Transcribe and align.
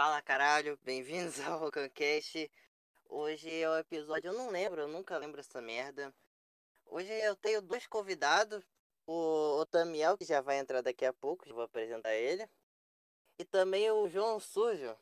Fala 0.00 0.22
caralho, 0.22 0.78
bem-vindos 0.84 1.40
ao 1.42 1.58
Rocancast. 1.58 2.48
Hoje 3.08 3.52
é 3.52 3.68
o 3.68 3.78
episódio, 3.78 4.28
eu 4.28 4.32
não 4.32 4.48
lembro, 4.48 4.82
eu 4.82 4.86
nunca 4.86 5.18
lembro 5.18 5.40
essa 5.40 5.60
merda. 5.60 6.14
Hoje 6.86 7.10
eu 7.10 7.34
tenho 7.34 7.60
dois 7.60 7.84
convidados, 7.88 8.64
o, 9.04 9.58
o 9.58 9.66
Tamiel, 9.66 10.16
que 10.16 10.24
já 10.24 10.40
vai 10.40 10.60
entrar 10.60 10.82
daqui 10.82 11.04
a 11.04 11.12
pouco, 11.12 11.48
já 11.48 11.52
vou 11.52 11.64
apresentar 11.64 12.14
ele. 12.14 12.48
E 13.40 13.44
também 13.44 13.90
o 13.90 14.08
João 14.08 14.38
Sujo. 14.38 14.96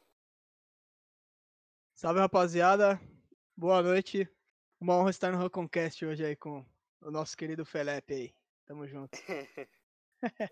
Salve 1.92 2.20
rapaziada, 2.20 2.98
boa 3.54 3.82
noite. 3.82 4.26
Uma 4.80 4.96
honra 4.96 5.10
estar 5.10 5.30
no 5.30 5.36
Roconcast 5.36 6.06
hoje 6.06 6.24
aí 6.24 6.36
com 6.36 6.64
o 7.02 7.10
nosso 7.10 7.36
querido 7.36 7.66
Felipe 7.66 8.14
aí. 8.14 8.34
Tamo 8.64 8.88
junto. 8.88 9.10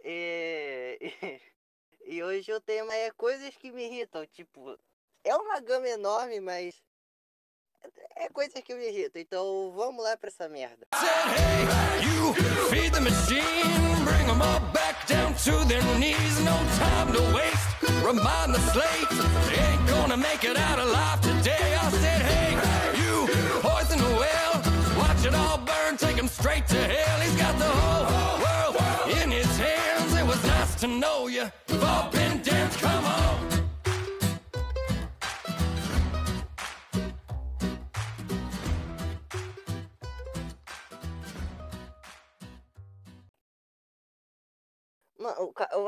e, 0.05 0.99
e, 2.07 2.23
hoje 2.23 2.53
o 2.53 2.61
tema 2.61 2.95
é 2.95 3.11
coisas 3.11 3.57
que 3.57 3.71
me 3.71 3.85
irritam. 3.85 4.27
Tipo, 4.27 4.79
é 5.23 5.35
uma 5.35 5.61
gama 5.61 5.89
enorme, 5.89 6.41
mas 6.41 6.75
é 8.17 8.29
coisas 8.29 8.63
que 8.63 8.75
me 8.75 8.89
irritam. 8.89 9.21
Então 9.21 9.73
vamos 9.75 10.03
lá 10.03 10.17
pra 10.17 10.29
essa 10.29 10.49
merda. 10.49 10.87
Hey, 10.93 12.05
you 12.07 12.35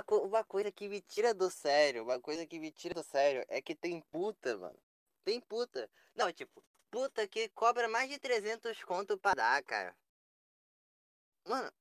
uma 0.09 0.45
coisa 0.45 0.73
que 0.73 0.89
me 0.89 1.01
tira 1.01 1.33
do 1.33 1.51
sério, 1.51 2.03
uma 2.03 2.21
coisa 2.21 2.47
que 2.47 2.59
me 2.59 2.71
tira 2.73 2.95
do 2.95 3.03
sério 3.03 3.45
é 3.49 3.62
que 3.62 3.75
tem 3.75 4.01
puta, 4.11 4.57
mano. 4.59 4.79
Tem 5.25 5.41
puta. 5.41 5.91
Não, 6.15 6.33
tipo, 6.33 6.62
puta 6.91 7.27
que 7.29 7.49
cobra 7.51 7.89
mais 7.89 8.11
de 8.11 8.19
300 8.19 8.83
conto 8.84 9.19
pra 9.19 9.34
dar, 9.34 9.62
cara. 9.62 9.97
Mano, 11.47 11.73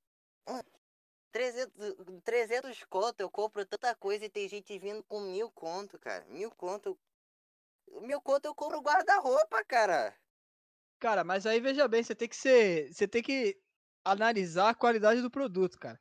300, 1.31 1.73
300 2.23 2.83
conto, 2.85 3.19
eu 3.19 3.29
compro 3.29 3.65
tanta 3.65 3.95
coisa 3.95 4.25
e 4.25 4.29
tem 4.29 4.47
gente 4.47 4.77
vindo 4.77 5.03
com 5.03 5.19
mil 5.19 5.51
conto, 5.51 5.97
cara. 5.99 6.25
Mil 6.25 6.51
conto. 6.51 6.97
Mil 8.01 8.21
conto 8.21 8.45
eu 8.45 8.55
compro 8.55 8.81
guarda-roupa, 8.81 9.63
cara. 9.65 10.15
Cara, 10.99 11.23
mas 11.23 11.45
aí 11.45 11.59
veja 11.59 11.87
bem, 11.87 12.03
você 12.03 12.15
tem 12.15 12.29
que 12.29 12.35
ser. 12.35 12.93
Você 12.93 13.07
tem 13.07 13.21
que 13.21 13.59
analisar 14.03 14.69
a 14.69 14.75
qualidade 14.75 15.21
do 15.21 15.31
produto, 15.31 15.77
cara 15.77 15.99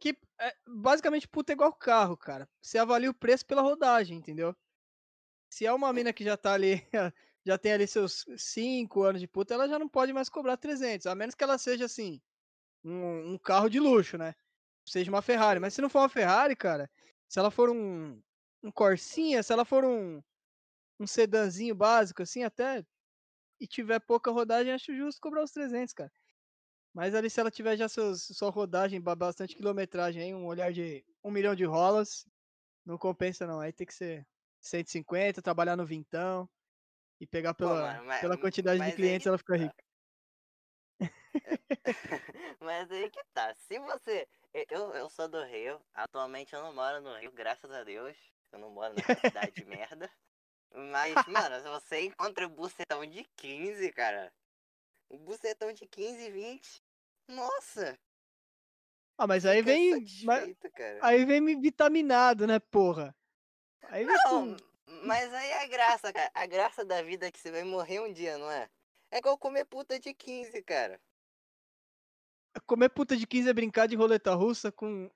que 0.00 0.16
é, 0.40 0.56
basicamente 0.66 1.28
puta 1.28 1.52
igual 1.52 1.72
carro, 1.72 2.16
cara. 2.16 2.48
Você 2.62 2.78
avalia 2.78 3.10
o 3.10 3.14
preço 3.14 3.44
pela 3.46 3.62
rodagem, 3.62 4.16
entendeu? 4.16 4.56
Se 5.50 5.66
é 5.66 5.72
uma 5.72 5.92
mina 5.92 6.12
que 6.12 6.24
já 6.24 6.36
tá 6.36 6.54
ali, 6.54 6.82
já 7.44 7.58
tem 7.58 7.72
ali 7.72 7.86
seus 7.86 8.24
5 8.36 9.02
anos 9.02 9.20
de 9.20 9.28
puta, 9.28 9.54
ela 9.54 9.68
já 9.68 9.78
não 9.78 9.88
pode 9.88 10.12
mais 10.12 10.28
cobrar 10.28 10.56
300, 10.56 11.06
a 11.06 11.14
menos 11.14 11.34
que 11.34 11.44
ela 11.44 11.58
seja 11.58 11.84
assim, 11.84 12.20
um, 12.84 13.34
um 13.34 13.38
carro 13.38 13.68
de 13.68 13.78
luxo, 13.78 14.16
né? 14.18 14.34
Seja 14.86 15.10
uma 15.10 15.22
Ferrari. 15.22 15.60
Mas 15.60 15.74
se 15.74 15.82
não 15.82 15.90
for 15.90 16.00
uma 16.00 16.08
Ferrari, 16.08 16.56
cara, 16.56 16.90
se 17.28 17.38
ela 17.38 17.50
for 17.50 17.70
um, 17.70 18.20
um 18.62 18.72
Corsinha, 18.72 19.42
se 19.42 19.52
ela 19.52 19.64
for 19.64 19.84
um, 19.84 20.22
um 20.98 21.06
sedanzinho 21.06 21.74
básico, 21.74 22.22
assim, 22.22 22.42
até 22.42 22.84
e 23.60 23.66
tiver 23.66 24.00
pouca 24.00 24.30
rodagem, 24.30 24.72
acho 24.72 24.94
justo 24.96 25.20
cobrar 25.20 25.44
os 25.44 25.52
300, 25.52 25.92
cara. 25.92 26.10
Mas 26.92 27.14
ali, 27.14 27.30
se 27.30 27.38
ela 27.40 27.50
tiver 27.50 27.76
já 27.76 27.88
seus, 27.88 28.22
sua 28.22 28.50
rodagem, 28.50 29.00
bastante 29.00 29.54
quilometragem, 29.54 30.22
aí, 30.22 30.34
um 30.34 30.46
olhar 30.46 30.72
de 30.72 31.04
um 31.22 31.30
milhão 31.30 31.54
de 31.54 31.64
rolas, 31.64 32.26
não 32.84 32.98
compensa 32.98 33.46
não. 33.46 33.60
Aí 33.60 33.72
tem 33.72 33.86
que 33.86 33.94
ser 33.94 34.26
150, 34.60 35.40
trabalhar 35.40 35.76
no 35.76 35.86
vintão 35.86 36.48
e 37.20 37.26
pegar 37.26 37.54
pela, 37.54 37.70
Pô, 37.70 37.76
mano, 37.76 38.04
mas, 38.06 38.20
pela 38.20 38.38
quantidade 38.38 38.84
de 38.84 38.92
clientes 38.92 39.26
ela 39.26 39.38
fica 39.38 39.56
tá. 39.56 39.64
rica. 39.64 39.84
mas 42.60 42.90
aí 42.90 43.10
que 43.10 43.22
tá. 43.32 43.54
Se 43.54 43.78
você. 43.78 44.26
Eu, 44.68 44.92
eu 44.94 45.08
sou 45.08 45.28
do 45.28 45.42
Rio, 45.44 45.80
atualmente 45.94 46.52
eu 46.54 46.62
não 46.62 46.74
moro 46.74 47.00
no 47.00 47.16
Rio, 47.16 47.30
graças 47.30 47.70
a 47.70 47.84
Deus. 47.84 48.16
Eu 48.52 48.58
não 48.58 48.70
moro 48.70 48.94
na 48.94 49.14
cidade 49.20 49.52
de 49.52 49.64
merda. 49.64 50.10
Mas, 50.72 51.14
mano, 51.26 51.60
se 51.60 51.68
você 51.68 52.00
encontra 52.06 52.46
o 52.46 52.50
bucetão 52.50 53.04
de 53.06 53.24
15, 53.36 53.92
cara, 53.92 54.32
um 55.10 55.18
bucetão 55.18 55.72
de 55.72 55.86
15, 55.86 56.30
20. 56.30 56.82
Nossa! 57.28 57.98
Ah, 59.18 59.26
mas 59.26 59.44
aí 59.44 59.60
vem. 59.60 60.04
Mas, 60.24 60.56
aí 61.02 61.24
vem 61.24 61.40
me 61.40 61.54
vitaminado, 61.56 62.46
né, 62.46 62.58
porra? 62.58 63.14
Aí 63.82 64.04
não, 64.04 64.56
mas 65.04 65.32
aí 65.32 65.50
é 65.50 65.62
a 65.62 65.66
graça, 65.66 66.12
cara. 66.12 66.30
A 66.34 66.46
graça 66.46 66.84
da 66.84 67.02
vida 67.02 67.26
é 67.26 67.30
que 67.30 67.38
você 67.38 67.50
vai 67.50 67.64
morrer 67.64 68.00
um 68.00 68.12
dia, 68.12 68.38
não 68.38 68.50
é? 68.50 68.68
É 69.10 69.18
igual 69.18 69.36
comer 69.36 69.64
puta 69.64 69.98
de 69.98 70.14
15, 70.14 70.62
cara. 70.62 71.00
Comer 72.66 72.88
puta 72.88 73.16
de 73.16 73.26
15 73.26 73.48
é 73.48 73.52
brincar 73.52 73.86
de 73.86 73.96
roleta 73.96 74.34
russa 74.34 74.72
com 74.72 75.10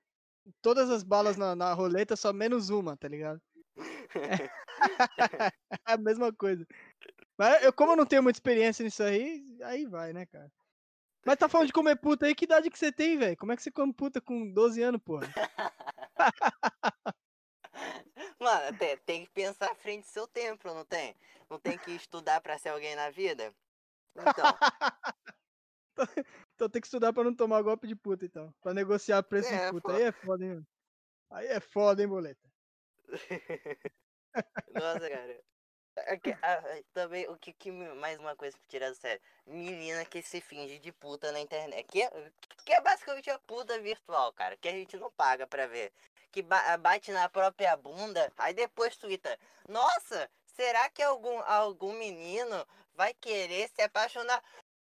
todas 0.61 0.89
as 0.89 1.03
balas 1.03 1.37
na, 1.37 1.55
na 1.55 1.73
roleta, 1.73 2.15
só 2.15 2.31
menos 2.31 2.69
uma, 2.69 2.95
tá 2.95 3.07
ligado? 3.07 3.41
É. 3.77 4.49
é 5.87 5.93
a 5.93 5.97
mesma 5.97 6.33
coisa. 6.33 6.65
Mas 7.37 7.63
eu, 7.63 7.73
como 7.73 7.91
eu 7.91 7.95
não 7.97 8.05
tenho 8.05 8.23
muita 8.23 8.37
experiência 8.37 8.83
nisso 8.83 9.03
aí, 9.03 9.43
aí 9.63 9.85
vai, 9.85 10.13
né, 10.13 10.25
cara? 10.25 10.51
Mas 11.25 11.37
tá 11.37 11.49
falando 11.49 11.67
de 11.67 11.73
comer 11.73 11.95
puta 11.95 12.27
aí, 12.27 12.35
que 12.35 12.45
idade 12.45 12.69
que 12.69 12.77
você 12.77 12.91
tem, 12.91 13.17
velho? 13.17 13.35
Como 13.35 13.51
é 13.51 13.55
que 13.55 13.63
você 13.63 13.71
come 13.71 13.91
puta 13.91 14.21
com 14.21 14.51
12 14.51 14.81
anos, 14.81 15.01
porra? 15.03 15.27
Mano, 18.39 18.77
tem, 18.77 18.97
tem, 18.97 19.25
que 19.25 19.31
pensar 19.31 19.71
à 19.71 19.75
frente 19.75 20.03
do 20.03 20.09
seu 20.09 20.27
tempo, 20.27 20.67
não 20.73 20.85
tem? 20.85 21.15
Não 21.49 21.59
tem 21.59 21.77
que 21.77 21.91
estudar 21.91 22.39
pra 22.41 22.57
ser 22.57 22.69
alguém 22.69 22.95
na 22.95 23.09
vida? 23.09 23.53
Então. 24.15 24.45
então 26.53 26.69
tem 26.69 26.81
que 26.81 26.87
estudar 26.87 27.11
pra 27.11 27.23
não 27.23 27.35
tomar 27.35 27.61
golpe 27.63 27.87
de 27.87 27.95
puta, 27.95 28.23
então. 28.25 28.53
Pra 28.61 28.73
negociar 28.73 29.23
preço 29.23 29.51
é, 29.53 29.65
de 29.65 29.71
puta. 29.71 29.93
Aí 29.93 30.03
é 30.03 30.11
foda, 30.11 30.45
hein? 30.45 30.67
Aí 31.31 31.47
é 31.47 31.59
foda, 31.59 32.01
hein, 32.01 32.07
boleta? 32.07 32.47
Nossa, 34.73 35.09
cara. 35.09 35.43
Ah, 36.41 36.61
também, 36.93 37.27
o 37.29 37.37
que, 37.37 37.53
que 37.53 37.71
mais 37.71 38.19
uma 38.19 38.35
coisa 38.35 38.57
pra 38.57 38.67
tirar 38.67 38.89
do 38.89 38.95
sério? 38.95 39.21
Menina 39.45 40.03
que 40.05 40.21
se 40.21 40.41
finge 40.41 40.77
de 40.79 40.91
puta 40.91 41.31
na 41.31 41.39
internet. 41.39 41.87
Que 41.87 42.03
é, 42.03 42.31
que 42.65 42.73
é 42.73 42.81
basicamente 42.81 43.29
a 43.29 43.39
puta 43.39 43.79
virtual, 43.79 44.33
cara. 44.33 44.57
Que 44.57 44.67
a 44.67 44.71
gente 44.71 44.97
não 44.97 45.09
paga 45.11 45.47
pra 45.47 45.67
ver. 45.67 45.93
Que 46.31 46.41
ba 46.41 46.77
bate 46.77 47.11
na 47.11 47.29
própria 47.29 47.77
bunda, 47.77 48.31
aí 48.37 48.53
depois 48.53 48.97
twitta. 48.97 49.39
Nossa, 49.69 50.29
será 50.47 50.89
que 50.89 51.01
algum, 51.01 51.39
algum 51.39 51.93
menino 51.93 52.67
vai 52.93 53.13
querer 53.13 53.69
se 53.69 53.81
apaixonar? 53.81 54.43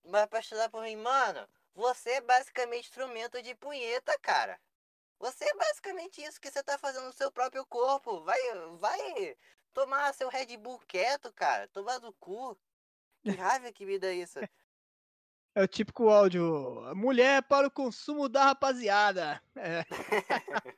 Vai 0.04 0.22
apaixonar 0.22 0.68
por 0.68 0.82
mim? 0.82 0.96
Mano, 0.96 1.48
você 1.74 2.10
é 2.14 2.20
basicamente 2.20 2.88
instrumento 2.88 3.40
de 3.40 3.54
punheta, 3.54 4.18
cara. 4.20 4.58
Você 5.20 5.44
é 5.44 5.54
basicamente 5.54 6.22
isso 6.22 6.40
que 6.40 6.50
você 6.50 6.62
tá 6.62 6.78
fazendo 6.78 7.06
no 7.06 7.12
seu 7.12 7.30
próprio 7.30 7.64
corpo. 7.66 8.20
Vai, 8.22 8.38
vai 8.78 9.36
tomar 9.72 10.12
seu 10.14 10.28
Red 10.28 10.56
Bull 10.56 10.78
quieto, 10.86 11.32
cara. 11.32 11.68
Tomar 11.68 11.98
do 11.98 12.12
cu. 12.14 12.58
Que 13.22 13.30
raiva 13.30 13.72
que 13.72 13.84
me 13.84 13.98
dá 13.98 14.12
isso. 14.12 14.38
É 15.54 15.62
o 15.62 15.68
típico 15.68 16.08
áudio. 16.08 16.94
Mulher 16.94 17.42
para 17.42 17.66
o 17.66 17.70
consumo 17.70 18.28
da 18.28 18.44
rapaziada. 18.44 19.42
É. 19.56 19.84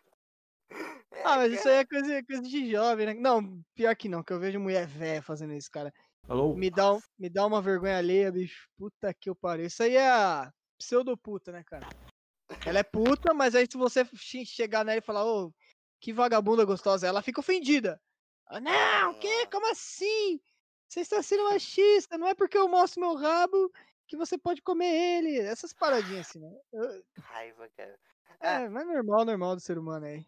é 1.12 1.22
ah, 1.22 1.36
mas 1.36 1.52
isso 1.52 1.68
aí 1.68 1.76
é 1.76 1.84
coisa, 1.84 2.24
coisa 2.24 2.42
de 2.42 2.70
jovem, 2.70 3.06
né? 3.06 3.14
Não, 3.14 3.62
pior 3.74 3.94
que 3.94 4.08
não, 4.08 4.22
que 4.22 4.32
eu 4.32 4.40
vejo 4.40 4.58
mulher 4.58 4.86
velha 4.86 5.22
fazendo 5.22 5.52
isso, 5.52 5.70
cara. 5.70 5.92
Alô? 6.28 6.54
Me 6.54 6.70
dá, 6.70 6.98
me 7.18 7.28
dá 7.28 7.46
uma 7.46 7.60
vergonha 7.60 7.98
alheia, 7.98 8.32
bicho. 8.32 8.68
Puta 8.78 9.12
que 9.12 9.28
eu 9.28 9.34
pariu. 9.34 9.66
Isso 9.66 9.82
aí 9.82 9.96
é 9.96 10.08
a 10.08 10.52
pseudo-puta, 10.78 11.52
né, 11.52 11.62
cara? 11.64 11.86
Ela 12.64 12.78
é 12.78 12.82
puta, 12.82 13.34
mas 13.34 13.54
aí 13.54 13.66
se 13.70 13.76
você 13.76 14.04
chegar 14.44 14.84
nela 14.84 14.98
e 14.98 15.02
falar, 15.02 15.24
ô, 15.24 15.46
oh, 15.46 15.52
que 16.00 16.12
vagabunda 16.12 16.64
gostosa, 16.64 17.06
ela 17.06 17.22
fica 17.22 17.40
ofendida. 17.40 18.00
Ah, 18.50 18.60
não, 18.60 19.14
que? 19.14 19.46
Como 19.46 19.70
assim? 19.70 20.40
Você 20.88 21.00
está 21.00 21.22
sendo 21.22 21.44
machista, 21.50 22.18
não 22.18 22.26
é 22.26 22.34
porque 22.34 22.58
eu 22.58 22.68
mostro 22.68 23.00
meu 23.00 23.14
rabo 23.14 23.72
que 24.08 24.16
você 24.16 24.36
pode 24.36 24.60
comer 24.60 24.92
ele. 24.92 25.38
Essas 25.38 25.72
paradinhas 25.72 26.28
assim, 26.28 26.40
né? 26.40 26.52
Eu... 26.72 27.02
Raiva, 27.22 27.68
cara. 27.76 27.96
É, 28.40 28.56
ah. 28.56 28.70
mas 28.70 28.86
normal, 28.86 29.24
normal 29.24 29.54
do 29.54 29.60
ser 29.60 29.78
humano 29.78 30.06
aí. 30.06 30.26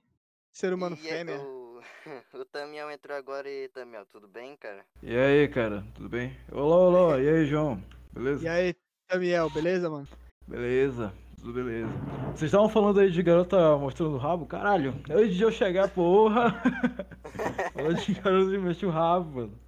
Ser 0.52 0.72
humano 0.72 0.94
e 0.94 0.98
fêmea. 0.98 1.40
O, 1.40 1.80
o 2.34 2.44
Tamiel 2.44 2.90
entrou 2.92 3.16
agora 3.16 3.50
e 3.50 3.68
Tamiel, 3.70 4.06
tudo 4.06 4.28
bem, 4.28 4.56
cara? 4.56 4.86
E 5.02 5.16
aí, 5.16 5.48
cara, 5.48 5.84
tudo 5.96 6.08
bem? 6.08 6.38
Olá, 6.52 6.76
olá, 6.76 7.20
e 7.20 7.28
aí, 7.28 7.44
João? 7.44 7.82
Beleza? 8.12 8.44
E 8.44 8.48
aí, 8.48 8.74
Tamiel, 9.08 9.50
beleza, 9.50 9.90
mano? 9.90 10.06
Beleza, 10.46 11.12
Tudo 11.42 11.54
beleza. 11.54 11.88
Vocês 12.30 12.42
estavam 12.42 12.68
falando 12.68 13.00
aí 13.00 13.10
de 13.10 13.20
garota 13.20 13.76
mostrando 13.76 14.14
o 14.14 14.18
rabo? 14.18 14.46
Caralho, 14.46 14.94
antes 15.10 15.34
de 15.34 15.42
eu 15.42 15.50
chegar, 15.50 15.88
porra. 15.92 16.54
Falando 17.74 17.96
de 18.00 18.14
garota 18.14 18.50
que 18.52 18.58
mexe 18.58 18.86
o 18.86 18.90
rabo, 18.90 19.30
mano. 19.30 19.60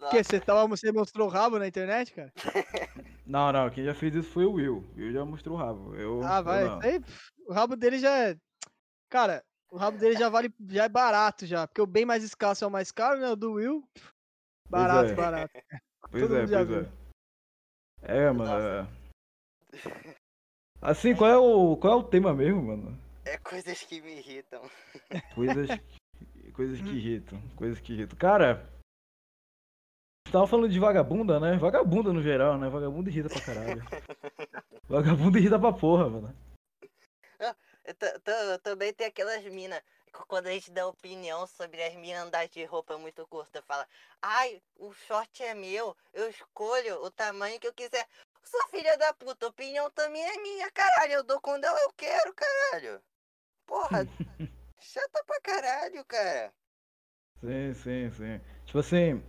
Por 0.00 0.10
quê? 0.10 0.24
Você, 0.24 0.40
tava, 0.40 0.66
você 0.66 0.90
mostrou 0.90 1.28
o 1.28 1.30
rabo 1.30 1.58
na 1.60 1.68
internet, 1.68 2.12
cara? 2.12 2.32
Não, 3.26 3.50
não, 3.50 3.70
quem 3.70 3.84
já 3.84 3.94
fez 3.94 4.14
isso 4.14 4.28
foi 4.28 4.44
o 4.44 4.52
Will. 4.52 4.84
O 4.94 4.98
Will 4.98 5.10
já 5.12 5.24
mostrou 5.24 5.56
o 5.56 5.58
rabo. 5.58 5.94
Eu, 5.94 6.20
Ah, 6.22 6.38
eu 6.40 6.44
vai. 6.44 6.64
não. 6.64 6.78
Aí, 6.82 7.00
o 7.46 7.52
rabo 7.54 7.74
dele 7.74 7.98
já 7.98 8.14
é. 8.28 8.36
Cara, 9.08 9.42
o 9.70 9.78
rabo 9.78 9.96
dele 9.96 10.14
já 10.14 10.28
vale. 10.28 10.52
Já 10.68 10.84
é 10.84 10.88
barato 10.90 11.46
já. 11.46 11.66
Porque 11.66 11.80
o 11.80 11.86
bem 11.86 12.04
mais 12.04 12.22
escasso 12.22 12.64
é 12.64 12.66
o 12.66 12.70
mais 12.70 12.92
caro, 12.92 13.18
né? 13.18 13.30
O 13.30 13.36
do 13.36 13.52
Will. 13.52 13.82
Barato, 14.68 15.12
é. 15.12 15.14
barato. 15.14 15.54
Pois 16.10 16.22
Todo 16.22 16.36
é, 16.36 16.40
mundo 16.40 16.50
já 16.50 16.56
pois 16.58 16.68
viu. 16.68 16.92
é. 18.02 18.26
É, 18.26 18.30
mano. 18.30 18.52
É. 18.52 18.86
Assim, 20.84 21.16
qual 21.16 21.30
é 21.30 21.38
o 21.38 21.78
qual 21.78 21.94
é 21.94 21.96
o 21.96 22.02
tema 22.04 22.34
mesmo, 22.34 22.62
mano? 22.62 23.00
É 23.24 23.38
coisas 23.38 23.82
que 23.82 24.02
me 24.02 24.18
irritam. 24.18 24.60
Coisas 25.34 25.70
coisas 26.52 26.78
que 26.78 26.90
irritam, 26.90 27.40
coisas 27.56 27.80
que 27.80 27.94
irritam. 27.94 28.18
Cara, 28.18 28.70
você 30.26 30.32
tava 30.32 30.46
falando 30.46 30.70
de 30.70 30.78
vagabunda, 30.78 31.40
né? 31.40 31.56
Vagabunda 31.56 32.12
no 32.12 32.22
geral, 32.22 32.58
né? 32.58 32.68
Vagabunda 32.68 33.08
irrita 33.08 33.30
pra 33.30 33.40
caralho. 33.40 33.82
Vagabunda 34.86 35.38
irrita 35.38 35.58
pra 35.58 35.72
porra, 35.72 36.08
mano. 36.10 36.36
Ta- 37.98 38.58
Também 38.62 38.92
tem 38.92 39.06
aquelas 39.06 39.42
minas, 39.46 39.82
quando 40.28 40.46
a 40.48 40.50
gente 40.50 40.70
dá 40.70 40.86
opinião 40.86 41.46
sobre 41.46 41.82
as 41.82 41.94
minas 41.94 42.26
andar 42.26 42.46
de 42.46 42.62
roupa 42.64 42.96
muito 42.98 43.26
curta, 43.26 43.62
fala, 43.62 43.86
ai, 44.20 44.60
o 44.76 44.92
short 44.92 45.42
é 45.42 45.54
meu, 45.54 45.96
eu 46.12 46.28
escolho 46.28 47.02
o 47.02 47.10
tamanho 47.10 47.58
que 47.58 47.66
eu 47.66 47.72
quiser. 47.72 48.06
Sua 48.44 48.68
filha 48.68 48.96
da 48.98 49.12
puta, 49.14 49.46
opinião 49.46 49.90
também 49.90 50.22
é 50.22 50.40
minha, 50.40 50.70
caralho, 50.70 51.12
eu 51.14 51.24
dou 51.24 51.40
quando 51.40 51.64
eu 51.64 51.92
quero, 51.96 52.34
caralho. 52.34 53.02
Porra, 53.66 54.06
chata 54.80 55.24
pra 55.26 55.40
caralho, 55.40 56.04
cara. 56.04 56.52
Sim, 57.40 57.74
sim, 57.74 58.10
sim. 58.10 58.40
Tipo 58.66 58.78
assim, 58.78 59.22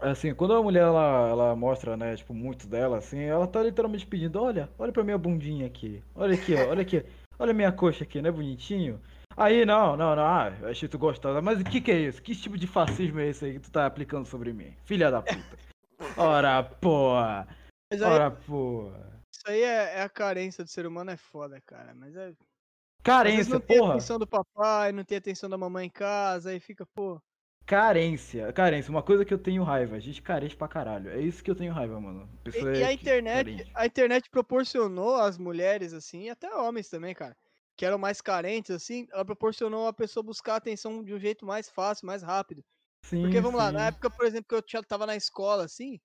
assim, 0.00 0.34
quando 0.34 0.54
a 0.54 0.62
mulher 0.62 0.82
ela, 0.82 1.28
ela 1.28 1.56
mostra, 1.56 1.96
né, 1.96 2.16
tipo, 2.16 2.32
muito 2.32 2.66
dela, 2.66 2.98
assim, 2.98 3.20
ela 3.20 3.46
tá 3.46 3.62
literalmente 3.62 4.06
pedindo, 4.06 4.40
olha, 4.40 4.70
olha 4.78 4.92
pra 4.92 5.04
minha 5.04 5.18
bundinha 5.18 5.66
aqui. 5.66 6.02
Olha 6.14 6.34
aqui, 6.34 6.54
ó, 6.54 6.68
olha 6.68 6.82
aqui. 6.82 7.04
Olha 7.38 7.52
minha 7.52 7.70
coxa 7.70 8.02
aqui, 8.02 8.20
não 8.20 8.30
é 8.30 8.32
bonitinho? 8.32 9.00
Aí, 9.36 9.64
não, 9.64 9.96
não, 9.96 10.16
não, 10.16 10.26
ah, 10.26 10.52
eu 10.60 10.68
achei 10.68 10.88
tu 10.88 10.98
gostosa. 10.98 11.40
Mas 11.40 11.60
o 11.60 11.64
que 11.64 11.80
que 11.80 11.92
é 11.92 11.98
isso? 12.00 12.20
Que 12.20 12.34
tipo 12.34 12.58
de 12.58 12.66
fascismo 12.66 13.20
é 13.20 13.28
esse 13.28 13.44
aí 13.44 13.52
que 13.52 13.60
tu 13.60 13.70
tá 13.70 13.86
aplicando 13.86 14.26
sobre 14.26 14.52
mim? 14.52 14.74
Filha 14.84 15.10
da 15.10 15.22
puta. 15.22 15.56
Ora, 16.18 16.64
porra. 16.64 17.46
Mas 17.90 18.02
aí, 18.02 18.18
Ora, 18.18 18.30
porra. 18.30 19.24
isso 19.32 19.42
aí 19.48 19.62
é, 19.62 19.98
é 20.00 20.02
a 20.02 20.08
carência 20.10 20.64
do 20.64 20.70
ser 20.70 20.86
humano, 20.86 21.10
é 21.10 21.16
foda, 21.16 21.60
cara. 21.62 21.94
Mas 21.94 22.14
é. 22.16 22.34
Às 23.22 23.34
vezes 23.34 23.48
Carência, 23.48 23.48
não 23.48 23.60
tem 23.60 23.78
porra. 23.78 23.98
atenção 23.98 24.18
do 24.18 24.26
papai, 24.28 24.92
não 24.92 25.04
tem 25.04 25.18
atenção 25.18 25.50
da 25.50 25.58
mamãe 25.58 25.86
em 25.86 25.90
casa, 25.90 26.50
aí 26.50 26.60
fica, 26.60 26.86
pô. 26.86 27.22
Carência, 27.66 28.52
carência. 28.52 28.90
Uma 28.90 29.02
coisa 29.02 29.24
que 29.24 29.32
eu 29.34 29.38
tenho 29.38 29.62
raiva. 29.62 30.00
Gente 30.00 30.22
carente 30.22 30.56
pra 30.56 30.66
caralho. 30.68 31.10
É 31.10 31.20
isso 31.20 31.42
que 31.44 31.50
eu 31.50 31.54
tenho 31.56 31.72
raiva, 31.72 32.00
mano. 32.00 32.28
E, 32.52 32.60
Pessoa 32.60 32.72
e 32.72 32.82
a 32.82 32.92
internet, 32.92 33.50
carente. 33.50 33.70
a 33.74 33.86
internet 33.86 34.28
proporcionou 34.30 35.16
às 35.16 35.36
mulheres, 35.36 35.92
assim, 35.92 36.22
e 36.24 36.30
até 36.30 36.54
homens 36.54 36.88
também, 36.88 37.14
cara, 37.14 37.36
que 37.76 37.84
eram 37.84 37.98
mais 37.98 38.20
carentes, 38.20 38.70
assim, 38.70 39.06
ela 39.12 39.24
proporcionou 39.24 39.86
a 39.86 39.92
pessoa 39.92 40.22
buscar 40.24 40.56
atenção 40.56 41.04
de 41.04 41.12
um 41.14 41.20
jeito 41.20 41.44
mais 41.44 41.68
fácil, 41.68 42.06
mais 42.06 42.22
rápido. 42.22 42.64
Sim, 43.02 43.18
Porque, 43.20 43.40
vamos 43.40 43.58
lá, 43.58 43.72
na 43.72 43.86
sim. 43.86 43.88
época, 43.88 44.10
por 44.10 44.26
exemplo, 44.26 44.46
que 44.64 44.76
eu 44.76 44.84
tava 44.84 45.06
na 45.06 45.16
escola, 45.16 45.64
assim, 45.64 46.00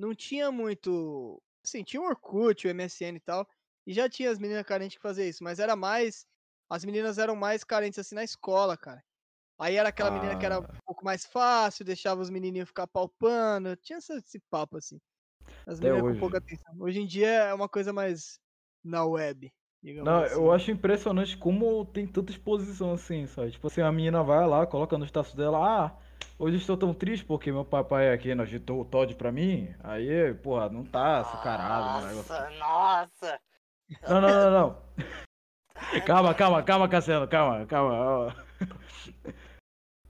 não 0.00 0.14
tinha 0.14 0.50
muito. 0.52 1.42
Assim, 1.64 1.84
tinha 1.84 2.00
o 2.02 2.06
Orkut, 2.06 2.66
o 2.66 2.70
MSN 2.70 3.16
e 3.16 3.20
tal, 3.20 3.46
e 3.86 3.92
já 3.94 4.08
tinha 4.08 4.30
as 4.30 4.38
meninas 4.38 4.64
carentes 4.64 4.96
que 4.96 5.02
faziam 5.02 5.28
isso, 5.28 5.44
mas 5.44 5.58
era 5.60 5.76
mais. 5.76 6.26
As 6.70 6.84
meninas 6.84 7.18
eram 7.18 7.36
mais 7.36 7.64
carentes, 7.64 7.98
assim, 7.98 8.14
na 8.14 8.24
escola, 8.24 8.76
cara. 8.78 9.02
Aí 9.58 9.76
era 9.76 9.90
aquela 9.90 10.10
menina 10.10 10.36
que 10.36 10.46
era 10.46 10.60
um 10.60 10.64
Ah. 10.64 10.76
pouco 10.86 11.04
mais 11.04 11.26
fácil, 11.26 11.84
deixava 11.84 12.20
os 12.22 12.30
menininhos 12.30 12.68
ficar 12.68 12.86
palpando, 12.88 13.76
tinha 13.76 13.98
esse, 13.98 14.12
esse 14.14 14.40
papo, 14.50 14.76
assim. 14.78 15.00
As 15.66 15.80
Até 15.80 15.88
meninas 15.88 16.04
com 16.04 16.14
hoje. 16.14 16.20
pouca 16.20 16.38
atenção. 16.38 16.74
Hoje 16.80 17.00
em 17.00 17.06
dia 17.06 17.28
é 17.28 17.54
uma 17.54 17.68
coisa 17.68 17.92
mais 17.92 18.40
na 18.84 19.04
web, 19.06 19.52
Não, 20.02 20.24
assim. 20.24 20.34
eu 20.34 20.50
acho 20.50 20.70
impressionante 20.70 21.36
como 21.36 21.84
tem 21.84 22.06
tanta 22.06 22.32
exposição 22.32 22.92
assim, 22.92 23.26
sabe? 23.26 23.50
Tipo 23.52 23.66
assim, 23.66 23.82
a 23.82 23.92
menina 23.92 24.22
vai 24.22 24.46
lá, 24.46 24.66
coloca 24.66 24.96
no 24.96 25.04
status 25.04 25.34
dela, 25.34 25.58
ah, 25.86 25.98
hoje 26.38 26.56
estou 26.56 26.76
tão 26.76 26.92
triste 26.94 27.24
porque 27.24 27.50
meu 27.52 27.64
papai 27.64 28.12
aqui 28.12 28.34
não 28.34 28.44
agitou 28.44 28.80
o 28.80 28.84
Todd 28.84 29.14
pra 29.14 29.30
mim. 29.32 29.74
Aí, 29.82 30.34
porra, 30.34 30.68
não 30.68 30.84
tá 30.84 31.20
açucarado? 31.20 32.14
Nossa, 32.14 32.50
nossa. 32.50 33.40
Não, 34.08 34.20
não, 34.20 34.28
não, 34.28 34.50
não. 34.50 34.82
Calma, 36.06 36.34
calma, 36.34 36.62
calma, 36.62 36.88
Cassiano, 36.88 37.26
calma, 37.26 37.64
calma. 37.66 38.36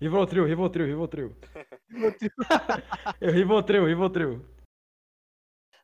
Rivotril, 0.01 0.45
Rivotril, 0.45 0.87
Rivotril. 0.87 1.37
Eu 3.21 3.31
Rivotril, 3.33 3.87
Rivotril. 3.87 4.45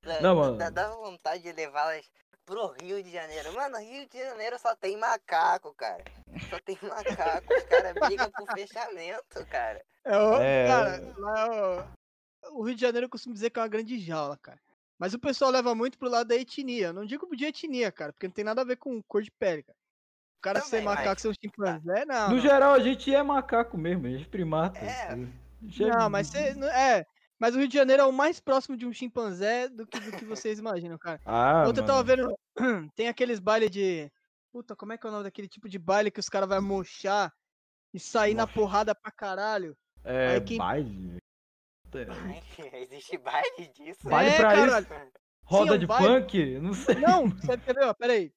Dá- 0.03 0.21
Não, 0.21 0.37
mano. 0.37 0.57
Dá, 0.59 0.71
dá 0.71 0.89
vontade 0.91 1.43
de 1.43 1.53
levá-las 1.53 2.11
pro 2.45 2.75
Rio 2.81 3.03
de 3.03 3.11
Janeiro. 3.13 3.53
Mano, 3.55 3.77
Rio 3.79 4.09
de 4.09 4.19
Janeiro 4.19 4.59
só 4.59 4.75
tem 4.75 4.97
macaco, 4.97 5.75
cara. 5.75 6.03
Só 6.51 6.59
tem 6.65 6.79
macaco. 6.83 7.53
Os 7.55 7.63
caras 7.65 7.95
brigam 7.95 8.31
por 8.31 8.47
fechamento, 8.53 9.47
cara. 9.51 9.83
É, 10.07 10.19
o- 10.19 10.35
É. 10.41 10.67
Cara, 10.67 11.15
lá, 11.19 11.93
o 12.53 12.63
Rio 12.63 12.75
de 12.75 12.81
Janeiro 12.81 13.07
eu 13.07 13.11
costumo 13.11 13.35
dizer 13.35 13.51
que 13.51 13.59
é 13.59 13.63
uma 13.63 13.69
grande 13.69 13.99
jaula, 13.99 14.37
cara. 14.39 14.59
Mas 14.99 15.13
o 15.13 15.19
pessoal 15.19 15.51
leva 15.51 15.75
muito 15.75 15.99
pro 15.99 16.09
lado 16.09 16.29
da 16.29 16.37
etnia. 16.37 16.93
Não 16.93 17.05
digo 17.05 17.29
de 17.37 17.45
etnia, 17.45 17.93
cara, 17.93 18.13
porque 18.13 18.27
não 18.27 18.33
tem 18.33 18.45
nada 18.45 18.63
a 18.63 18.65
ver 18.65 18.77
com 18.77 19.03
cor 19.03 19.23
de 19.23 19.31
pele, 19.31 19.63
cara. 19.63 19.77
O 20.39 20.41
cara 20.41 20.61
ser 20.61 20.71
Também, 20.79 20.85
mas- 20.85 20.99
macaco, 21.01 21.21
ser 21.21 21.29
um 21.29 21.33
chimpanzé, 21.35 22.05
não. 22.07 22.29
No 22.29 22.37
não. 22.37 22.41
geral, 22.41 22.73
a 22.73 22.79
gente 22.81 23.13
é 23.15 23.23
macaco 23.23 23.77
mesmo, 23.77 24.07
a 24.07 24.11
gente 24.11 24.25
é 24.27 24.31
primata. 24.31 24.79
É. 24.79 25.13
A 25.13 25.17
gente 25.63 25.85
é- 25.85 25.89
Não, 25.89 26.09
mas 26.09 26.33
é. 26.35 27.05
Mas 27.39 27.55
o 27.55 27.59
Rio 27.59 27.69
de 27.69 27.75
Janeiro 27.75 28.03
é 28.03 28.07
o 28.07 28.13
mais 28.13 28.41
próximo 28.41 28.77
de 28.79 28.87
um 28.87 28.93
chimpanzé 28.93 29.69
do 29.69 29.87
que, 29.87 30.01
do 30.01 30.13
que 30.13 30.25
vocês 30.25 30.59
imaginam, 30.59 30.97
cara. 30.97 31.21
Ah, 31.27 31.65
Ontem 31.69 31.81
eu 31.81 31.85
tava 31.87 32.03
vendo. 32.03 32.35
Tem 32.95 33.09
aqueles 33.09 33.39
bailes 33.41 33.71
de. 33.71 34.11
Puta, 34.53 34.75
como 34.75 34.93
é 34.95 34.97
que 34.99 35.07
é 35.07 35.11
o 35.11 35.13
nome 35.13 35.25
daquele 35.25 35.49
tipo 35.49 35.69
de 35.69 35.79
baile 35.79 36.11
que 36.11 36.21
os 36.21 36.31
caras 36.31 36.49
vão 36.49 36.63
mochar 36.63 37.31
e 37.93 38.01
sair 38.01 38.33
na 38.35 38.45
Nossa. 38.45 38.55
porrada 38.55 38.95
pra 38.95 39.11
caralho? 39.11 39.77
É, 40.07 40.35
Aí 40.35 40.41
quem- 40.41 40.59
baile. 40.59 41.17
Ai, 41.95 42.43
Existe 42.83 43.17
baile 43.19 43.69
disso? 43.75 44.09
Baile 44.09 44.31
É, 44.31 44.37
pra 44.37 44.51
caralho. 44.55 44.87
isso? 44.87 45.13
Roda 45.45 45.65
Sim, 45.67 45.71
é 45.71 45.75
um 45.75 45.79
de 45.79 45.87
baile. 45.87 46.07
funk? 46.21 46.59
Não 46.61 46.75
sei. 46.75 46.95
Não, 46.97 47.27
você 47.41 47.59
quer 47.59 47.75
ver, 47.75 47.85
ó, 47.85 47.95
peraí. 47.95 48.33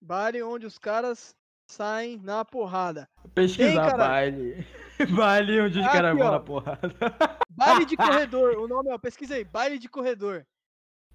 Baile 0.00 0.42
onde 0.42 0.66
os 0.66 0.78
caras 0.78 1.34
saem 1.70 2.16
na 2.18 2.44
porrada. 2.44 3.08
Pesquisar 3.34 3.96
baile. 3.96 4.66
baile 5.16 5.60
onde 5.60 5.78
os 5.78 5.84
Aqui, 5.86 5.94
caras 5.96 6.16
vão 6.16 6.30
na 6.30 6.40
porrada. 6.40 6.94
Baile 7.50 7.84
de 7.84 7.96
corredor, 7.96 8.56
o 8.58 8.68
nome, 8.68 8.90
ó, 8.92 8.98
pesquisa 8.98 9.34
aí, 9.34 9.44
baile 9.44 9.78
de 9.78 9.88
corredor. 9.88 10.46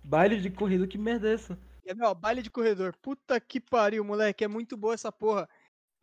baile 0.03 0.39
de 0.39 0.49
corrida, 0.49 0.87
que 0.87 0.97
merda 0.97 1.29
é 1.29 1.33
essa? 1.33 1.57
Quer 1.83 1.95
ver, 1.95 2.03
ó, 2.05 2.13
baile 2.13 2.41
de 2.41 2.49
corredor. 2.51 2.95
Puta 3.01 3.39
que 3.39 3.59
pariu, 3.59 4.03
moleque, 4.03 4.43
é 4.43 4.47
muito 4.47 4.77
boa 4.77 4.93
essa 4.93 5.11
porra. 5.11 5.49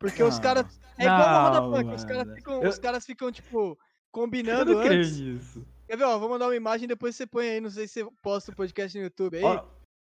Porque 0.01 0.21
os 0.23 0.35
Não, 0.35 0.41
caras. 0.41 0.79
É 0.97 1.03
igual 1.03 1.17
uma 1.19 1.41
roda 1.49 1.61
não, 1.61 1.71
punk, 1.71 1.95
os 1.95 2.03
caras 2.05 2.33
ficam, 2.35 2.61
Eu- 2.63 2.69
os 2.69 2.79
caras 2.79 3.05
ficam, 3.05 3.31
tipo, 3.31 3.59
Eu 3.69 3.77
combinando 4.11 4.73
não 4.73 4.81
creio 4.83 4.99
antes. 5.01 5.19
nisso. 5.19 5.65
Quer 5.87 5.97
ver, 5.97 6.03
ó, 6.03 6.17
vou 6.19 6.27
mandar 6.29 6.47
uma 6.47 6.55
imagem 6.55 6.87
depois 6.87 7.15
você 7.15 7.25
põe 7.25 7.47
aí, 7.49 7.61
não 7.61 7.69
sei 7.69 7.87
se 7.87 8.03
você 8.03 8.09
posta 8.21 8.51
o 8.51 8.55
podcast 8.55 8.97
no 8.97 9.03
YouTube 9.05 9.37
aí. 9.37 9.43
Ó, 9.43 9.63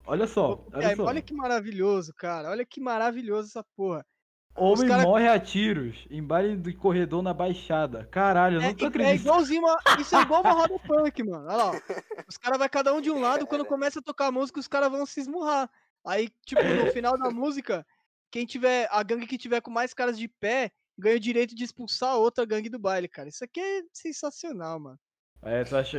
olha 0.05 0.27
só, 0.27 0.65
olha 0.73 0.95
só. 0.95 1.03
olha 1.05 1.21
que 1.21 1.33
maravilhoso, 1.33 2.13
cara. 2.15 2.49
Olha 2.49 2.65
que 2.65 2.79
maravilhoso 2.79 3.49
essa 3.49 3.63
porra. 3.75 4.05
Homem 4.53 4.85
cara- 4.87 5.03
morre 5.03 5.29
a 5.29 5.39
tiros 5.39 6.05
em 6.09 6.21
baile 6.21 6.57
de 6.57 6.73
corredor 6.73 7.21
na 7.21 7.33
baixada. 7.33 8.05
Caralho, 8.11 8.57
eu 8.57 8.61
É, 8.61 8.67
não 8.67 8.73
tô 8.75 8.85
é 8.85 8.87
acreditando. 8.89 9.21
igualzinho 9.21 9.61
uma. 9.61 9.77
Isso 9.99 10.13
é 10.15 10.21
igual 10.21 10.41
uma 10.41 10.51
roda 10.51 10.73
punk, 10.85 11.23
mano. 11.23 11.45
Olha 11.47 11.55
lá. 11.55 11.71
ó. 11.71 12.23
Os 12.27 12.37
caras 12.37 12.59
vai 12.59 12.67
cada 12.67 12.93
um 12.93 12.99
de 12.99 13.09
um 13.09 13.21
lado, 13.21 13.47
quando 13.47 13.63
começa 13.65 13.99
a 13.99 14.03
tocar 14.03 14.27
a 14.27 14.31
música, 14.31 14.59
os 14.59 14.67
caras 14.67 14.91
vão 14.91 15.05
se 15.05 15.21
esmurrar. 15.21 15.69
Aí, 16.05 16.29
tipo, 16.45 16.61
no 16.61 16.91
final 16.91 17.17
da 17.17 17.29
música, 17.31 17.85
quem 18.31 18.45
tiver. 18.45 18.87
A 18.91 19.03
gangue 19.03 19.27
que 19.27 19.37
tiver 19.37 19.61
com 19.61 19.69
mais 19.69 19.93
caras 19.93 20.17
de 20.17 20.27
pé 20.27 20.71
ganha 20.97 21.17
o 21.17 21.19
direito 21.19 21.55
de 21.55 21.63
expulsar 21.63 22.11
a 22.11 22.17
outra 22.17 22.45
gangue 22.45 22.69
do 22.69 22.79
baile, 22.79 23.07
cara. 23.07 23.29
Isso 23.29 23.43
aqui 23.43 23.59
é 23.59 23.81
sensacional, 23.91 24.79
mano. 24.79 24.99
É, 25.43 25.63
tu 25.63 25.75
acha. 25.75 25.97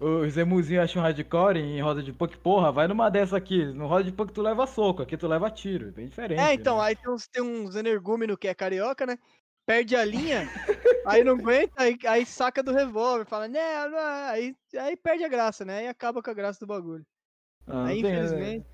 Os 0.00 0.36
emuzinhos 0.36 0.84
acham 0.84 1.02
hardcore 1.02 1.58
em 1.58 1.82
roda 1.82 2.00
de 2.00 2.12
punk, 2.12 2.36
porra, 2.38 2.70
vai 2.70 2.86
numa 2.86 3.10
dessa 3.10 3.36
aqui. 3.36 3.64
No 3.72 3.88
roda 3.88 4.04
de 4.04 4.12
punk 4.12 4.32
tu 4.32 4.40
leva 4.40 4.66
soco, 4.66 5.02
aqui 5.02 5.16
tu 5.16 5.26
leva 5.26 5.50
tiro. 5.50 5.90
Bem 5.92 6.06
diferente. 6.06 6.40
É, 6.40 6.54
então, 6.54 6.78
né? 6.78 6.84
aí 6.84 6.96
tem 6.96 7.10
uns, 7.10 7.26
tem 7.26 7.42
uns 7.42 7.74
energúmeno 7.74 8.36
que 8.36 8.46
é 8.46 8.54
carioca, 8.54 9.04
né? 9.04 9.18
Perde 9.66 9.96
a 9.96 10.04
linha, 10.04 10.46
aí 11.06 11.24
não 11.24 11.32
aguenta, 11.32 11.72
aí, 11.82 11.98
aí 12.06 12.26
saca 12.26 12.62
do 12.62 12.70
revólver, 12.70 13.24
fala, 13.24 13.48
né, 13.48 13.58
aí, 14.28 14.54
aí 14.76 14.94
perde 14.94 15.24
a 15.24 15.28
graça, 15.28 15.64
né? 15.64 15.78
Aí 15.78 15.88
acaba 15.88 16.22
com 16.22 16.30
a 16.30 16.34
graça 16.34 16.60
do 16.60 16.66
bagulho. 16.66 17.04
Ah, 17.66 17.86
aí, 17.86 18.02
né? 18.02 18.10
infelizmente. 18.10 18.73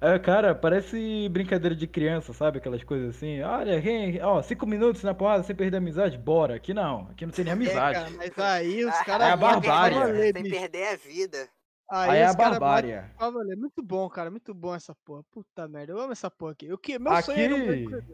É, 0.00 0.18
cara, 0.18 0.54
parece 0.54 1.28
brincadeira 1.30 1.74
de 1.74 1.86
criança, 1.86 2.32
sabe? 2.32 2.58
Aquelas 2.58 2.82
coisas 2.84 3.16
assim. 3.16 3.40
Olha, 3.42 3.80
quem, 3.80 4.20
ó, 4.22 4.40
cinco 4.42 4.66
minutos 4.66 5.02
na 5.02 5.14
porrada 5.14 5.42
sem 5.42 5.56
perder 5.56 5.76
a 5.76 5.78
amizade, 5.78 6.18
bora. 6.18 6.54
Aqui 6.56 6.72
não, 6.74 7.08
aqui 7.10 7.24
não 7.26 7.32
tem 7.32 7.44
nem 7.44 7.52
É, 7.52 7.54
amizade. 7.54 7.98
cara, 7.98 8.10
mas 8.10 8.38
aí 8.38 8.84
os 8.84 8.94
Ah, 8.94 9.04
caras. 9.04 9.26
É 9.28 9.30
a 9.30 9.36
barbárie. 9.36 10.32
Sem 10.32 10.50
perder 10.50 10.88
a 10.88 10.96
vida. 10.96 11.48
Aí, 11.90 12.18
é 12.18 12.26
a 12.26 12.30
os 12.30 12.36
barbárie. 12.36 12.92
bate 12.96 13.14
pra 13.16 13.30
valer. 13.30 13.56
Muito 13.56 13.82
bom, 13.82 14.08
cara. 14.10 14.30
Muito 14.30 14.52
bom 14.52 14.74
essa 14.74 14.94
porra. 15.04 15.22
Puta 15.30 15.66
merda. 15.66 15.92
Eu 15.92 16.00
amo 16.00 16.12
essa 16.12 16.30
porra 16.30 16.52
aqui. 16.52 16.66
Eu, 16.66 16.76
que, 16.78 16.98
meu 16.98 17.22
sonho 17.22 17.40
era 17.40 17.54
um 17.54 17.66
Black 17.66 17.94
Aqui, 17.94 18.04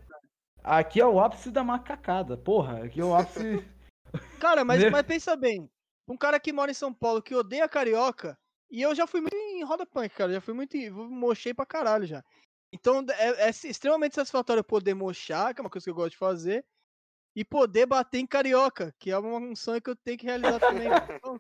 aqui 0.63 1.01
é 1.01 1.07
o 1.07 1.19
ápice 1.21 1.51
da 1.51 1.65
macacada, 1.65 2.37
porra. 2.37 2.85
Aqui 2.85 3.01
é 3.01 3.05
o 3.05 3.15
ápice. 3.15 3.65
Cara, 4.41 4.65
mas, 4.65 4.79
Né? 4.83 4.91
mas 4.91 5.03
pensa 5.03 5.35
bem. 5.35 5.69
Um 6.09 6.17
cara 6.17 6.39
que 6.39 6.53
mora 6.53 6.71
em 6.71 6.75
São 6.75 6.93
Paulo, 6.95 7.21
que 7.23 7.35
odeia 7.35 7.69
carioca, 7.69 8.39
e 8.71 8.81
eu 8.83 8.95
já 8.95 9.07
fui 9.07 9.21
muito 9.21 9.34
em 9.65 9.69
roda 9.69 9.87
punk, 9.87 10.11
cara. 10.15 10.33
Já 10.33 10.41
fui 10.41 10.55
muito. 10.55 10.77
Mochei 10.93 11.53
pra 11.55 11.67
caralho 11.67 12.07
já. 12.07 12.23
Então 12.73 13.05
é, 13.11 13.47
é 13.47 13.51
extremamente 13.51 14.15
satisfatório 14.15 14.65
poder 14.65 14.95
mochar, 14.95 15.55
que 15.55 15.61
é 15.61 15.63
uma 15.65 15.71
coisa 15.71 15.85
que 15.85 15.91
eu 15.91 15.95
gosto 15.95 16.11
de 16.11 16.17
fazer, 16.17 16.65
e 17.37 17.45
poder 17.45 17.87
bater 17.87 18.19
em 18.19 18.27
carioca, 18.27 18.93
que 18.99 19.11
é 19.11 19.19
uma- 19.19 19.39
um 19.39 19.55
sonho 19.57 19.81
que 19.83 19.91
eu 19.91 19.97
tenho 19.97 20.19
que 20.19 20.27
realizar 20.27 20.59
também. 20.61 20.89
Então, 21.25 21.39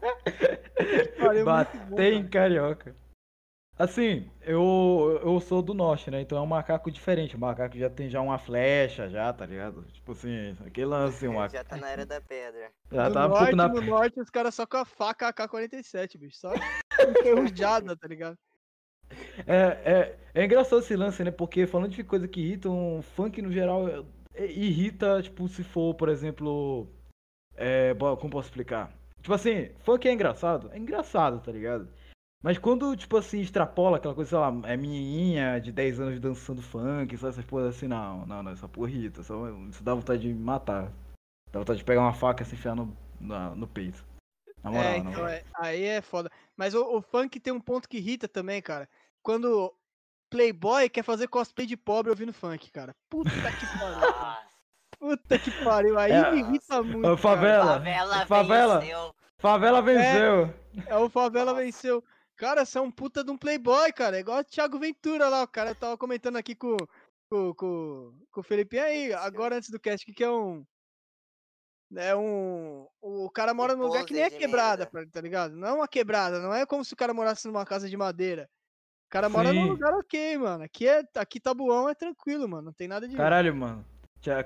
pariu, 1.18 1.44
muito 1.44 1.78
bom, 1.78 1.96
Bater 1.96 2.12
em 2.14 2.28
carioca. 2.28 2.96
Assim, 3.76 4.30
eu, 4.42 5.20
eu 5.24 5.40
sou 5.40 5.60
do 5.60 5.74
norte, 5.74 6.08
né? 6.08 6.20
Então 6.20 6.38
é 6.38 6.40
um 6.40 6.46
macaco 6.46 6.90
diferente. 6.90 7.34
O 7.34 7.40
macaco 7.40 7.76
já 7.76 7.90
tem 7.90 8.08
já 8.08 8.20
uma 8.20 8.38
flecha, 8.38 9.08
já, 9.08 9.32
tá 9.32 9.44
ligado? 9.44 9.82
Tipo 9.92 10.12
assim, 10.12 10.56
aquele 10.64 10.86
lance, 10.86 11.26
um 11.26 11.48
Já 11.48 11.64
tá 11.64 11.76
na 11.76 11.90
era 11.90 12.06
da 12.06 12.20
pedra. 12.20 12.70
Já 12.90 13.08
no 13.08 13.14
tá 13.14 13.26
um 13.26 13.28
norte, 13.30 13.40
pouco 13.40 13.56
na. 13.56 13.68
no 13.68 13.80
norte, 13.80 14.20
os 14.20 14.30
caras 14.30 14.54
só 14.54 14.64
com 14.64 14.76
a 14.76 14.84
faca 14.84 15.28
AK-47, 15.28 16.16
bicho. 16.18 16.38
Só 16.38 16.52
enferrujada, 17.20 17.96
tá 17.96 18.06
ligado? 18.08 18.36
É, 19.46 19.56
é, 19.84 20.18
é 20.34 20.44
engraçado 20.44 20.80
esse 20.80 20.96
lance, 20.96 21.22
né? 21.22 21.30
Porque 21.30 21.66
falando 21.66 21.90
de 21.92 22.02
coisa 22.04 22.26
que 22.26 22.40
irritam, 22.40 23.02
funk 23.14 23.40
no 23.42 23.52
geral 23.52 23.88
é- 24.34 24.46
irrita, 24.46 25.22
tipo, 25.22 25.48
se 25.48 25.62
for, 25.62 25.94
por 25.94 26.08
exemplo. 26.08 26.88
É, 27.56 27.94
como 27.94 28.30
posso 28.30 28.48
explicar? 28.48 28.92
Tipo 29.20 29.34
assim, 29.34 29.70
funk 29.80 30.08
é 30.08 30.12
engraçado? 30.12 30.70
É 30.72 30.78
engraçado, 30.78 31.40
tá 31.40 31.52
ligado? 31.52 31.88
Mas 32.42 32.58
quando, 32.58 32.94
tipo 32.96 33.16
assim, 33.16 33.40
extrapola 33.40 33.96
aquela 33.96 34.14
coisa, 34.14 34.28
sei 34.30 34.38
lá, 34.38 34.48
é 34.70 34.76
menininha 34.76 35.58
de 35.58 35.72
10 35.72 35.98
anos 35.98 36.20
dançando 36.20 36.60
funk, 36.60 37.14
essas 37.14 37.42
coisas 37.46 37.74
assim, 37.74 37.88
não, 37.88 38.26
não, 38.26 38.42
não, 38.42 38.52
essa 38.52 38.68
porra 38.68 38.90
irrita, 38.90 39.22
só, 39.22 39.48
isso 39.70 39.82
dá 39.82 39.94
vontade 39.94 40.22
de 40.22 40.28
me 40.28 40.34
matar. 40.34 40.92
Dá 41.50 41.60
vontade 41.60 41.78
de 41.78 41.84
pegar 41.84 42.02
uma 42.02 42.12
faca 42.12 42.42
e 42.42 42.46
se 42.46 42.54
enfiar 42.54 42.74
no, 42.74 42.94
na- 43.18 43.54
no 43.54 43.66
peito. 43.66 44.04
Na 44.64 44.70
moral, 44.70 44.92
é, 44.92 44.96
então, 44.98 45.28
é, 45.28 45.44
aí 45.58 45.84
é 45.84 46.00
foda. 46.00 46.30
Mas 46.56 46.74
o, 46.74 46.96
o 46.96 47.02
funk 47.02 47.38
tem 47.38 47.52
um 47.52 47.60
ponto 47.60 47.88
que 47.88 47.98
irrita 47.98 48.26
também, 48.26 48.62
cara. 48.62 48.88
Quando 49.22 49.72
Playboy 50.30 50.88
quer 50.88 51.02
fazer 51.04 51.28
cosplay 51.28 51.66
de 51.66 51.76
pobre 51.76 52.10
ouvindo 52.10 52.32
funk, 52.32 52.70
cara. 52.70 52.96
Puta 53.10 53.30
que 53.30 53.66
pariu. 53.78 54.36
Puta 54.98 55.38
que 55.38 55.50
pariu. 55.62 55.98
Aí 55.98 56.12
É, 56.12 56.30
me 56.32 56.38
irrita 56.40 56.82
muito. 56.82 57.00
Ô, 57.00 57.02
cara. 57.02 57.16
favela, 57.18 57.72
favela, 57.78 58.26
favela, 58.26 58.80
venceu. 58.80 59.14
favela 59.38 59.82
venceu. 59.82 60.54
É 60.86 60.96
o 60.96 61.08
Favela 61.08 61.52
Nossa. 61.52 61.62
venceu. 61.64 62.02
Cara, 62.36 62.64
você 62.64 62.78
é 62.78 62.80
um 62.80 62.90
puta 62.90 63.22
de 63.22 63.30
um 63.30 63.38
playboy, 63.38 63.92
cara. 63.92 64.16
É 64.16 64.20
igual 64.20 64.40
o 64.40 64.44
Thiago 64.44 64.78
Ventura 64.78 65.28
lá. 65.28 65.42
O 65.44 65.48
cara 65.48 65.74
tava 65.74 65.96
comentando 65.96 66.36
aqui 66.36 66.54
com, 66.54 66.76
com, 67.30 67.54
com, 67.54 68.12
com 68.32 68.40
o 68.40 68.42
Felipe 68.42 68.78
aí, 68.78 69.12
agora 69.12 69.56
antes 69.56 69.70
do 69.70 69.78
cast, 69.78 70.04
que, 70.04 70.12
que 70.12 70.24
é 70.24 70.30
um. 70.30 70.64
É 71.96 72.14
um. 72.16 72.86
O 73.00 73.30
cara 73.30 73.52
mora 73.54 73.74
num 73.76 73.84
lugar 73.84 74.04
que 74.04 74.14
nem 74.14 74.22
é 74.22 74.30
quebrada, 74.30 74.84
merda. 74.84 74.86
pra- 74.86 75.06
tá 75.06 75.20
ligado? 75.20 75.54
Não 75.54 75.68
é 75.68 75.72
uma 75.72 75.88
quebrada, 75.88 76.40
não 76.40 76.54
é 76.54 76.66
como 76.66 76.84
se 76.84 76.92
o 76.92 76.96
cara 76.96 77.14
morasse 77.14 77.46
numa 77.46 77.64
casa 77.64 77.88
de 77.88 77.96
madeira. 77.96 78.48
O 79.06 79.10
cara 79.10 79.28
mora 79.28 79.52
num 79.52 79.62
Sim. 79.62 79.68
lugar 79.70 79.94
ok, 79.94 80.38
mano. 80.38 80.64
Aqui 80.64 80.88
é. 80.88 81.04
Aqui 81.16 81.38
Tabuão 81.38 81.88
é 81.88 81.94
tranquilo, 81.94 82.48
mano. 82.48 82.66
Não 82.66 82.72
tem 82.72 82.88
nada 82.88 83.06
de. 83.06 83.16
Caralho, 83.16 83.54
mano. 83.54 83.84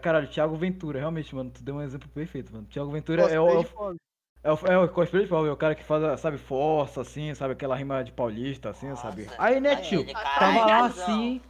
Caralho, 0.02 0.28
Thiago 0.28 0.56
Ventura, 0.56 0.98
realmente, 0.98 1.32
mano, 1.34 1.50
tu 1.50 1.62
deu 1.62 1.76
um 1.76 1.82
exemplo 1.82 2.08
perfeito, 2.08 2.52
mano. 2.52 2.66
Thiago 2.66 2.90
Ventura 2.90 3.22
é 3.32 3.38
o, 3.38 3.46
cosplay 3.46 3.96
é 4.42 4.50
o, 4.50 4.52
é 4.52 4.52
o, 4.52 4.72
é 4.72 4.78
o 4.78 4.88
cosplay 4.88 5.22
de 5.22 5.28
pobre, 5.28 5.48
é 5.48 5.52
o 5.52 5.56
cara 5.56 5.76
que 5.76 5.84
faz, 5.84 6.20
sabe, 6.20 6.36
força, 6.36 7.02
assim, 7.02 7.32
sabe, 7.34 7.52
aquela 7.52 7.76
rima 7.76 8.02
de 8.02 8.10
paulista, 8.10 8.70
assim, 8.70 8.94
sabe? 8.96 9.26
Nossa, 9.26 9.36
Aí, 9.38 9.60
né, 9.60 9.76
tio? 9.76 10.04
Tava 10.12 10.66
lá 10.66 10.86
assim. 10.86 11.40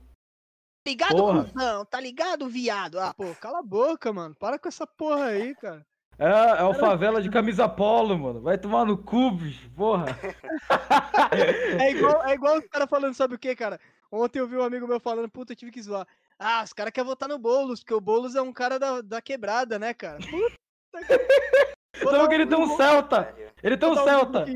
Ligado, 0.89 1.23
cuzão? 1.23 1.85
Tá 1.85 2.01
ligado, 2.01 2.49
viado? 2.49 2.99
Ah, 2.99 3.13
pô, 3.13 3.35
cala 3.35 3.59
a 3.59 3.63
boca, 3.63 4.11
mano. 4.11 4.35
Para 4.35 4.59
com 4.59 4.69
essa 4.69 4.87
porra 4.87 5.27
aí, 5.27 5.55
cara. 5.57 5.87
É, 6.19 6.61
é 6.61 6.65
o 6.65 6.73
favela 6.73 7.21
de 7.21 7.29
camisa 7.29 7.69
polo, 7.69 8.19
mano. 8.19 8.41
Vai 8.41 8.57
tomar 8.57 8.87
no 8.87 8.97
cu, 8.97 9.33
bicho, 9.33 9.71
porra. 9.73 10.07
É 11.79 11.91
igual, 11.91 12.27
é 12.27 12.33
igual 12.33 12.59
os 12.59 12.67
caras 12.69 12.89
falando, 12.89 13.15
sabe 13.15 13.35
o 13.35 13.39
que, 13.39 13.55
cara? 13.55 13.79
Ontem 14.11 14.39
eu 14.39 14.49
vi 14.49 14.57
um 14.57 14.63
amigo 14.63 14.89
meu 14.89 14.99
falando, 14.99 15.29
puta, 15.29 15.53
eu 15.53 15.57
tive 15.57 15.71
que 15.71 15.83
zoar. 15.83 16.07
Ah, 16.39 16.63
os 16.65 16.73
caras 16.73 16.91
querem 16.91 17.07
votar 17.07 17.29
no 17.29 17.39
Boulos, 17.39 17.81
porque 17.81 17.93
o 17.93 18.01
Boulos 18.01 18.35
é 18.35 18.41
um 18.41 18.53
cara 18.53 18.79
da, 18.79 19.03
da 19.03 19.21
quebrada, 19.21 19.79
né, 19.79 19.93
cara? 19.93 20.19
Puta 20.19 21.05
que... 21.07 21.69
Então 22.01 22.33
ele 22.33 22.47
tem 22.47 22.59
um 22.59 22.77
Celta. 22.77 23.35
Ele 23.63 23.77
tem 23.77 23.89
um 23.89 24.05
Celta. 24.05 24.47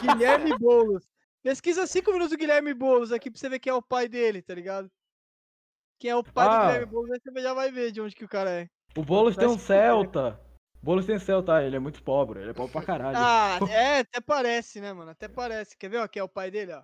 Guilherme 0.00 0.56
Boulos. 0.58 1.04
Pesquisa 1.42 1.86
5 1.86 2.12
minutos 2.12 2.30
do 2.30 2.38
Guilherme 2.38 2.72
Boulos 2.72 3.12
aqui 3.12 3.30
pra 3.30 3.38
você 3.38 3.48
ver 3.48 3.58
quem 3.58 3.70
é 3.70 3.74
o 3.74 3.82
pai 3.82 4.08
dele, 4.08 4.40
tá 4.40 4.54
ligado? 4.54 4.90
Quem 6.02 6.10
é 6.10 6.16
o 6.16 6.24
pai 6.24 6.48
do 6.48 6.52
Ah. 6.52 6.66
Guilherme 6.66 6.86
Boulos, 6.86 7.12
aí 7.12 7.20
você 7.22 7.40
já 7.40 7.54
vai 7.54 7.70
ver 7.70 7.92
de 7.92 8.00
onde 8.00 8.16
que 8.16 8.24
o 8.24 8.28
cara 8.28 8.50
é. 8.50 8.68
O 8.96 9.04
Boulos 9.04 9.36
tem 9.36 9.46
um. 9.46 9.56
Celta. 9.56 10.40
O 10.82 10.84
Boulos 10.84 11.06
tem 11.06 11.16
Celta, 11.16 11.62
ele 11.62 11.76
é 11.76 11.78
muito 11.78 12.02
pobre, 12.02 12.40
ele 12.40 12.50
é 12.50 12.52
pobre 12.52 12.72
pra 12.72 12.82
caralho. 12.82 13.16
Ah, 13.16 13.60
é, 13.70 14.00
até 14.00 14.20
parece, 14.20 14.80
né, 14.80 14.92
mano? 14.92 15.12
Até 15.12 15.28
parece. 15.28 15.78
Quer 15.78 15.88
ver, 15.88 15.98
ó, 15.98 16.08
quem 16.08 16.18
é 16.18 16.24
o 16.24 16.28
pai 16.28 16.50
dele, 16.50 16.72
ó? 16.72 16.82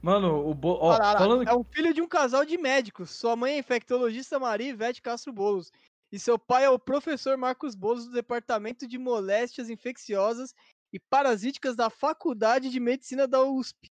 Mano, 0.00 0.48
o 0.48 0.54
Boulos. 0.54 0.82
Ó, 0.82 0.96
falando. 1.18 1.48
É 1.48 1.52
um 1.52 1.64
filho 1.64 1.92
de 1.92 2.00
um 2.00 2.06
casal 2.06 2.44
de 2.44 2.56
médicos. 2.56 3.10
Sua 3.10 3.34
mãe 3.34 3.54
é 3.54 3.58
infectologista 3.58 4.38
Maria 4.38 4.70
Ivete 4.70 5.02
Castro 5.02 5.32
Bolos. 5.32 5.72
E 6.12 6.18
seu 6.20 6.38
pai 6.38 6.62
é 6.62 6.70
o 6.70 6.78
professor 6.78 7.36
Marcos 7.36 7.74
Bolos 7.74 8.04
do 8.06 8.12
Departamento 8.12 8.86
de 8.86 8.98
Moléstias 8.98 9.68
Infecciosas 9.68 10.54
e 10.92 11.00
Parasíticas 11.10 11.74
da 11.74 11.90
Faculdade 11.90 12.70
de 12.70 12.78
Medicina 12.78 13.26
da 13.26 13.42
USP. 13.42 13.90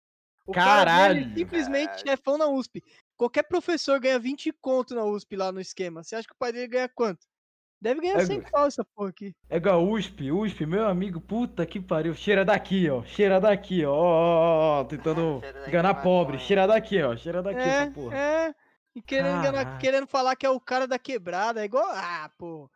O 0.47 0.53
cara 0.53 0.85
dele 0.85 1.19
é 1.19 1.23
Caralho. 1.23 1.37
simplesmente 1.39 1.87
Caralho. 1.87 2.07
chefão 2.07 2.37
na 2.37 2.47
USP. 2.47 2.81
Qualquer 3.17 3.43
professor 3.43 3.99
ganha 3.99 4.19
20 4.19 4.51
conto 4.61 4.93
na 4.93 5.03
USP 5.05 5.35
lá 5.35 5.51
no 5.51 5.59
esquema. 5.61 6.03
Você 6.03 6.15
acha 6.15 6.27
que 6.27 6.33
o 6.33 6.37
pai 6.37 6.51
dele 6.51 6.67
ganha 6.67 6.89
quanto? 6.89 7.25
Deve 7.81 8.01
ganhar 8.01 8.17
É, 8.19 8.25
100 8.25 8.41
pau 8.41 8.65
essa 8.67 8.83
porra 8.83 9.09
aqui. 9.09 9.35
É 9.49 9.57
igual 9.57 9.85
USP, 9.87 10.31
USP, 10.31 10.65
meu 10.65 10.87
amigo, 10.87 11.21
puta 11.21 11.65
que 11.65 11.79
pariu. 11.79 12.13
Cheira 12.15 12.43
daqui, 12.43 12.89
ó. 12.89 13.03
Cheira 13.03 13.39
daqui, 13.39 13.85
ó. 13.85 13.93
Ó, 13.93 14.03
ó, 14.03 14.81
ó, 14.81 14.83
tentando 14.85 15.39
daqui 15.53 15.69
enganar 15.69 15.95
pobre. 15.95 16.39
Cheira 16.39 16.65
daqui, 16.67 17.01
ó. 17.01 17.15
Cheira 17.15 17.41
daqui 17.43 17.59
É, 17.59 17.67
essa 17.83 17.91
porra. 17.91 18.17
é. 18.17 18.55
E 18.95 19.01
querendo, 19.01 19.39
enganar- 19.39 19.77
querendo 19.77 20.07
falar 20.07 20.35
que 20.35 20.45
é 20.45 20.49
o 20.49 20.59
cara 20.59 20.87
da 20.87 20.97
quebrada. 20.97 21.61
É 21.61 21.65
igual. 21.65 21.85
Ah, 21.89 22.29
pô. 22.37 22.69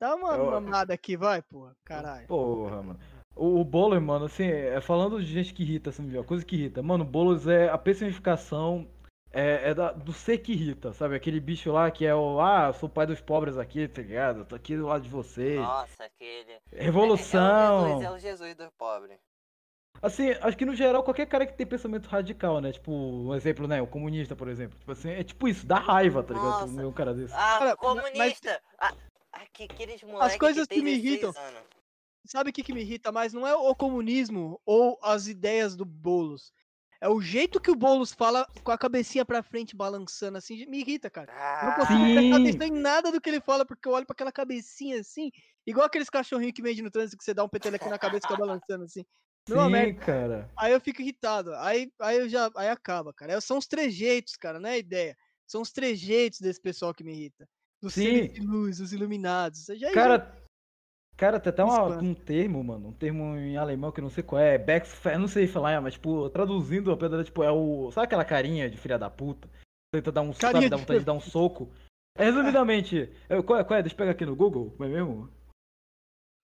Dá 0.00 0.14
uma 0.14 0.34
Eu- 0.36 0.50
mamada 0.50 0.94
aqui, 0.94 1.16
vai, 1.16 1.42
pô. 1.42 1.68
Caralho. 1.84 2.26
Porra, 2.26 2.82
mano. 2.82 2.98
O, 3.36 3.60
o 3.60 3.64
Boulos, 3.64 4.00
mano, 4.00 4.26
assim, 4.26 4.44
é, 4.44 4.80
falando 4.80 5.20
de 5.20 5.26
gente 5.26 5.52
que 5.52 5.62
irrita, 5.64 5.90
assim, 5.90 6.06
viu? 6.06 6.22
coisa 6.24 6.44
que 6.44 6.54
irrita. 6.56 6.80
Mano, 6.82 7.02
o 7.04 7.06
Boulos 7.06 7.48
é 7.48 7.68
a 7.68 7.76
personificação 7.76 8.86
é, 9.34 9.70
é 9.70 9.74
da- 9.74 9.92
do 9.92 10.12
ser 10.12 10.38
que 10.38 10.52
irrita, 10.52 10.92
sabe? 10.92 11.16
Aquele 11.16 11.40
bicho 11.40 11.70
lá 11.72 11.90
que 11.90 12.06
é 12.06 12.14
o, 12.14 12.40
ah, 12.40 12.68
eu 12.68 12.72
sou 12.74 12.88
o 12.88 12.92
pai 12.92 13.06
dos 13.06 13.20
pobres 13.20 13.58
aqui, 13.58 13.88
tá 13.88 14.00
ligado? 14.00 14.40
Eu 14.40 14.44
tô 14.44 14.54
aqui 14.54 14.76
do 14.76 14.86
lado 14.86 15.02
de 15.02 15.08
vocês. 15.10 15.60
Nossa, 15.60 16.04
aquele. 16.04 16.58
Revolução. 16.72 17.86
É, 17.86 17.90
é 17.90 17.94
o 17.94 17.98
Jesus, 17.98 18.04
é 18.04 18.10
o 18.10 18.18
Jesus 18.18 18.54
do 18.56 18.70
pobre. 18.78 19.18
Assim, 20.02 20.30
acho 20.40 20.56
que 20.56 20.64
no 20.66 20.74
geral, 20.74 21.02
qualquer 21.02 21.26
cara 21.26 21.46
que 21.46 21.54
tem 21.54 21.66
pensamento 21.66 22.06
radical, 22.08 22.60
né? 22.60 22.72
Tipo, 22.72 22.92
um 22.92 23.34
exemplo, 23.34 23.66
né? 23.66 23.80
O 23.80 23.86
comunista, 23.86 24.36
por 24.36 24.48
exemplo. 24.48 24.78
Tipo 24.78 24.92
assim, 24.92 25.10
é 25.10 25.24
tipo 25.24 25.48
isso, 25.48 25.66
dá 25.66 25.76
raiva, 25.78 26.22
tá 26.22 26.34
ligado? 26.34 26.66
Nossa. 26.66 26.86
Um 26.86 26.92
cara 26.92 27.14
desse. 27.14 27.32
Ah, 27.34 27.56
Cara, 27.58 27.76
comunista! 27.76 28.60
Ah, 28.78 28.92
aqui, 29.32 29.64
aqueles 29.64 30.02
moleques 30.02 30.36
coisas 30.36 30.66
que, 30.66 30.74
que 30.74 30.80
tem 30.82 30.84
me 30.84 31.00
16 31.00 31.04
irritam. 31.22 31.42
anos. 31.42 31.60
Sabe 32.26 32.50
o 32.50 32.52
que, 32.52 32.62
que 32.62 32.72
me 32.72 32.80
irrita 32.80 33.12
mais? 33.12 33.32
Não 33.32 33.46
é 33.46 33.54
o 33.54 33.74
comunismo 33.74 34.60
ou 34.66 34.98
as 35.02 35.26
ideias 35.26 35.76
do 35.76 35.84
Boulos. 35.84 36.52
É 37.04 37.08
o 37.08 37.20
jeito 37.20 37.60
que 37.60 37.70
o 37.70 37.74
Boulos 37.76 38.14
fala 38.14 38.48
com 38.62 38.72
a 38.72 38.78
cabecinha 38.78 39.26
pra 39.26 39.42
frente, 39.42 39.76
balançando 39.76 40.38
assim. 40.38 40.64
Me 40.64 40.80
irrita, 40.80 41.10
cara. 41.10 41.30
Eu 41.30 41.66
não 41.66 41.72
Ah, 41.72 41.76
consigo 41.76 42.02
prestar 42.14 42.36
atenção 42.36 42.66
em 42.66 42.80
nada 42.80 43.12
do 43.12 43.20
que 43.20 43.28
ele 43.28 43.40
fala, 43.42 43.66
porque 43.66 43.86
eu 43.86 43.92
olho 43.92 44.06
pra 44.06 44.14
aquela 44.14 44.32
cabecinha 44.32 45.00
assim. 45.00 45.30
Igual 45.66 45.84
aqueles 45.84 46.08
cachorrinhos 46.08 46.54
que 46.54 46.62
vende 46.62 46.80
no 46.80 46.90
trânsito 46.90 47.18
que 47.18 47.24
você 47.24 47.34
dá 47.34 47.44
um 47.44 47.48
peteleco 47.48 47.90
na 47.90 47.98
cabeça 47.98 48.26
e 48.26 48.28
fica 48.30 48.40
balançando 48.40 48.84
assim. 48.84 49.04
Não, 49.46 49.66
Sim, 49.66 49.70
merda. 49.72 50.00
cara. 50.00 50.50
Aí 50.58 50.72
eu 50.72 50.80
fico 50.80 51.02
irritado. 51.02 51.52
Aí, 51.56 51.92
aí 52.00 52.16
eu 52.20 52.26
já. 52.26 52.50
Aí 52.56 52.68
acaba, 52.70 53.12
cara. 53.12 53.38
São 53.42 53.58
os 53.58 53.66
trejeitos, 53.66 54.34
cara, 54.36 54.58
não 54.58 54.70
é 54.70 54.72
a 54.72 54.78
ideia. 54.78 55.14
São 55.46 55.60
os 55.60 55.70
trejeitos 55.70 56.40
desse 56.40 56.58
pessoal 56.62 56.94
que 56.94 57.04
me 57.04 57.12
irrita. 57.12 57.46
Dos 57.82 57.92
seres 57.92 58.28
Sim. 58.28 58.40
de 58.40 58.46
luz, 58.46 58.80
os 58.80 58.94
iluminados. 58.94 59.66
Já- 59.76 59.92
Cara, 59.92 60.34
cara, 61.16 61.38
tem 61.40 61.50
até 61.50 61.62
uma- 61.64 61.98
um 62.02 62.14
termo, 62.14 62.62
mano, 62.62 62.88
um 62.88 62.92
termo 62.92 63.36
em 63.36 63.56
alemão 63.56 63.90
que 63.92 64.00
eu 64.00 64.02
não 64.04 64.10
sei 64.10 64.22
qual 64.22 64.40
é, 64.40 64.58
Backfire, 64.58 65.18
não 65.18 65.28
sei 65.28 65.46
falar, 65.46 65.80
mas 65.80 65.94
tipo, 65.94 66.28
traduzindo 66.30 66.90
a 66.92 66.96
pedra, 66.96 67.22
tipo, 67.24 67.42
é 67.42 67.50
o, 67.50 67.90
sabe 67.92 68.06
aquela 68.06 68.24
carinha 68.24 68.68
de 68.68 68.76
filha 68.76 68.98
da 68.98 69.08
puta? 69.10 69.48
Tenta 69.92 70.10
dar 70.10 70.22
um, 70.22 70.32
Carinha 70.32 70.52
sabe, 70.52 70.64
de 70.64 70.70
dá 70.70 70.76
vontade 70.76 70.98
de 71.00 71.04
dar 71.06 71.12
um 71.12 71.20
soco. 71.20 71.70
É, 72.16 72.24
resumidamente, 72.24 73.12
é, 73.28 73.42
qual, 73.42 73.58
é, 73.58 73.64
qual 73.64 73.78
é? 73.78 73.82
Deixa 73.82 73.94
eu 73.94 73.98
pegar 73.98 74.10
aqui 74.12 74.26
no 74.26 74.36
Google, 74.36 74.70
como 74.76 74.84
é 74.88 74.92
mesmo? 74.92 75.28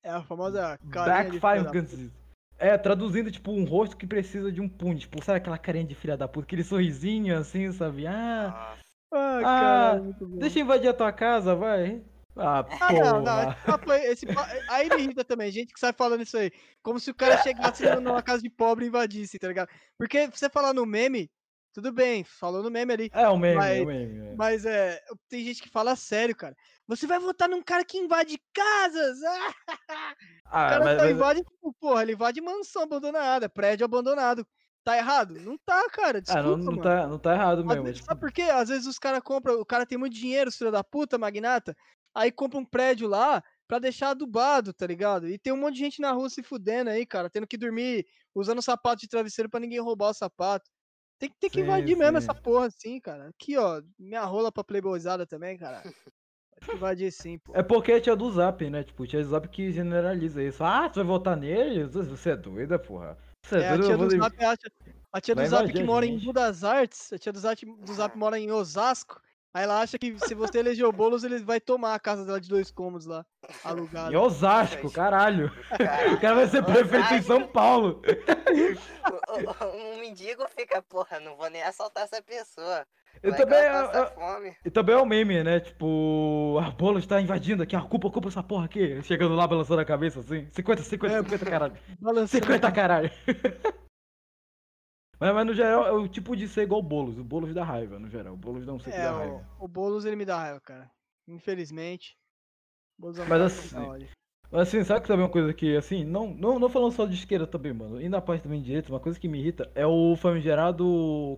É 0.04 0.10
a 0.10 0.22
famosa 0.22 0.78
carinha 0.90 1.24
Backfire 1.40 1.64
Guns. 1.72 2.10
É, 2.58 2.76
traduzindo, 2.76 3.30
tipo, 3.30 3.50
um 3.52 3.64
rosto 3.64 3.96
que 3.96 4.06
precisa 4.06 4.52
de 4.52 4.60
um 4.60 4.68
punho, 4.68 4.98
tipo, 4.98 5.22
sabe 5.24 5.38
aquela 5.38 5.56
carinha 5.58 5.84
de 5.84 5.94
filha 5.94 6.16
da 6.16 6.28
puta, 6.28 6.44
aquele 6.44 6.62
sorrisinho 6.62 7.36
assim, 7.38 7.72
sabe? 7.72 8.06
Ah. 8.06 8.76
Ah, 9.12 9.38
Ah, 9.38 9.40
cara, 9.42 10.00
deixa 10.38 10.58
eu 10.58 10.62
invadir 10.64 10.88
a 10.88 10.94
tua 10.94 11.10
casa, 11.12 11.54
vai. 11.54 12.02
Ah, 12.36 12.64
Ah, 12.80 12.92
não, 12.92 13.22
não. 13.22 13.94
Esse 14.04 14.24
aí, 14.68 14.88
me 14.88 15.02
irrita 15.02 15.24
também, 15.24 15.50
gente 15.50 15.72
que 15.72 15.80
sai 15.80 15.92
falando 15.92 16.22
isso 16.22 16.36
aí. 16.38 16.50
Como 16.82 16.98
se 17.00 17.10
o 17.10 17.14
cara 17.14 17.38
chegasse 17.42 17.84
numa 17.96 18.22
casa 18.22 18.42
de 18.42 18.50
pobre 18.50 18.84
e 18.84 18.88
invadisse, 18.88 19.38
tá 19.38 19.48
ligado? 19.48 19.68
Porque 19.98 20.28
você 20.28 20.48
falar 20.48 20.72
no 20.72 20.86
meme, 20.86 21.30
tudo 21.72 21.92
bem, 21.92 22.24
falou 22.24 22.62
no 22.62 22.70
meme 22.70 22.92
ali. 22.92 23.10
É 23.12 23.28
o 23.28 23.36
meme, 23.36 23.56
Mas- 23.56 23.78
é 23.78 23.82
o 23.82 23.86
meme. 23.86 24.26
é. 24.28 24.34
Mas 24.36 24.64
é. 24.64 25.00
Tem 25.28 25.44
gente 25.44 25.62
que 25.62 25.68
fala 25.68 25.94
sério, 25.96 26.34
cara. 26.36 26.54
Você 26.86 27.06
vai 27.06 27.18
votar 27.18 27.48
num 27.48 27.62
cara 27.62 27.84
que 27.84 27.98
invade 27.98 28.38
casas! 28.54 29.18
Ah! 30.52 30.66
O 30.66 30.70
cara 30.70 30.84
mas, 30.84 30.96
mas- 30.98 31.10
invade, 31.12 31.40
tipo, 31.44 31.72
porra, 31.80 32.02
ele 32.02 32.12
invade 32.14 32.40
mansão 32.40 32.82
abandonada, 32.82 33.48
prédio 33.48 33.84
abandonado. 33.84 34.44
Tá 34.82 34.96
errado? 34.96 35.34
Não 35.40 35.56
tá, 35.64 35.88
cara. 35.90 36.18
ah, 36.18 36.20
Desculpa, 36.22 36.48
não, 36.56 36.72
não, 36.72 36.78
tá, 36.82 37.06
não 37.06 37.18
tá 37.18 37.34
errado 37.34 37.64
mesmo. 37.64 37.82
vezes- 37.84 37.98
tipo, 37.98 38.08
sabe 38.08 38.20
por 38.20 38.32
quê? 38.32 38.42
Às 38.42 38.68
vezes 38.70 38.86
os 38.86 38.98
caras 38.98 39.20
compram, 39.22 39.60
o 39.60 39.64
cara 39.64 39.84
tem 39.86 39.98
muito 39.98 40.14
dinheiro, 40.14 40.50
filho 40.50 40.72
da 40.72 40.82
puta, 40.82 41.18
magnata, 41.18 41.76
aí 42.14 42.32
compra 42.32 42.58
um 42.58 42.64
prédio 42.64 43.08
lá 43.08 43.42
pra 43.68 43.78
deixar 43.78 44.10
adubado, 44.10 44.72
tá 44.74 44.86
ligado? 44.86 45.28
E 45.28 45.38
tem 45.38 45.52
um 45.52 45.56
monte 45.56 45.74
de 45.74 45.80
gente 45.80 46.00
na 46.00 46.12
rua 46.12 46.28
se 46.30 46.42
fudendo 46.42 46.90
aí, 46.90 47.06
cara, 47.06 47.30
tendo 47.30 47.46
que 47.46 47.56
dormir 47.58 48.06
usando 48.34 48.62
sapato 48.62 49.00
de 49.02 49.08
travesseiro 49.08 49.48
pra 49.50 49.60
ninguém 49.60 49.80
roubar 49.80 50.10
o 50.10 50.14
sapato. 50.14 50.70
Tem 51.18 51.30
que 51.30 51.36
ter 51.40 51.50
que 51.50 51.60
Sim, 51.60 51.62
invadir 51.62 51.96
mesmo 51.96 52.18
essa 52.18 52.34
sim. 52.34 52.40
porra 52.42 52.66
assim, 52.68 53.00
cara. 53.00 53.28
Aqui, 53.30 53.56
ó, 53.58 53.82
minha 53.98 54.24
rola 54.24 54.52
pra 54.52 54.64
playboyzada 54.64 55.26
também, 55.26 55.56
cara. 55.58 55.84
Invadir 56.72 57.12
sim, 57.12 57.38
pô. 57.38 57.54
É 57.54 57.62
porque 57.62 58.00
tia 58.00 58.14
do 58.14 58.30
Zap, 58.30 58.68
né? 58.70 58.84
Tipo, 58.84 59.06
tia 59.06 59.20
do 59.22 59.28
Zap 59.28 59.48
que 59.48 59.72
generaliza 59.72 60.42
isso. 60.42 60.62
Ah, 60.62 60.88
você 60.88 61.00
vai 61.00 61.04
votar 61.06 61.36
nele? 61.36 61.84
Você 61.84 62.30
é 62.30 62.36
doida, 62.36 62.78
porra. 62.78 63.18
Você 63.44 63.56
é, 63.58 63.62
É, 63.62 63.70
a 63.70 63.78
doida, 63.78 63.84
tia 63.84 63.96
eu 63.96 63.98
vou 63.98 64.08
do 64.08 64.10
Zap 64.10 64.34
acha. 64.44 64.70
A 65.12 65.20
tia 65.20 65.34
do 65.34 65.44
Zap 65.44 65.72
que 65.74 65.82
a 65.82 65.84
mora 65.84 66.06
em 66.06 66.18
gente. 66.18 66.20
Budas 66.20 66.62
Artes, 66.64 67.12
a 67.12 67.18
tia 67.18 67.32
do 67.32 67.38
Zap, 67.38 67.64
do 67.66 67.94
Zap 67.94 68.16
mora 68.16 68.38
em 68.38 68.50
Osasco. 68.50 69.20
Aí 69.52 69.64
ela 69.64 69.80
acha 69.80 69.98
que 69.98 70.16
se 70.20 70.34
você 70.34 70.58
eleger 70.58 70.86
o 70.86 70.92
Boulos, 70.92 71.24
ele 71.24 71.38
vai 71.40 71.60
tomar 71.60 71.94
a 71.94 71.98
casa 71.98 72.24
dela 72.24 72.40
de 72.40 72.48
dois 72.48 72.70
cômodos 72.70 73.04
lá, 73.06 73.26
alugada. 73.64 74.12
Em 74.12 74.16
Osasco, 74.16 74.90
caralho. 74.92 75.50
Cara, 75.76 76.12
O 76.14 76.20
cara 76.20 76.34
vai 76.36 76.46
ser 76.46 76.62
prefeito 76.64 77.14
em 77.14 77.22
São 77.22 77.46
Paulo. 77.48 78.00
o- 79.30 79.64
o- 79.64 79.96
um 79.96 80.00
mendigo 80.00 80.46
fica, 80.56 80.80
porra, 80.82 81.18
não 81.18 81.36
vou 81.36 81.50
nem 81.50 81.62
assaltar 81.62 82.04
essa 82.04 82.22
pessoa. 82.22 82.86
Eu 83.22 83.32
Vai 83.32 83.40
também, 83.40 83.58
eu- 83.58 83.90
eu- 83.90 84.06
fome. 84.12 84.56
E 84.64 84.70
também 84.70 84.94
é 84.94 84.98
o 84.98 85.04
meme, 85.04 85.42
né? 85.42 85.58
Tipo, 85.58 86.56
a 86.64 86.70
bola 86.70 87.00
está 87.00 87.20
invadindo 87.20 87.62
aqui, 87.64 87.74
a 87.74 87.80
culpa, 87.82 88.08
culpa 88.08 88.28
essa 88.28 88.42
porra 88.44 88.66
aqui. 88.66 89.02
Chegando 89.02 89.34
lá, 89.34 89.48
balançando 89.48 89.80
a 89.80 89.84
cabeça 89.84 90.20
assim. 90.20 90.46
50, 90.52 90.82
50, 90.84 91.14
É, 91.16 91.18
50, 91.24 91.44
caralho. 91.44 91.76
Balançando. 92.00 92.28
50, 92.28 92.70
caralho. 92.70 93.10
Mas, 95.20 95.34
mas 95.34 95.46
no 95.46 95.54
geral 95.54 95.86
é 95.86 95.92
o 95.92 96.08
tipo 96.08 96.34
de 96.34 96.48
ser 96.48 96.62
igual 96.62 96.80
o 96.80 96.82
Boulos. 96.82 97.18
O 97.18 97.24
Boulos 97.24 97.54
dá 97.54 97.62
raiva, 97.62 97.98
no 97.98 98.08
geral. 98.08 98.34
O 98.34 98.36
Boulos 98.36 98.64
dá 98.64 98.72
um 98.72 98.78
ser 98.80 98.90
que 98.90 98.96
É, 98.96 99.04
dá 99.04 99.12
o, 99.12 99.16
raiva. 99.16 99.46
o 99.60 99.68
Boulos 99.68 100.04
ele 100.04 100.16
me 100.16 100.24
dá 100.24 100.38
raiva, 100.38 100.60
cara. 100.60 100.90
Infelizmente. 101.28 102.16
Boulos 102.98 103.18
é 103.18 103.24
Mas 103.26 103.42
assim. 103.42 103.76
Mas 104.52 104.62
assim, 104.62 104.82
sabe 104.82 105.02
que 105.02 105.06
também 105.06 105.22
é 105.22 105.26
uma 105.26 105.32
coisa 105.32 105.54
que, 105.54 105.76
assim, 105.76 106.04
não, 106.04 106.34
não, 106.34 106.58
não 106.58 106.68
falando 106.68 106.90
só 106.90 107.06
de 107.06 107.14
esquerda 107.14 107.46
também, 107.46 107.72
mano. 107.72 108.00
E 108.00 108.08
na 108.08 108.20
parte 108.20 108.42
também 108.42 108.58
de 108.60 108.66
direita, 108.66 108.90
uma 108.90 108.98
coisa 108.98 109.18
que 109.18 109.28
me 109.28 109.38
irrita 109.38 109.70
é 109.76 109.86
o 109.86 110.16
famigerado. 110.16 110.84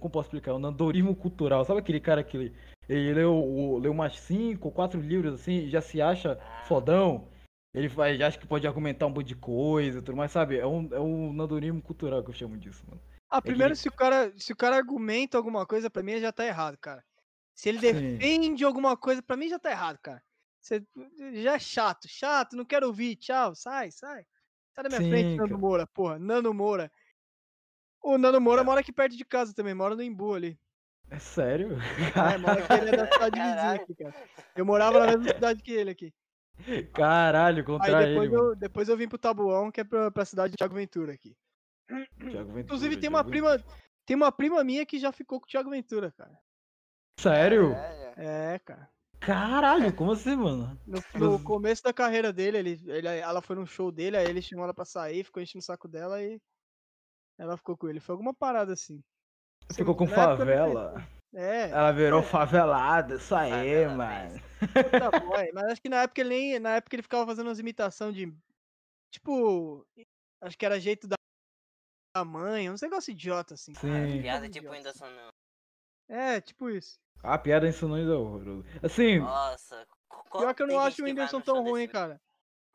Como 0.00 0.10
posso 0.10 0.28
explicar? 0.28 0.54
O 0.54 0.58
nandorismo 0.58 1.14
cultural. 1.14 1.62
Sabe 1.64 1.80
aquele 1.80 2.00
cara 2.00 2.24
que 2.24 2.36
ele, 2.36 2.54
ele 2.88 3.12
leu, 3.12 3.78
leu 3.82 3.92
umas 3.92 4.18
5 4.18 4.68
ou 4.68 4.72
4 4.72 4.98
livros 4.98 5.34
assim 5.34 5.68
já 5.68 5.82
se 5.82 6.00
acha 6.00 6.36
fodão? 6.64 7.28
Ele 7.74 7.88
já 8.16 8.28
acha 8.28 8.38
que 8.38 8.46
pode 8.46 8.66
argumentar 8.66 9.06
um 9.06 9.10
monte 9.10 9.28
de 9.28 9.36
coisa 9.36 9.98
e 9.98 10.02
tudo 10.02 10.16
mais, 10.16 10.30
sabe? 10.30 10.58
É 10.58 10.66
um, 10.66 10.88
é 10.92 11.00
um 11.00 11.32
nandorismo 11.32 11.82
cultural 11.82 12.22
que 12.22 12.30
eu 12.30 12.34
chamo 12.34 12.56
disso, 12.56 12.82
mano. 12.88 13.00
Ah, 13.34 13.40
primeiro, 13.40 13.72
que- 13.72 13.80
se, 13.80 13.88
o 13.88 13.92
cara, 13.92 14.32
se 14.36 14.52
o 14.52 14.56
cara 14.56 14.76
argumenta 14.76 15.38
alguma 15.38 15.64
coisa, 15.66 15.88
pra 15.88 16.02
mim 16.02 16.18
já 16.20 16.30
tá 16.30 16.44
errado, 16.44 16.76
cara. 16.76 17.02
Se 17.54 17.68
ele 17.68 17.78
Sim. 17.80 17.92
defende 17.92 18.62
alguma 18.64 18.96
coisa, 18.96 19.22
pra 19.22 19.36
mim 19.36 19.48
já 19.48 19.58
tá 19.58 19.70
errado, 19.70 19.98
cara. 19.98 20.22
Você 20.60 20.84
já 21.34 21.54
é 21.54 21.58
chato, 21.58 22.06
chato, 22.08 22.54
não 22.56 22.64
quero 22.64 22.86
ouvir, 22.86 23.16
tchau, 23.16 23.54
sai, 23.54 23.90
sai. 23.90 24.24
Sai 24.74 24.84
da 24.84 24.88
minha 24.88 25.00
frente, 25.00 25.30
Sim, 25.30 25.36
Nando 25.36 25.48
cara. 25.48 25.60
Moura, 25.60 25.86
porra, 25.86 26.18
Nando 26.18 26.52
Moura. 26.54 26.92
O 28.02 28.18
Nando 28.18 28.40
Moura 28.40 28.62
mora 28.62 28.80
aqui 28.80 28.92
perto 28.92 29.16
de 29.16 29.24
casa 29.24 29.54
também, 29.54 29.74
mora 29.74 29.96
no 29.96 30.02
Imbu 30.02 30.34
ali. 30.34 30.58
É 31.10 31.18
sério? 31.18 31.78
É, 32.34 32.38
mora 32.38 32.64
aqui, 32.64 32.72
ele 32.74 32.90
é 32.90 32.96
da 32.96 33.12
cidade 33.12 33.40
vizinha 33.40 34.12
cara. 34.12 34.28
Eu 34.56 34.64
morava 34.64 35.00
na 35.00 35.06
mesma 35.06 35.24
cidade 35.34 35.62
que 35.62 35.72
ele 35.72 35.90
aqui. 35.90 36.14
Caralho, 36.92 37.58
Aí 37.58 37.64
contra 37.64 38.06
depois, 38.06 38.30
ele, 38.30 38.36
eu, 38.40 38.56
depois 38.56 38.88
eu 38.88 38.96
vim 38.96 39.08
pro 39.08 39.18
Tabuão, 39.18 39.70
que 39.70 39.80
é 39.80 39.84
pra, 39.84 40.10
pra 40.10 40.24
cidade 40.24 40.52
de 40.52 40.56
Thiago 40.58 40.74
Ventura 40.74 41.12
aqui. 41.12 41.36
Thiago 41.92 42.08
Ventura, 42.52 42.60
Inclusive 42.60 42.94
tem 42.96 43.00
Thiago 43.10 43.16
uma 43.16 43.22
Ventura. 43.22 43.58
prima, 43.58 43.74
tem 44.06 44.16
uma 44.16 44.32
prima 44.32 44.64
minha 44.64 44.84
que 44.86 44.98
já 44.98 45.12
ficou 45.12 45.40
com 45.40 45.46
o 45.46 45.48
Thiago 45.48 45.70
Ventura, 45.70 46.12
cara. 46.12 46.38
Sério? 47.18 47.72
É, 47.74 48.54
É, 48.54 48.58
cara. 48.58 48.90
Caralho, 49.20 49.94
como 49.94 50.12
assim, 50.12 50.34
mano? 50.34 50.76
No, 50.86 50.98
no 51.14 51.32
Mas- 51.34 51.42
começo 51.42 51.82
da 51.84 51.92
carreira 51.92 52.32
dele, 52.32 52.58
ele, 52.58 52.80
ele, 52.90 53.06
ela 53.06 53.40
foi 53.40 53.54
num 53.54 53.66
show 53.66 53.92
dele, 53.92 54.16
aí 54.16 54.26
ele 54.26 54.42
chamou 54.42 54.64
ela 54.64 54.74
pra 54.74 54.84
sair, 54.84 55.22
ficou 55.22 55.40
enchendo 55.42 55.62
o 55.62 55.64
saco 55.64 55.86
dela 55.86 56.20
e 56.20 56.40
ela 57.38 57.56
ficou 57.56 57.76
com 57.76 57.88
ele. 57.88 58.00
Foi 58.00 58.14
alguma 58.14 58.34
parada 58.34 58.72
assim. 58.72 59.00
Ficou 59.72 59.94
com 59.94 60.08
favela. 60.08 61.06
É, 61.34 61.70
Ela 61.70 61.92
virou 61.92 62.22
favelada, 62.22 63.14
isso 63.14 63.34
aí, 63.34 63.50
Favela, 63.50 63.94
mano. 63.94 64.40
tá 65.10 65.20
bom, 65.20 65.34
é, 65.36 65.50
mas 65.52 65.64
acho 65.72 65.80
que 65.80 65.88
na 65.88 66.02
época 66.02 66.20
ele 66.20 66.28
nem. 66.28 66.58
Na 66.58 66.70
época 66.76 66.94
ele 66.94 67.02
ficava 67.02 67.24
fazendo 67.24 67.46
umas 67.46 67.58
imitações 67.58 68.14
de. 68.14 68.30
Tipo. 69.10 69.86
Acho 70.42 70.58
que 70.58 70.66
era 70.66 70.78
jeito 70.80 71.06
da 71.06 71.14
mãe, 72.24 72.70
uns 72.70 72.82
negócios 72.82 73.08
idiota 73.08 73.54
assim. 73.54 73.74
Sim. 73.74 74.20
Piada 74.20 74.46
Idiota. 74.46 74.50
tipo 74.50 74.72
ainda 74.72 74.92
são 74.92 75.08
não. 75.10 75.32
É, 76.08 76.40
tipo 76.40 76.68
isso. 76.68 77.00
A 77.22 77.38
piada 77.38 77.68
ensinou 77.68 77.96
ainda 77.96 78.12
é 78.12 78.16
horroroso. 78.16 78.64
Assim, 78.82 79.20
Nossa. 79.20 79.86
Pior 80.30 80.54
que 80.54 80.62
eu 80.62 80.66
não 80.66 80.78
acho 80.78 81.02
o 81.02 81.04
Whindersson 81.04 81.40
tão 81.40 81.62
ruim, 81.62 81.86
cara. 81.88 82.20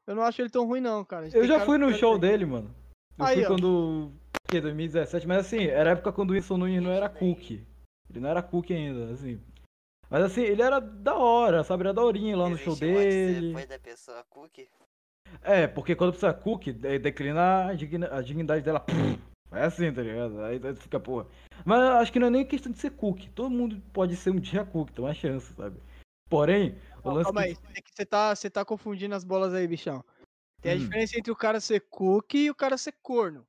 Eu 0.08 0.16
não 0.16 0.24
acho 0.24 0.42
ele 0.42 0.50
tão 0.50 0.66
ruim, 0.66 0.80
não, 0.80 1.04
cara. 1.04 1.28
eu 1.28 1.46
já 1.46 1.56
cara 1.56 1.66
fui 1.66 1.78
no 1.78 1.94
show 1.94 2.18
bem. 2.18 2.30
dele, 2.32 2.46
mano. 2.46 2.74
Eu 3.18 3.26
Aí, 3.26 3.36
fui 3.36 3.46
ó. 3.46 3.48
quando. 3.48 4.12
Que, 4.48 4.62
2017, 4.62 5.28
mas 5.28 5.40
assim, 5.46 5.66
era 5.66 5.90
a 5.90 5.94
época 5.94 6.14
quando 6.14 6.30
o 6.30 6.34
Wilson 6.34 6.58
Nunes 6.58 6.82
não 6.82 6.92
era 6.92 7.10
cookie. 7.10 7.68
Ele 8.10 8.22
não 8.22 8.30
era 8.30 8.42
cookie 8.42 8.74
ainda, 8.74 9.12
assim. 9.12 9.44
Mas 10.10 10.24
assim, 10.24 10.42
ele 10.42 10.62
era 10.62 10.80
da 10.80 11.16
hora, 11.16 11.66
sabe? 11.66 11.84
Era 11.84 11.94
daorinha 11.94 12.38
lá 12.38 12.50
no 12.50 12.58
show 12.58 12.74
dele. 12.74 13.52
Foi 13.52 13.66
da 13.66 13.78
pessoa 13.78 14.24
cookie. 14.30 14.70
É, 15.42 15.68
porque 15.68 15.96
quando 15.96 16.12
precisa 16.12 16.34
cookie, 16.34 16.74
de- 16.74 17.00
declina 17.00 17.68
a, 17.68 17.74
digna- 17.74 18.10
a 18.16 18.22
dignidade 18.22 18.64
dela. 18.64 18.86
É 19.52 19.64
assim, 19.64 19.92
tá 19.94 20.02
ligado? 20.02 20.42
Aí 20.44 20.60
fica, 20.76 21.00
porra. 21.00 21.26
Mas 21.66 21.80
acho 22.02 22.12
que 22.12 22.20
não 22.20 22.28
é 22.28 22.30
nem 22.30 22.46
questão 22.46 22.72
de 22.72 22.78
ser 22.78 22.92
cookie. 22.92 23.30
Todo 23.30 23.50
mundo 23.50 23.82
pode 23.94 24.16
ser 24.16 24.32
um 24.32 24.40
dia 24.40 24.66
cookie, 24.66 24.92
tem 24.94 25.06
uma 25.06 25.14
chance, 25.14 25.54
sabe? 25.54 25.78
Porém, 26.30 26.78
o 27.04 27.10
lance 27.12 27.24
calma 27.24 27.42
que- 27.44 27.48
aí, 27.48 27.56
você 27.56 27.82
que 27.82 27.90
você 27.96 28.06
tá, 28.06 28.36
você 28.36 28.50
tá 28.50 28.66
confundindo 28.66 29.16
as 29.16 29.24
bolas 29.24 29.54
aí, 29.54 29.66
bichão. 29.66 30.04
Tem 30.62 30.74
a 30.74 30.76
Hum. 30.76 30.80
diferença 30.80 31.18
entre 31.18 31.32
o 31.32 31.36
cara 31.36 31.60
ser 31.62 31.82
cookie 31.90 32.46
e 32.46 32.50
o 32.50 32.56
cara 32.56 32.78
ser 32.78 32.94
corno. 33.02 33.46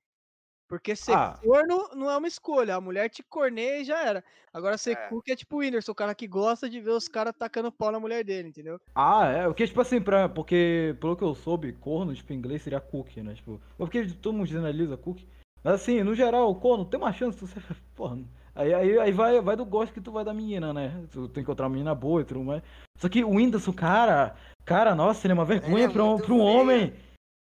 Porque 0.69 0.95
ser 0.95 1.15
Ah. 1.17 1.39
corno 1.43 1.89
não 1.95 2.11
é 2.11 2.17
uma 2.17 2.29
escolha. 2.29 2.77
A 2.77 2.81
mulher 2.81 3.09
te 3.09 3.23
corneia 3.23 3.81
e 3.81 3.85
já 3.85 4.05
era. 4.05 4.23
Agora 4.53 4.77
ser 4.77 4.93
É. 4.93 5.09
cookie 5.09 5.33
é 5.33 5.37
tipo 5.37 5.57
o 5.57 5.59
Whindersson, 5.61 5.93
o 5.93 5.95
cara 5.95 6.15
que 6.15 6.27
gosta 6.27 6.69
de 6.69 6.81
ver 6.81 6.91
os 6.91 7.09
caras 7.09 7.33
tacando 7.39 7.73
pau 7.73 7.91
na 7.91 7.99
mulher 8.01 8.23
dele, 8.25 8.49
entendeu? 8.49 8.79
Ah, 8.95 9.27
é, 9.27 9.49
o 9.49 9.55
que, 9.55 9.67
tipo 9.67 9.81
assim, 9.81 10.01
pra, 10.01 10.29
porque, 10.29 10.97
pelo 11.01 11.17
que 11.17 11.23
eu 11.23 11.35
soube, 11.35 11.73
corno, 11.73 12.15
tipo, 12.15 12.33
em 12.33 12.37
inglês 12.37 12.63
seria 12.63 12.81
cookie, 12.81 13.23
né, 13.23 13.35
tipo, 13.35 13.61
porque 13.77 14.05
todo 14.21 14.35
mundo 14.35 14.47
generaliza 14.47 14.97
cookie, 14.97 15.27
mas 15.63 15.75
assim, 15.75 16.03
no 16.03 16.15
geral, 16.15 16.53
corno, 16.57 16.85
tem 16.85 16.99
uma 16.99 17.13
chance, 17.13 17.39
você, 17.41 17.61
porra, 17.95 18.19
aí, 18.55 18.75
aí, 18.75 18.99
aí 18.99 19.13
vai, 19.13 19.41
vai 19.41 19.55
do 19.57 19.65
gosto 19.65 19.93
que 19.93 20.01
tu 20.01 20.11
vai 20.11 20.25
da 20.25 20.35
menina, 20.35 20.73
né, 20.73 21.05
tu 21.13 21.29
tem 21.29 21.35
que 21.35 21.41
encontrar 21.43 21.67
uma 21.67 21.71
menina 21.75 21.95
boa 21.95 22.23
e 22.23 22.25
tudo 22.25 22.43
mais, 22.43 22.63
só 22.97 23.09
que 23.09 23.23
o 23.23 23.31
Whindersson, 23.31 23.73
cara, 23.73 24.35
cara, 24.65 24.95
nossa, 24.97 25.27
ele 25.27 25.33
é 25.33 25.35
uma 25.35 25.45
vergonha 25.45 25.85
é 25.85 25.89
pra, 25.89 26.03
um, 26.05 26.19
pra 26.19 26.35
um 26.35 26.41
homem, 26.41 26.93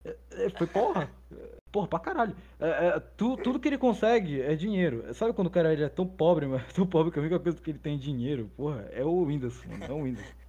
É, 0.03 0.15
é, 0.45 0.49
foi 0.49 0.67
porra, 0.67 1.09
porra, 1.75 1.87
pra 1.89 1.99
caralho, 1.99 2.33
É, 2.57 2.87
é, 2.87 2.99
tu- 2.99 3.35
tudo 3.35 3.59
que 3.59 3.67
ele 3.67 3.77
consegue 3.77 4.41
é 4.41 4.55
dinheiro, 4.55 5.13
sabe 5.13 5.33
quando 5.33 5.47
o 5.47 5.51
cara 5.51 5.73
ele 5.73 5.83
é 5.83 5.89
tão 5.89 6.07
pobre, 6.07 6.47
mas 6.47 6.61
tão 6.73 6.87
pobre 6.87 7.11
que 7.11 7.19
a 7.19 7.21
única 7.21 7.37
coisa 7.39 7.61
que 7.61 7.69
ele 7.71 7.79
tem 7.79 7.95
é 7.95 7.99
dinheiro, 7.99 8.49
porra, 8.55 8.87
é 8.93 9.03
o 9.03 9.23
Whindersson, 9.23 9.67
mano, 9.67 9.83
é 9.83 9.91
o. 9.91 10.45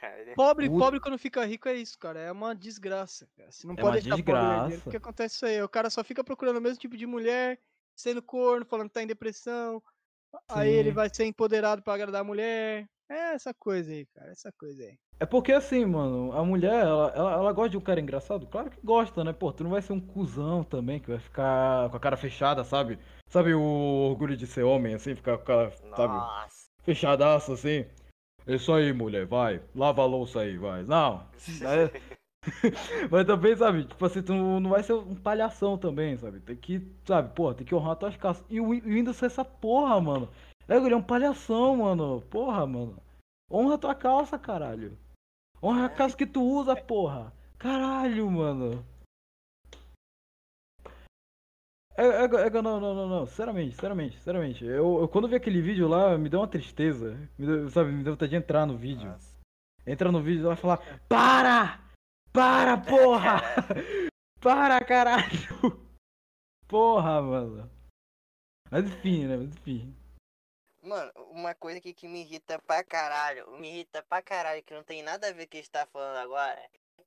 Caralho. 0.00 0.34
Pobre, 0.34 0.68
Puta. 0.68 0.84
pobre 0.84 1.00
quando 1.00 1.18
fica 1.18 1.44
rico 1.44 1.68
é 1.68 1.74
isso, 1.74 1.98
cara. 1.98 2.18
É 2.20 2.32
uma 2.32 2.54
desgraça. 2.54 3.28
Cara. 3.36 3.50
Você 3.50 3.66
não 3.66 3.74
É 3.74 3.76
pode 3.76 3.86
uma 3.86 3.92
deixar 4.02 4.16
pobre 4.16 4.32
herdeiro, 4.32 4.58
desgraça. 4.64 4.82
porque 4.84 4.96
acontece 4.96 5.34
isso 5.36 5.46
aí. 5.46 5.62
O 5.62 5.68
cara 5.68 5.88
só 5.88 6.02
fica 6.04 6.24
procurando 6.24 6.56
o 6.56 6.60
mesmo 6.60 6.78
tipo 6.78 6.96
de 6.96 7.06
mulher, 7.06 7.58
sendo 7.96 8.20
corno, 8.20 8.66
falando 8.66 8.88
que 8.88 8.94
tá 8.94 9.02
em 9.02 9.06
depressão. 9.06 9.80
Aí 10.48 10.70
ele 10.70 10.88
Sim. 10.90 10.94
vai 10.94 11.08
ser 11.14 11.24
empoderado 11.26 11.80
pra 11.82 11.94
agradar 11.94 12.20
a 12.22 12.24
mulher. 12.24 12.86
É 13.08 13.34
essa 13.34 13.54
coisa 13.54 13.90
aí, 13.92 14.04
cara. 14.06 14.30
Essa 14.32 14.50
coisa 14.52 14.82
aí. 14.82 14.98
É 15.20 15.26
porque 15.26 15.52
assim, 15.52 15.84
mano, 15.84 16.32
a 16.32 16.44
mulher, 16.44 16.86
ela, 16.86 17.12
ela, 17.14 17.32
ela 17.32 17.52
gosta 17.52 17.70
de 17.70 17.76
um 17.76 17.80
cara 17.80 18.00
engraçado? 18.00 18.46
Claro 18.46 18.70
que 18.70 18.78
gosta, 18.84 19.24
né? 19.24 19.32
Pô, 19.32 19.52
tu 19.52 19.64
não 19.64 19.72
vai 19.72 19.82
ser 19.82 19.92
um 19.92 20.00
cuzão 20.00 20.62
também 20.62 21.00
que 21.00 21.10
vai 21.10 21.18
ficar 21.18 21.90
com 21.90 21.96
a 21.96 22.00
cara 22.00 22.16
fechada, 22.16 22.62
sabe? 22.62 22.98
Sabe 23.28 23.52
o 23.52 23.60
orgulho 23.60 24.36
de 24.36 24.46
ser 24.46 24.62
homem, 24.62 24.94
assim, 24.94 25.16
ficar 25.16 25.36
com 25.38 25.42
a 25.42 25.46
cara, 25.46 25.70
sabe, 25.96 26.14
Nossa. 26.14 26.66
fechadaço 26.82 27.52
assim? 27.52 27.84
Isso 28.46 28.72
aí, 28.72 28.92
mulher, 28.92 29.26
vai, 29.26 29.60
lava 29.74 30.02
a 30.02 30.06
louça 30.06 30.40
aí, 30.40 30.56
vai. 30.56 30.84
Não? 30.84 31.26
Mas 33.10 33.26
também, 33.26 33.56
sabe, 33.56 33.84
tipo 33.84 34.06
assim, 34.06 34.22
tu 34.22 34.32
não 34.32 34.70
vai 34.70 34.84
ser 34.84 34.92
um 34.92 35.16
palhação 35.16 35.76
também, 35.76 36.16
sabe? 36.16 36.38
Tem 36.40 36.56
que, 36.56 36.86
sabe, 37.04 37.34
porra, 37.34 37.54
tem 37.54 37.66
que 37.66 37.74
honrar 37.74 37.96
tuas 37.96 38.16
calças. 38.16 38.44
E 38.48 38.60
o 38.60 38.68
Whindersson 38.68 39.26
é 39.26 39.26
essa 39.26 39.44
porra, 39.44 40.00
mano. 40.00 40.28
É, 40.68 40.76
ele 40.76 40.94
é 40.94 40.96
um 40.96 41.02
palhação, 41.02 41.78
mano. 41.78 42.22
Porra, 42.30 42.64
mano. 42.66 42.96
Honra 43.50 43.78
tua 43.78 43.94
calça, 43.94 44.38
caralho. 44.38 44.96
Honra 45.62 45.86
a 45.86 45.90
casa 45.90 46.16
que 46.16 46.26
tu 46.26 46.42
usa, 46.42 46.76
porra. 46.76 47.32
Caralho, 47.58 48.30
mano. 48.30 48.84
É, 51.96 52.04
é, 52.04 52.24
é, 52.24 52.50
não, 52.62 52.78
não, 52.80 52.94
não, 52.94 53.08
não. 53.08 53.26
Sinceramente, 53.26 53.74
sinceramente, 53.74 54.16
sinceramente. 54.16 54.64
Eu, 54.64 55.00
eu 55.00 55.08
quando 55.08 55.26
vi 55.26 55.34
aquele 55.34 55.60
vídeo 55.60 55.88
lá, 55.88 56.16
me 56.16 56.28
deu 56.28 56.40
uma 56.40 56.46
tristeza. 56.46 57.16
Me 57.36 57.46
deu, 57.46 57.68
sabe, 57.70 57.90
me 57.90 58.04
deu 58.04 58.12
vontade 58.12 58.30
de 58.30 58.36
entrar 58.36 58.64
no 58.66 58.76
vídeo. 58.76 59.08
Nossa. 59.08 59.36
Entra 59.84 60.12
no 60.12 60.22
vídeo 60.22 60.42
e 60.42 60.46
vai 60.46 60.56
falar: 60.56 60.78
Para! 61.08 61.80
Para, 62.32 62.78
porra! 62.78 63.42
Para, 64.40 64.78
caralho! 64.84 65.88
Porra, 66.68 67.20
mano. 67.20 67.70
Mas 68.70 68.84
enfim, 68.84 69.26
né? 69.26 69.36
Mas 69.36 69.48
enfim. 69.48 69.96
Mano, 70.88 71.12
uma 71.30 71.54
coisa 71.54 71.78
aqui 71.78 71.92
que 71.92 72.08
me 72.08 72.22
irrita 72.22 72.58
pra 72.66 72.82
caralho, 72.82 73.50
me 73.58 73.68
irrita 73.68 74.02
pra 74.08 74.22
caralho, 74.22 74.62
que 74.62 74.72
não 74.74 74.82
tem 74.82 75.02
nada 75.02 75.28
a 75.28 75.32
ver 75.32 75.42
com 75.42 75.44
o 75.44 75.48
que 75.50 75.56
a 75.58 75.60
gente 75.60 75.70
tá 75.70 75.86
falando 75.86 76.16
agora, 76.16 76.58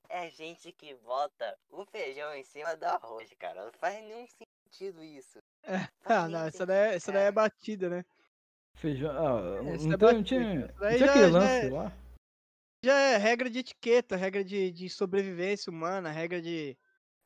é 0.07 0.29
gente 0.29 0.71
que 0.71 0.93
bota 0.95 1.57
o 1.69 1.83
feijão 1.85 2.33
em 2.35 2.43
cima 2.43 2.75
do 2.75 2.83
arroz, 2.85 3.33
cara. 3.39 3.65
Não 3.65 3.71
faz 3.73 3.95
nenhum 4.03 4.25
sentido 4.27 5.03
isso. 5.03 5.39
Ah, 6.05 6.27
não, 6.27 6.45
essa 6.45 6.65
daí, 6.65 6.91
é- 6.91 6.95
essa 6.95 7.11
daí 7.11 7.23
é 7.23 7.31
batida, 7.31 7.89
né? 7.89 8.05
Feijão. 8.77 9.11
Ah, 9.11 9.71
Essa 9.73 9.87
não, 9.87 9.93
é 9.93 9.97
tem, 9.97 9.97
não 9.97 9.97
batida. 9.97 10.23
tinha, 10.23 10.45
não 10.45 10.97
já- 10.97 11.05
aquele 11.05 11.25
já 11.25 11.27
lance 11.31 11.65
é- 11.65 11.69
lá? 11.69 11.91
Já 12.83 12.97
é 12.99 13.17
regra 13.17 13.49
de 13.49 13.59
etiqueta, 13.59 14.15
regra 14.15 14.43
de, 14.43 14.71
de 14.71 14.89
sobrevivência 14.89 15.71
humana, 15.71 16.09
regra 16.11 16.41
de, 16.41 16.75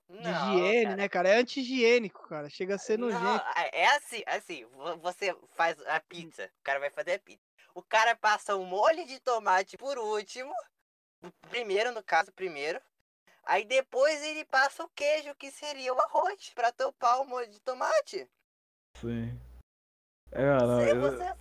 de 0.10 0.22
Não, 0.22 0.54
higiene, 0.56 0.84
cara. 0.84 0.96
né, 0.96 1.10
cara? 1.10 1.30
É 1.30 1.36
anti-higiênico, 1.38 2.28
cara. 2.28 2.50
Chega 2.50 2.76
a 2.76 2.78
ser 2.78 2.98
Não, 2.98 3.08
nojento. 3.10 3.46
é 3.72 3.88
assim, 3.96 4.24
assim, 4.28 4.66
vo- 4.66 4.98
você 4.98 5.36
faz 5.56 5.80
a 5.88 6.00
pizza, 6.00 6.46
o 6.60 6.64
cara 6.64 6.80
vai 6.80 6.90
fazer 6.90 7.14
a 7.14 7.20
pizza. 7.20 7.44
O 7.74 7.82
cara 7.82 8.16
passa 8.16 8.56
um 8.56 8.66
molho 8.66 9.06
de 9.06 9.20
tomate 9.20 9.78
por 9.78 9.98
último, 9.98 10.54
primeiro 11.50 11.92
no 11.92 12.04
caso, 12.04 12.32
primeiro. 12.32 12.82
Aí 13.44 13.66
depois 13.66 14.24
ele 14.24 14.46
passa 14.46 14.84
o 14.84 14.90
queijo, 14.90 15.36
que 15.36 15.52
seria 15.52 15.94
o 15.94 16.00
arroz, 16.00 16.50
pra 16.56 16.72
topar 16.72 17.22
o 17.22 17.26
molho 17.26 17.48
de 17.48 17.60
tomate. 17.60 18.28
Sim. 19.00 19.40
É, 20.32 20.42
não, 20.46 20.78
Você, 20.78 20.92
eu- 20.92 21.02
você, 21.02 21.36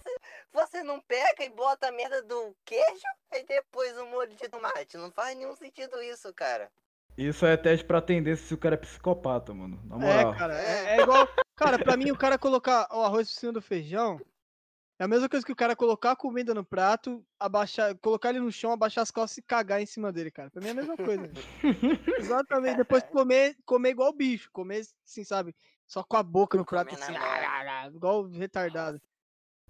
você 0.53 0.83
não 0.83 1.00
pega 1.00 1.44
e 1.44 1.48
bota 1.48 1.88
a 1.88 1.92
merda 1.92 2.22
do 2.22 2.55
queijo 2.64 3.07
e 3.33 3.42
depois 3.44 3.96
o 3.98 4.07
molho 4.07 4.35
de 4.37 4.48
tomate. 4.48 4.96
Não 4.96 5.11
faz 5.11 5.37
nenhum 5.37 5.55
sentido 5.57 6.03
isso, 6.03 6.33
cara. 6.35 6.70
Isso 7.16 7.46
é 7.46 7.57
teste 7.57 7.85
pra 7.85 7.98
atender 7.98 8.37
se 8.37 8.53
o 8.53 8.59
cara 8.59 8.74
é 8.74 8.79
psicopata, 8.79 9.55
mano. 9.55 9.81
Na 9.85 9.96
moral. 9.96 10.35
É, 10.35 10.38
cara, 10.38 10.55
é, 10.59 10.96
é 10.96 11.03
igual. 11.03 11.29
Cara, 11.57 11.79
pra 11.79 11.96
mim, 11.96 12.11
o 12.11 12.16
cara 12.16 12.37
colocar 12.37 12.88
o 12.90 13.03
arroz 13.03 13.29
por 13.29 13.38
cima 13.38 13.53
do 13.53 13.62
feijão 13.62 14.20
é 14.98 15.05
a 15.05 15.09
mesma 15.09 15.29
coisa 15.29 15.44
que 15.44 15.53
o 15.53 15.57
cara 15.57 15.77
colocar 15.77 16.12
a 16.12 16.16
comida 16.16 16.55
no 16.55 16.64
prato, 16.64 17.24
abaixar, 17.38 17.96
colocar 17.98 18.31
ele 18.31 18.40
no 18.40 18.50
chão, 18.50 18.72
abaixar 18.72 19.03
as 19.03 19.11
calças 19.11 19.38
e 19.38 19.42
cagar 19.42 19.81
em 19.81 19.87
cima 19.87 20.12
dele, 20.12 20.31
cara. 20.31 20.50
Pra 20.50 20.61
mim 20.61 20.68
é 20.68 20.70
a 20.70 20.74
mesma 20.74 20.96
coisa. 20.96 21.31
Exatamente. 22.18 22.77
Depois 22.77 23.03
comer, 23.05 23.57
comer 23.64 23.90
igual 23.90 24.12
bicho, 24.12 24.50
comer, 24.53 24.83
assim, 25.05 25.24
sabe? 25.24 25.55
Só 25.87 26.03
com 26.03 26.16
a 26.16 26.22
boca 26.22 26.57
no 26.57 26.64
prato, 26.64 26.94
assim, 26.94 27.12
igual 27.94 28.29
retardado. 28.29 29.00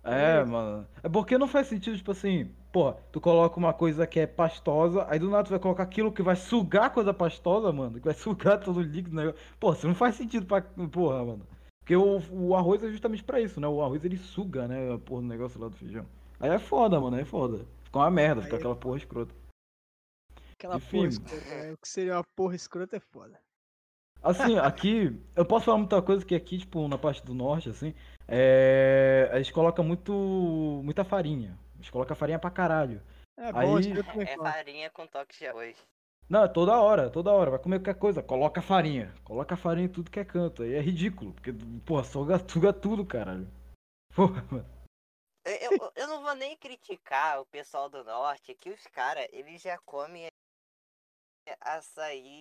É, 0.03 0.45
mano. 0.45 0.87
É 1.03 1.09
porque 1.09 1.39
não 1.39 1.49
faz 1.49 1.67
sentido, 1.67 1.97
tipo 1.97 2.11
assim, 2.11 2.55
pô, 2.75 2.93
tu 3.13 3.21
coloca 3.21 3.57
uma 3.57 3.73
coisa 3.73 4.05
que 4.05 4.19
é 4.19 4.27
pastosa, 4.27 5.07
aí 5.09 5.17
do 5.17 5.31
nada 5.31 5.45
tu 5.45 5.51
vai 5.51 5.61
colocar 5.61 5.85
aquilo 5.85 6.11
que 6.11 6.25
vai 6.25 6.35
sugar 6.35 6.87
a 6.87 6.91
coisa 6.91 7.15
pastosa, 7.15 7.73
mano, 7.73 8.01
que 8.01 8.05
vai 8.05 8.15
sugar 8.19 8.59
todo 8.59 8.79
o 8.81 8.83
líquido, 8.83 9.15
né? 9.15 9.33
Pô, 9.61 9.73
isso 9.73 9.87
não 9.87 9.95
faz 9.95 10.17
sentido 10.17 10.45
pra. 10.45 10.61
Porra, 10.61 11.25
mano. 11.25 11.47
Porque 11.79 11.95
o, 11.95 12.21
o 12.33 12.57
arroz 12.57 12.83
é 12.83 12.91
justamente 12.91 13.23
pra 13.23 13.41
isso, 13.41 13.61
né? 13.61 13.69
O 13.69 13.81
arroz 13.81 14.05
ele 14.05 14.17
suga, 14.17 14.67
né? 14.67 14.93
a 14.93 14.99
Porra, 14.99 15.23
do 15.23 15.29
negócio 15.29 15.61
lá 15.61 15.69
do 15.69 15.77
feijão. 15.77 16.05
Aí 16.41 16.51
é 16.51 16.59
foda, 16.59 17.01
mano, 17.01 17.15
aí 17.15 17.23
é 17.23 17.25
foda. 17.25 17.65
Fica 17.85 17.99
uma 17.99 18.11
merda, 18.11 18.43
fica 18.43 18.57
Aí 18.57 18.59
é 18.59 18.61
aquela 18.61 18.77
porra 18.77 18.97
escrota. 18.97 19.33
Aquela 20.55 20.77
Enfim. 20.77 20.97
porra 20.97 21.09
escrota. 21.09 21.45
né? 21.45 21.73
O 21.73 21.77
que 21.77 21.89
seria 21.89 22.17
uma 22.17 22.25
porra 22.35 22.57
escrota 22.57 22.97
é 22.97 23.01
foda. 23.01 23.39
Assim, 24.21 24.59
aqui, 24.59 25.17
eu 25.37 25.45
posso 25.45 25.67
falar 25.67 25.79
muita 25.79 26.03
coisa 26.03 26.25
que 26.25 26.35
aqui, 26.35 26.59
tipo, 26.59 26.89
na 26.89 26.99
parte 26.99 27.25
do 27.25 27.35
norte, 27.35 27.69
assim, 27.69 27.95
é. 28.27 29.29
A 29.31 29.37
gente 29.37 29.53
coloca 29.53 29.81
muito. 29.81 30.13
muita 30.83 31.05
farinha. 31.05 31.57
A 31.85 31.87
gente 31.87 31.93
coloca 31.93 32.15
farinha 32.15 32.39
pra 32.39 32.51
caralho. 32.51 33.03
É 33.37 33.53
bom, 33.53 33.77
Aí- 33.77 34.03
também 34.03 34.27
É 34.27 34.37
farinha 34.39 34.89
com 34.91 35.07
toque 35.07 35.37
de 35.37 35.47
arroz. 35.47 35.77
Não, 36.31 36.45
é 36.45 36.49
toda 36.49 36.81
hora, 36.81 37.11
toda 37.11 37.31
hora. 37.31 37.51
Vai 37.51 37.59
comer 37.61 37.79
qualquer 37.81 37.99
coisa, 37.99 38.23
coloca 38.23 38.63
farinha. 38.63 39.15
Coloca 39.23 39.55
farinha 39.55 39.85
em 39.87 39.91
tudo 39.93 40.11
que 40.11 40.19
é 40.19 40.25
canto. 40.25 40.63
Aí 40.63 40.73
é 40.73 40.81
ridículo, 40.81 41.35
porque, 41.35 41.53
porra, 41.85 42.03
suga, 42.05 42.39
suga 42.49 42.73
tudo, 42.73 43.05
caralho. 43.05 43.47
Porra, 44.17 44.43
mano. 44.51 44.67
Eu, 45.45 45.73
eu, 45.73 45.93
eu 45.95 46.07
não 46.09 46.23
vou 46.23 46.35
nem 46.35 46.57
criticar 46.57 47.39
o 47.43 47.45
pessoal 47.45 47.91
do 47.91 48.03
norte, 48.03 48.55
que 48.55 48.71
os 48.71 48.87
caras, 48.87 49.27
eles 49.31 49.61
já 49.61 49.77
comem 49.85 50.27
açaí, 51.61 52.41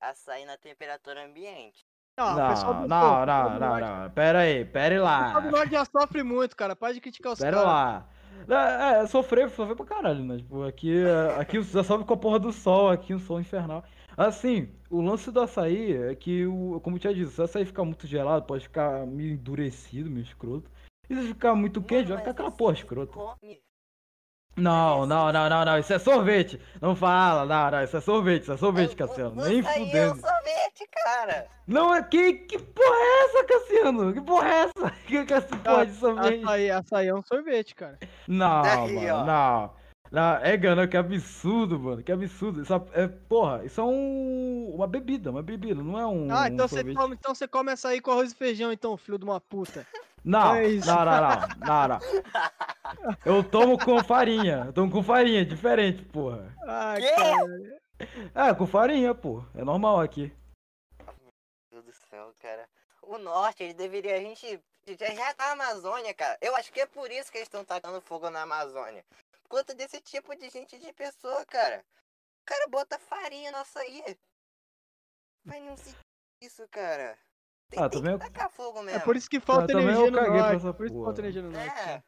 açaí 0.00 0.44
na 0.44 0.56
temperatura 0.56 1.24
ambiente. 1.24 1.84
Não, 2.18 2.32
o 2.32 2.36
Não, 2.36 2.88
não, 2.88 3.22
o 3.22 3.26
não, 3.26 3.58
não, 3.58 3.78
não. 3.80 4.10
Pera 4.10 4.40
aí, 4.40 4.64
pera 4.64 4.94
aí 4.96 5.00
O 5.00 5.04
lá. 5.04 5.24
pessoal 5.26 5.42
do 5.42 5.50
norte 5.50 5.70
já 5.72 5.84
sofre 5.84 6.22
muito, 6.24 6.56
cara. 6.56 6.74
Pode 6.76 7.00
criticar 7.00 7.32
os 7.32 7.38
Pera 7.38 7.56
caras. 7.56 7.68
lá. 7.72 8.08
É, 8.48 9.02
é, 9.02 9.06
sofrer, 9.06 9.48
sofrer 9.50 9.76
pra 9.76 9.86
caralho, 9.86 10.24
né? 10.24 10.38
Tipo, 10.38 10.62
aqui, 10.64 10.92
aqui 11.38 11.62
já 11.62 11.82
sobe 11.84 12.04
com 12.04 12.14
a 12.14 12.16
porra 12.16 12.38
do 12.38 12.52
sol, 12.52 12.90
aqui 12.90 13.14
um 13.14 13.18
sol 13.18 13.40
infernal. 13.40 13.84
Assim, 14.16 14.68
o 14.90 15.00
lance 15.00 15.30
do 15.30 15.40
açaí 15.40 15.92
é 15.96 16.14
que, 16.14 16.44
o, 16.46 16.80
como 16.82 16.96
eu 16.96 17.00
tinha 17.00 17.14
dito, 17.14 17.30
se 17.30 17.40
o 17.40 17.44
açaí 17.44 17.64
ficar 17.64 17.84
muito 17.84 18.06
gelado, 18.06 18.44
pode 18.44 18.64
ficar 18.64 19.06
meio 19.06 19.32
endurecido, 19.32 20.10
meio 20.10 20.24
escroto. 20.24 20.70
E 21.08 21.14
se 21.14 21.28
ficar 21.28 21.54
muito 21.54 21.82
quente, 21.82 22.08
vai 22.08 22.18
ficar 22.18 22.30
aquela 22.32 22.50
porra 22.50 22.74
escrota. 22.74 23.12
come- 23.12 23.60
Não, 24.56 25.06
não, 25.06 25.32
não, 25.32 25.48
não, 25.48 25.64
não, 25.64 25.78
isso 25.78 25.92
é 25.94 25.98
sorvete. 25.98 26.60
Não 26.80 26.94
fala, 26.94 27.46
não, 27.46 27.70
não, 27.70 27.84
isso 27.84 27.96
é 27.96 28.00
sorvete, 28.02 28.42
isso 28.42 28.52
é 28.52 28.56
sorvete, 28.58 28.94
Cassiano. 28.94 29.40
o- 29.40 29.44
Nem 29.48 29.60
açaí 29.60 29.80
é 29.80 29.82
um 29.82 29.86
fudendo. 29.86 30.20
sorvete, 30.20 30.88
cara. 31.04 31.46
Não, 31.66 31.94
é 31.94 32.02
que, 32.02 32.32
que 32.34 32.58
porra 32.58 32.94
é 32.96 33.24
essa, 33.24 33.44
Cassiano? 33.44 34.12
Que 34.12 34.20
porra 34.20 34.48
é 34.48 34.60
essa? 34.64 34.92
Que, 35.06 35.24
que 35.24 35.32
essa 35.32 35.56
porra 35.56 35.86
de 35.86 35.94
sorvete? 35.94 36.42
Açaí, 36.44 36.70
açaí 36.70 37.08
é 37.08 37.14
um 37.14 37.22
sorvete, 37.22 37.74
cara. 37.74 37.98
Não, 38.28 38.62
Daí, 38.62 38.94
mano, 38.94 39.14
ó. 39.14 39.24
não. 39.24 39.82
Não, 40.12 40.34
é 40.42 40.54
gana, 40.58 40.86
que 40.86 40.94
absurdo, 40.98 41.78
mano, 41.80 42.02
que 42.02 42.12
absurdo. 42.12 42.60
Isso 42.60 42.74
é, 42.92 43.08
porra, 43.08 43.64
isso 43.64 43.80
é 43.80 43.84
um, 43.84 44.70
uma 44.74 44.86
bebida, 44.86 45.30
uma 45.30 45.42
bebida, 45.42 45.82
não 45.82 45.98
é 45.98 46.06
um 46.06 46.28
Ah, 46.30 46.48
então 46.48 46.68
você 46.68 46.74
sorvete. 46.76 46.94
come, 46.96 47.14
então 47.14 47.34
você 47.34 47.48
come 47.48 47.72
açaí 47.72 47.98
com 48.02 48.10
arroz 48.10 48.32
e 48.32 48.34
feijão, 48.34 48.70
então, 48.70 48.94
filho 48.98 49.16
de 49.18 49.24
uma 49.24 49.40
puta. 49.40 49.86
Não, 50.24 50.54
É 50.54 50.68
isso. 50.68 50.86
não, 50.86 51.04
não, 51.04 51.20
não, 51.20 51.38
não, 51.66 51.88
não. 51.88 51.98
Eu 53.24 53.42
tomo 53.42 53.78
com 53.78 54.02
farinha, 54.04 54.64
eu 54.66 54.72
tomo 54.72 54.92
com 54.92 55.02
farinha, 55.02 55.44
diferente, 55.44 56.04
porra. 56.04 56.54
Quê? 56.96 57.10
cara. 57.12 58.48
É, 58.50 58.54
com 58.54 58.66
farinha, 58.66 59.14
pô, 59.14 59.44
é 59.54 59.64
normal 59.64 60.00
aqui. 60.00 60.32
Meu 61.70 61.82
Deus 61.82 61.84
do 61.86 61.92
céu, 62.08 62.34
cara. 62.40 62.68
O 63.02 63.18
norte, 63.18 63.62
ele 63.62 63.74
deveria. 63.74 64.16
A 64.16 64.20
gente. 64.20 64.62
Já, 64.86 65.06
já 65.06 65.34
tá 65.34 65.54
na 65.54 65.64
Amazônia, 65.70 66.12
cara. 66.14 66.36
Eu 66.40 66.54
acho 66.56 66.72
que 66.72 66.80
é 66.80 66.86
por 66.86 67.10
isso 67.10 67.30
que 67.30 67.38
eles 67.38 67.46
estão 67.46 67.64
tacando 67.64 68.00
fogo 68.00 68.30
na 68.30 68.42
Amazônia. 68.42 69.04
Por 69.42 69.58
conta 69.58 69.74
desse 69.74 70.00
tipo 70.00 70.34
de 70.36 70.48
gente 70.50 70.78
de 70.78 70.92
pessoa, 70.92 71.44
cara. 71.46 71.84
O 72.42 72.44
cara 72.44 72.68
bota 72.68 72.98
farinha 72.98 73.52
no 73.52 73.58
açaí. 73.58 74.02
Faz 75.46 75.60
nenhum 75.62 75.76
sentido 75.76 76.02
isso, 76.40 76.66
cara. 76.68 77.16
Tem, 77.76 77.82
Ah, 77.82 77.88
tem 77.88 78.00
também 78.02 78.18
que 78.18 78.24
eu- 78.26 78.30
tacar 78.30 78.50
fogo 78.50 78.80
É 78.80 78.82
mesmo. 78.84 79.00
por 79.00 79.16
isso 79.16 79.30
que 79.30 79.40
falta 79.40 79.72
eu 79.72 79.80
energia 79.80 80.10
no 80.10 80.18
caguei 80.18 80.72
Por 80.72 80.86
isso 80.86 80.94
que 80.94 81.04
falta 81.04 81.20
energia 81.22 81.42
no 81.42 81.50
norte. 81.50 81.68
É. 81.88 82.02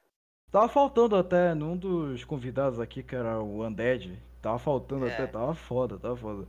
Tava 0.50 0.68
faltando 0.68 1.16
até 1.16 1.54
num 1.54 1.76
dos 1.76 2.22
convidados 2.24 2.78
aqui, 2.78 3.02
que 3.02 3.16
era 3.16 3.40
o 3.40 3.64
Undead. 3.66 4.22
Tava 4.42 4.58
faltando 4.58 5.06
É. 5.06 5.12
até, 5.14 5.26
tava 5.26 5.54
foda, 5.54 5.98
tava 5.98 6.16
foda. 6.16 6.46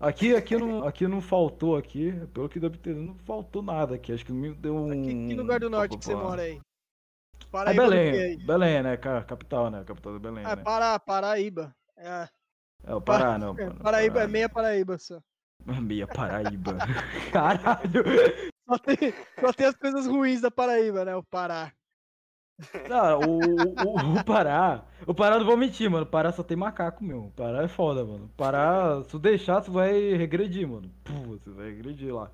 Aqui, 0.00 0.34
aqui 0.36 0.56
não, 0.56 0.84
aqui 0.86 1.08
não 1.08 1.20
faltou 1.20 1.76
aqui, 1.76 2.12
pelo 2.32 2.48
que 2.48 2.60
deu 2.60 2.70
pra 2.70 2.78
entender, 2.78 3.00
não 3.00 3.16
faltou 3.26 3.60
nada 3.60 3.96
aqui. 3.96 4.12
Acho 4.12 4.24
que 4.24 4.32
me 4.32 4.54
deu 4.54 4.76
um. 4.76 4.88
Que, 5.02 5.28
que 5.28 5.34
lugar 5.34 5.58
do 5.60 5.68
norte 5.68 5.98
que 5.98 6.04
você 6.04 6.14
mora 6.14 6.42
aí? 6.42 6.56
É 6.56 7.44
Paraíba 7.50 7.84
do 7.86 7.90
quê 7.90 7.96
Belém, 7.96 8.20
aí? 8.22 8.36
Belém, 8.36 8.82
né? 8.82 8.96
ca- 8.96 9.24
Capital, 9.24 9.70
né? 9.70 9.82
Capital 9.84 10.12
da 10.12 10.18
Belém, 10.20 10.44
Ah, 10.46 10.50
é 10.52 10.56
né? 10.56 10.62
Pará, 10.62 10.98
Paraíba. 10.98 11.74
É, 11.96 12.28
É 12.84 12.94
o 12.94 13.00
Pará, 13.00 13.36
não. 13.38 13.50
é, 13.58 13.66
Pará, 13.66 13.74
Paraíba 13.82 14.18
é 14.18 14.20
Pará. 14.20 14.28
meia 14.28 14.48
Paraíba 14.48 14.96
só. 14.98 15.20
Meia 15.80 16.06
Paraíba. 16.06 16.78
Caralho! 17.32 18.04
Só 18.66 18.78
tem, 18.78 19.14
só 19.40 19.52
tem 19.52 19.66
as 19.66 19.76
coisas 19.76 20.06
ruins 20.06 20.40
da 20.40 20.50
Paraíba, 20.50 21.04
né? 21.04 21.16
O 21.16 21.22
Pará. 21.22 21.72
Não, 22.88 23.20
o, 23.20 23.38
o, 23.38 24.18
o 24.18 24.24
Pará. 24.24 24.84
O 25.06 25.14
Pará 25.14 25.38
não 25.38 25.46
vou 25.46 25.56
mentir, 25.56 25.88
mano. 25.88 26.04
O 26.04 26.08
Pará 26.08 26.32
só 26.32 26.42
tem 26.42 26.56
macaco, 26.56 27.04
meu. 27.04 27.26
O 27.26 27.30
Pará 27.30 27.62
é 27.62 27.68
foda, 27.68 28.04
mano. 28.04 28.24
O 28.26 28.36
Pará, 28.36 29.00
se 29.02 29.10
tu 29.10 29.18
deixar, 29.18 29.60
tu 29.60 29.70
vai 29.70 29.92
regredir, 30.14 30.66
mano. 30.68 30.90
Pô, 31.04 31.14
você 31.38 31.50
vai 31.50 31.66
regredir 31.66 32.12
lá. 32.12 32.30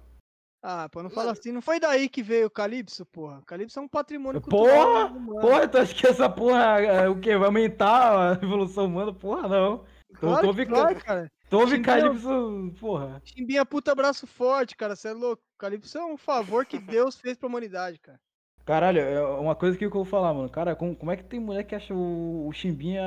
Ah, 0.67 0.89
pô, 0.91 1.03
não 1.03 1.11
fala 1.11 1.33
assim. 1.33 1.53
Não 1.53 1.61
foi 1.61 1.79
daí 1.79 2.09
que 2.09 2.23
veio 2.23 2.47
o 2.47 2.51
Calypso, 2.51 3.05
porra. 3.05 3.39
O 3.39 3.45
Calypso 3.45 3.79
é 3.79 3.83
um 3.83 3.89
patrimônio 3.89 4.41
cultural. 4.41 4.87
Porra! 4.87 5.05
humano. 5.07 5.41
Porra, 5.41 5.69
tu 5.69 5.77
acha 5.77 5.95
que 5.95 6.07
essa 6.07 6.31
porra 6.31 6.81
é 6.81 7.07
o 7.07 7.21
quê? 7.21 7.37
Vai 7.37 7.49
aumentar 7.49 8.31
a 8.31 8.33
evolução 8.43 8.87
humana? 8.87 9.13
Porra, 9.13 9.47
não. 9.47 9.79
Tô, 9.79 10.21
Claro 10.21 10.47
tô, 10.47 10.55
que 10.55 10.61
ficando, 10.61 11.01
vai, 11.05 11.31
tô 11.51 11.67
Chimbinha- 11.67 11.83
Calypso, 11.85 12.75
porra. 12.81 13.23
Chimbinha 13.25 13.65
puta 13.67 13.95
braço 13.95 14.27
forte, 14.27 14.77
cara. 14.77 14.97
Você 14.97 15.09
é 15.09 15.13
louco. 15.13 15.43
O 15.55 15.59
Calypso 15.59 15.99
é 15.99 16.05
um 16.05 16.17
favor 16.17 16.67
que 16.67 16.79
Deus 16.79 17.17
fez 17.21 17.37
pra 17.37 17.49
humanidade, 17.49 17.99
cara. 17.99 18.21
Caralho, 18.67 18.99
é 18.99 19.23
uma 19.39 19.55
coisa 19.55 19.77
que 19.77 19.85
eu 19.85 19.91
vou 19.91 20.07
falar, 20.07 20.33
mano. 20.33 20.49
Cara, 20.49 20.75
como, 20.75 20.97
como 20.97 21.11
é 21.13 21.17
que 21.19 21.25
tem 21.25 21.39
mulher 21.39 21.65
que 21.65 21.75
acha 21.75 21.93
o, 21.93 22.49
o 22.49 22.53
Chimbinha 22.53 23.03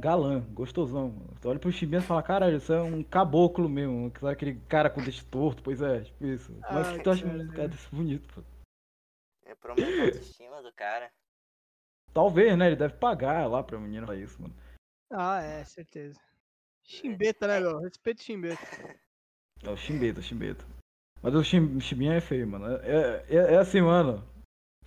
galã, 0.00 0.40
gostosão, 0.52 1.08
mano? 1.10 1.36
Tu 1.40 1.48
olha 1.48 1.58
pro 1.60 1.70
Chimbinha 1.70 2.00
e 2.00 2.04
fala, 2.04 2.20
caralho, 2.20 2.56
isso 2.56 2.72
é 2.72 2.82
um 2.82 3.00
caboclo 3.04 3.68
mesmo, 3.68 4.12
sabe 4.18 4.32
aquele 4.32 4.54
cara 4.68 4.90
com 4.90 5.00
dente 5.00 5.24
torto, 5.26 5.62
pois 5.62 5.80
é, 5.80 6.00
tipo 6.00 6.26
isso. 6.26 6.52
Como 6.66 6.80
é 6.80 6.92
que 6.98 7.04
tu 7.04 7.10
acha 7.10 7.24
um 7.26 7.48
cara 7.48 7.68
desse 7.68 7.88
bonito, 7.94 8.28
pô? 8.34 8.42
É 9.46 9.54
promete 9.54 10.00
a 10.00 10.04
autoestima 10.04 10.62
do 10.62 10.72
cara. 10.72 11.12
Talvez, 12.12 12.58
né? 12.58 12.66
Ele 12.66 12.76
deve 12.76 12.94
pagar 12.94 13.48
lá 13.48 13.62
pra 13.62 13.78
menina 13.78 14.04
pra 14.04 14.16
isso, 14.16 14.42
mano. 14.42 14.54
Ah, 15.12 15.40
é, 15.42 15.64
certeza. 15.64 16.18
Chimbeta, 16.84 17.46
né, 17.46 17.56
É. 17.58 17.60
meu? 17.60 17.78
Respeito 17.80 18.20
o 18.20 18.22
chimbeta. 18.22 18.98
É 19.64 19.70
o 19.70 19.76
Chimbeta, 19.76 20.20
o 20.20 20.22
Chimbeta. 20.22 20.64
Mas 21.22 21.34
o 21.34 21.44
Chim- 21.44 21.80
Chimbinha 21.80 22.14
é 22.14 22.20
feio, 22.20 22.46
mano. 22.48 22.66
É, 22.82 23.24
é, 23.28 23.54
é 23.54 23.56
assim, 23.58 23.80
mano. 23.80 24.26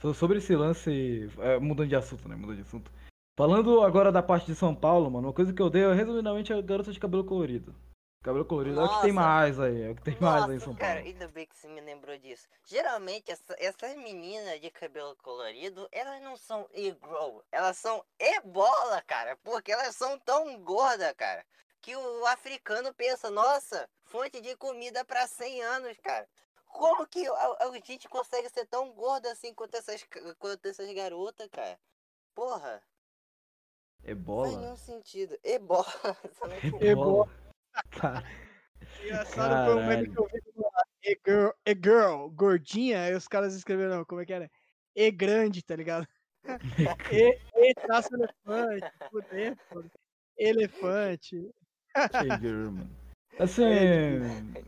So- 0.01 0.13
Sobre 0.13 0.39
esse 0.39 0.53
lance. 0.55 1.29
é, 1.39 1.57
mudando 1.59 1.87
de 1.87 1.95
assunto, 1.95 2.27
né? 2.27 2.35
Mudando 2.35 2.57
de 2.57 2.61
assunto. 2.63 2.91
Falando 3.37 3.81
agora 3.81 4.11
da 4.11 4.21
parte 4.23 4.45
de 4.47 4.55
São 4.55 4.75
Paulo, 4.75 5.09
mano, 5.09 5.27
uma 5.27 5.33
coisa 5.33 5.53
que 5.53 5.61
eu 5.61 5.65
odeio, 5.67 5.93
resumidamente, 5.93 6.51
é 6.53 6.61
garota 6.61 6.91
de 6.91 6.99
cabelo 6.99 7.23
colorido. 7.23 7.73
Cabelo 8.23 8.43
colorido 8.45 8.79
é 8.79 8.83
o 8.83 8.87
que 8.87 9.01
tem 9.03 9.13
Nossa. 9.13 9.27
mais 9.27 9.59
aí, 9.59 9.81
é 9.83 9.89
o 9.91 9.95
que 9.95 10.01
tem 10.01 10.17
mais 10.19 10.43
aí 10.43 10.49
em 10.49 10.53
Nossa, 10.53 10.65
São 10.65 10.75
cara, 10.75 10.93
Paulo. 10.95 11.07
ainda 11.07 11.27
bem 11.27 11.45
que 11.45 11.55
você 11.55 11.67
me 11.67 11.79
lembrou 11.81 12.17
disso. 12.17 12.47
Geralmente, 12.65 13.31
essa- 13.31 13.55
essas 13.59 13.95
meninas 13.97 14.59
de 14.59 14.71
cabelo 14.71 15.15
colorido, 15.17 15.87
elas 15.91 16.21
não 16.23 16.35
são 16.35 16.67
e-grow, 16.73 17.43
elas 17.51 17.77
são 17.77 18.03
e-bola, 18.19 19.01
cara. 19.05 19.37
Porque 19.43 19.71
elas 19.71 19.95
são 19.95 20.17
tão 20.19 20.57
gordas, 20.63 21.13
cara. 21.13 21.45
Que 21.85 21.95
o 21.95 22.25
africano 22.25 22.91
pensa, 22.95 23.29
nossa, 23.29 23.87
fonte 24.05 24.41
de 24.41 24.55
comida 24.55 25.05
pra 25.05 25.27
100 25.27 25.61
anos, 25.61 25.95
cara. 25.99 26.27
Como 26.65 27.05
que 27.05 27.23
a, 27.27 27.57
a 27.59 27.71
gente 27.85 28.09
consegue 28.09 28.49
ser 28.49 28.65
tão 28.65 28.91
gorda 28.91 29.31
assim 29.31 29.53
quanto 29.53 29.75
essas, 29.75 30.03
quanto 30.39 30.65
essas 30.65 30.91
garotas, 30.95 31.47
cara? 31.51 31.77
Porra, 32.33 32.81
É 34.03 34.15
não 34.15 34.25
faz 34.25 34.25
bola? 34.25 34.61
nenhum 34.61 34.75
sentido. 34.75 35.37
E-bola. 35.43 35.85
É 36.81 36.87
Ebola. 36.87 37.25
bola. 37.27 37.31
Cara, 37.91 38.23
Engraçado 39.03 39.65
foi 39.65 39.75
um 39.75 39.87
meme 39.87 40.09
que 40.11 40.19
eu 40.19 40.27
vi 40.33 40.41
como 40.41 40.71
e 41.03 41.19
girl, 41.23 41.49
e 41.67 41.73
girl, 41.75 42.29
gordinha, 42.29 43.03
aí 43.03 43.13
os 43.13 43.27
caras 43.27 43.53
escreveram, 43.53 44.03
como 44.05 44.21
é 44.21 44.25
que 44.25 44.33
era? 44.33 44.49
E 44.95 45.11
grande, 45.11 45.61
tá 45.61 45.75
ligado? 45.75 46.07
E, 47.13 47.39
e 47.57 47.73
traço 47.75 48.09
elefante, 48.15 48.91
elefante. 50.35 51.53
Que 52.19 52.37
girl, 52.39 52.71
mano. 52.71 52.89
Assim, 53.37 53.63
É, 53.63 54.19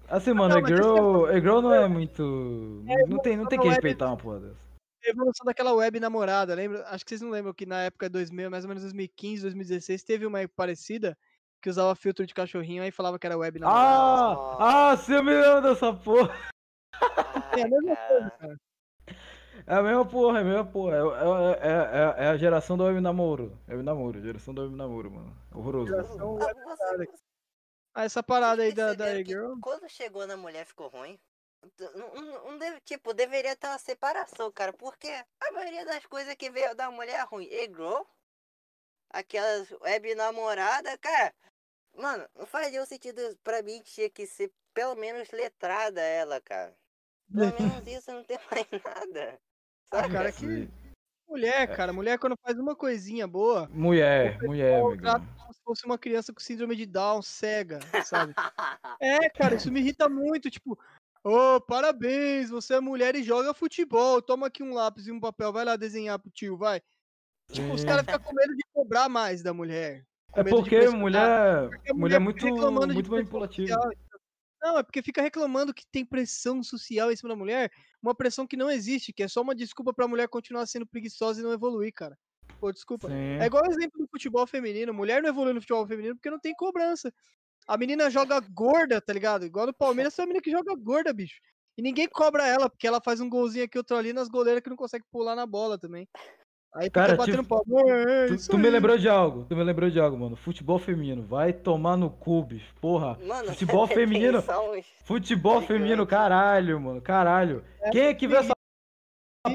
assim, 0.10 0.34
mano, 0.34 0.60
Não, 0.60 0.68
girl, 0.68 1.26
a 1.26 1.40
girl 1.40 1.62
não 1.62 1.74
é 1.74 1.88
muito. 1.88 2.84
Não 3.08 3.20
tem, 3.20 3.38
não 3.38 3.46
tem 3.46 3.60
que 3.60 3.68
é 3.68 3.72
respeitar 3.72 4.08
uma 4.08 4.18
porra 4.18 4.40
dessa. 4.42 4.68
A 5.06 5.10
evolução 5.10 5.46
daquela 5.46 5.74
web 5.74 6.00
namorada, 6.00 6.54
lembra? 6.54 6.86
Acho 6.88 7.06
que 7.06 7.12
vocês 7.12 7.22
não 7.22 7.30
lembram 7.30 7.54
que 7.54 7.66
na 7.66 7.84
época 7.84 8.10
2000, 8.10 8.50
mais 8.50 8.66
ou 8.66 8.68
menos 8.68 8.84
2015, 8.84 9.44
2016, 9.44 10.04
teve 10.04 10.26
uma 10.26 10.46
parecida 10.50 11.18
que 11.62 11.70
usava 11.70 11.96
filtro 11.96 12.26
de 12.26 12.34
cachorrinho 12.34 12.84
aí 12.84 12.92
falava 12.92 13.18
que 13.18 13.26
era 13.26 13.38
web 13.38 13.60
namorada. 13.60 14.40
Ah! 14.60 14.92
Ah, 14.92 14.98
sim, 14.98 15.14
eu 15.14 15.24
me 15.24 15.34
lembro 15.34 15.62
dessa 15.62 15.94
porra. 15.94 16.36
É 17.56 17.62
a 17.62 17.68
mesma 17.70 17.96
coisa, 17.96 18.32
cara. 18.38 18.58
É 19.68 19.74
a 19.76 19.84
mesma 19.84 20.06
porra, 20.08 20.38
é 20.40 20.42
a 20.42 20.46
mesma 20.46 20.66
porra. 20.66 20.96
É, 20.96 21.00
é, 21.00 21.68
é, 21.68 22.24
é- 22.24 22.26
é 22.26 22.28
a 22.30 22.38
geração 22.38 22.78
do 22.78 22.86
web 22.86 23.02
namoro. 23.02 23.58
Web 23.68 23.84
namoro, 23.84 24.22
geração 24.22 24.54
do 24.54 24.62
web 24.62 24.74
namoro, 24.76 25.12
mano. 25.12 25.38
Horroroso. 25.54 25.88
Geração 25.88 26.38
Ah, 26.42 26.54
você-. 26.64 27.10
Ah, 27.94 28.04
essa 28.06 28.24
parada 28.24 28.62
aí 28.64 28.74
da, 28.74 28.94
da 28.94 29.20
e-girl. 29.20 29.56
Quando 29.62 29.90
chegou 29.90 30.26
na 30.26 30.38
mulher 30.38 30.66
ficou 30.66 30.88
ruim. 30.88 31.20
T- 31.76 31.90
Não, 31.96 32.14
não- 32.16 32.52
não 32.52 32.58
deve, 32.58 32.80
tipo, 32.82 33.14
deveria 33.14 33.56
ter 33.58 33.68
uma 33.68 33.78
separação, 33.78 34.50
cara. 34.52 34.72
Porque 34.72 35.10
a 35.42 35.52
maioria 35.52 35.86
das 35.86 36.06
coisas 36.06 36.34
que 36.36 36.50
veio 36.50 36.74
da 36.76 36.90
mulher 36.90 37.20
é 37.20 37.24
ruim. 37.24 37.48
E-girl, 37.52 38.04
aquelas 39.10 39.70
web 39.82 40.16
namorada, 40.16 40.98
cara. 40.98 41.34
Mano, 41.96 42.26
não 42.36 42.46
faz 42.46 42.72
nenhum 42.72 42.86
sentido 42.86 43.20
pra 43.44 43.62
mim 43.64 43.82
tinha 43.82 44.10
que 44.10 44.26
ser 44.28 44.54
pelo 44.74 44.96
menos 44.96 45.30
letrada 45.32 46.00
ela, 46.00 46.40
cara. 46.40 46.74
Pelo 47.34 47.52
menos 47.60 47.86
isso 47.88 48.12
não 48.14 48.24
tem 48.24 48.38
mais 48.50 48.68
nada. 48.86 49.40
Sabe? 49.94 50.14
cara, 50.14 50.32
que 50.32 50.70
mulher, 51.28 51.76
cara. 51.76 51.94
Mulher 51.94 52.20
quando 52.20 52.36
faz 52.44 52.58
uma 52.58 52.76
coisinha 52.76 53.28
boa, 53.28 53.70
Mulher, 53.72 54.38
mulher, 54.42 54.82
trata 55.00 55.26
como 55.38 55.54
se 55.54 55.62
fosse 55.64 55.86
uma 55.86 55.98
criança 55.98 56.34
com 56.34 56.40
síndrome 56.40 56.76
de 56.76 56.86
Down, 56.86 57.22
cega, 57.22 57.80
sabe? 58.04 58.34
É, 59.02 59.30
cara, 59.30 59.56
isso 59.56 59.72
me 59.72 59.80
irrita 59.80 60.10
muito, 60.10 60.50
tipo, 60.50 60.78
ô, 61.24 61.62
parabéns, 61.62 62.50
você 62.50 62.76
é 62.76 62.80
mulher 62.80 63.16
e 63.16 63.24
joga 63.24 63.54
futebol, 63.54 64.22
toma 64.22 64.48
aqui 64.48 64.64
um 64.64 64.74
lápis 64.74 65.08
e 65.08 65.12
um 65.12 65.20
papel, 65.20 65.54
vai 65.54 65.64
lá 65.64 65.76
desenhar 65.76 66.18
pro 66.18 66.32
tio, 66.32 66.58
vai. 66.58 66.82
Tipo, 67.52 67.74
os 67.74 67.82
Sim. 67.82 67.88
caras 67.88 68.06
ficam 68.06 68.20
com 68.20 68.34
medo 68.34 68.56
de 68.56 68.64
cobrar 68.74 69.08
mais 69.08 69.44
da 69.44 69.54
mulher. 69.54 70.04
É 70.34 70.44
porque 70.44 70.90
mulher, 70.90 71.70
mulher 71.94 72.16
é 72.16 72.20
muito, 72.20 72.46
muito 72.48 73.12
manipulativa. 73.12 73.76
Não, 74.62 74.78
é 74.78 74.84
porque 74.84 75.02
fica 75.02 75.22
reclamando 75.22 75.74
que 75.74 75.86
tem 75.92 76.06
pressão 76.06 76.64
social 76.64 77.12
em 77.12 77.16
cima 77.16 77.30
da 77.30 77.36
mulher, 77.36 77.72
uma 78.02 78.16
pressão 78.16 78.48
que 78.48 78.58
não 78.58 78.70
existe, 78.70 79.14
que 79.14 79.24
é 79.24 79.28
só 79.28 79.42
uma 79.42 79.56
desculpa 79.56 79.94
pra 79.94 80.08
mulher 80.08 80.28
continuar 80.28 80.66
sendo 80.66 80.88
preguiçosa 80.88 81.40
e 81.40 81.44
não 81.44 81.54
evoluir, 81.54 81.94
cara. 81.94 82.18
Pô, 82.60 82.72
desculpa. 82.72 83.08
Sim. 83.08 83.40
É 83.40 83.46
igual 83.46 83.64
o 83.64 83.72
exemplo 83.72 84.00
do 84.00 84.08
futebol 84.10 84.48
feminino. 84.48 84.94
Mulher 84.94 85.22
não 85.22 85.30
evolui 85.30 85.54
no 85.54 85.62
futebol 85.62 85.86
feminino 85.86 86.16
porque 86.16 86.30
não 86.30 86.40
tem 86.40 86.54
cobrança. 86.56 87.14
A 87.68 87.78
menina 87.78 88.10
joga 88.10 88.40
gorda, 88.40 89.00
tá 89.00 89.14
ligado? 89.14 89.46
Igual 89.46 89.68
no 89.68 89.74
Palmeiras, 89.74 90.16
tem 90.16 90.24
uma 90.24 90.30
menina 90.30 90.44
que 90.44 90.52
joga 90.52 90.74
gorda, 90.76 91.14
bicho. 91.14 91.40
E 91.78 91.82
ninguém 91.82 92.08
cobra 92.08 92.48
ela, 92.48 92.70
porque 92.70 92.88
ela 92.88 93.00
faz 93.00 93.20
um 93.20 93.30
golzinho 93.30 93.66
aqui, 93.66 93.78
outro 93.78 93.96
ali, 93.96 94.12
nas 94.12 94.28
goleiras 94.28 94.64
que 94.64 94.70
não 94.70 94.78
consegue 94.78 95.06
pular 95.12 95.36
na 95.36 95.46
bola 95.46 95.78
também. 95.78 96.08
Aí 96.78 96.86
fica 96.86 97.02
Cara, 97.02 97.16
batendo 97.16 97.42
tipo, 97.42 97.64
palma. 97.66 97.90
É, 97.92 98.26
é 98.26 98.28
Tu, 98.28 98.50
tu 98.50 98.58
me 98.58 98.70
lembrou 98.70 98.98
de 98.98 99.10
algo, 99.10 99.46
tu 99.46 99.56
me 99.56 99.64
lembrou 99.64 99.90
de 99.90 100.00
algo, 100.00 100.16
mano. 100.18 100.36
Futebol 100.36 100.78
feminino, 100.78 101.24
vai 101.24 101.52
tomar 101.52 101.98
no 101.98 102.10
cu, 102.12 102.44
bicho. 102.44 102.72
Porra. 102.80 103.18
Mano, 103.26 103.50
Futebol 103.50 103.88
feminino. 103.88 104.38
uns- 104.40 104.86
Futebol 105.04 105.54
Gigante. 105.62 105.68
feminino, 105.74 106.06
caralho, 106.06 106.80
mano. 106.80 107.02
Caralho. 107.02 107.64
Quem 107.92 108.02
é 108.04 108.14
que 108.14 108.28
vê 108.28 108.36
essa 108.38 108.54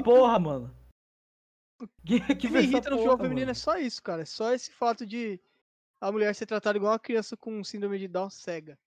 porra, 0.03 0.37
mano? 0.37 0.75
Quem 2.05 2.17
é 2.17 2.27
que 2.27 2.35
que 2.35 2.47
vê 2.47 2.59
essa 2.59 2.67
irrita 2.67 2.89
no 2.89 2.97
porra, 2.97 3.09
futebol 3.09 3.17
feminino 3.17 3.43
é 3.43 3.45
mano? 3.47 3.55
só 3.55 3.77
isso, 3.77 4.03
cara. 4.03 4.21
É 4.23 4.25
só 4.25 4.53
esse 4.53 4.71
fato 4.71 5.05
de 5.05 5.39
a 6.01 6.11
mulher 6.11 6.35
ser 6.35 6.45
tratada 6.45 6.77
igual 6.77 6.91
uma 6.91 6.99
criança 6.99 7.37
com 7.37 7.63
síndrome 7.63 7.97
de 7.99 8.07
Down 8.09 8.29
cega. 8.29 8.77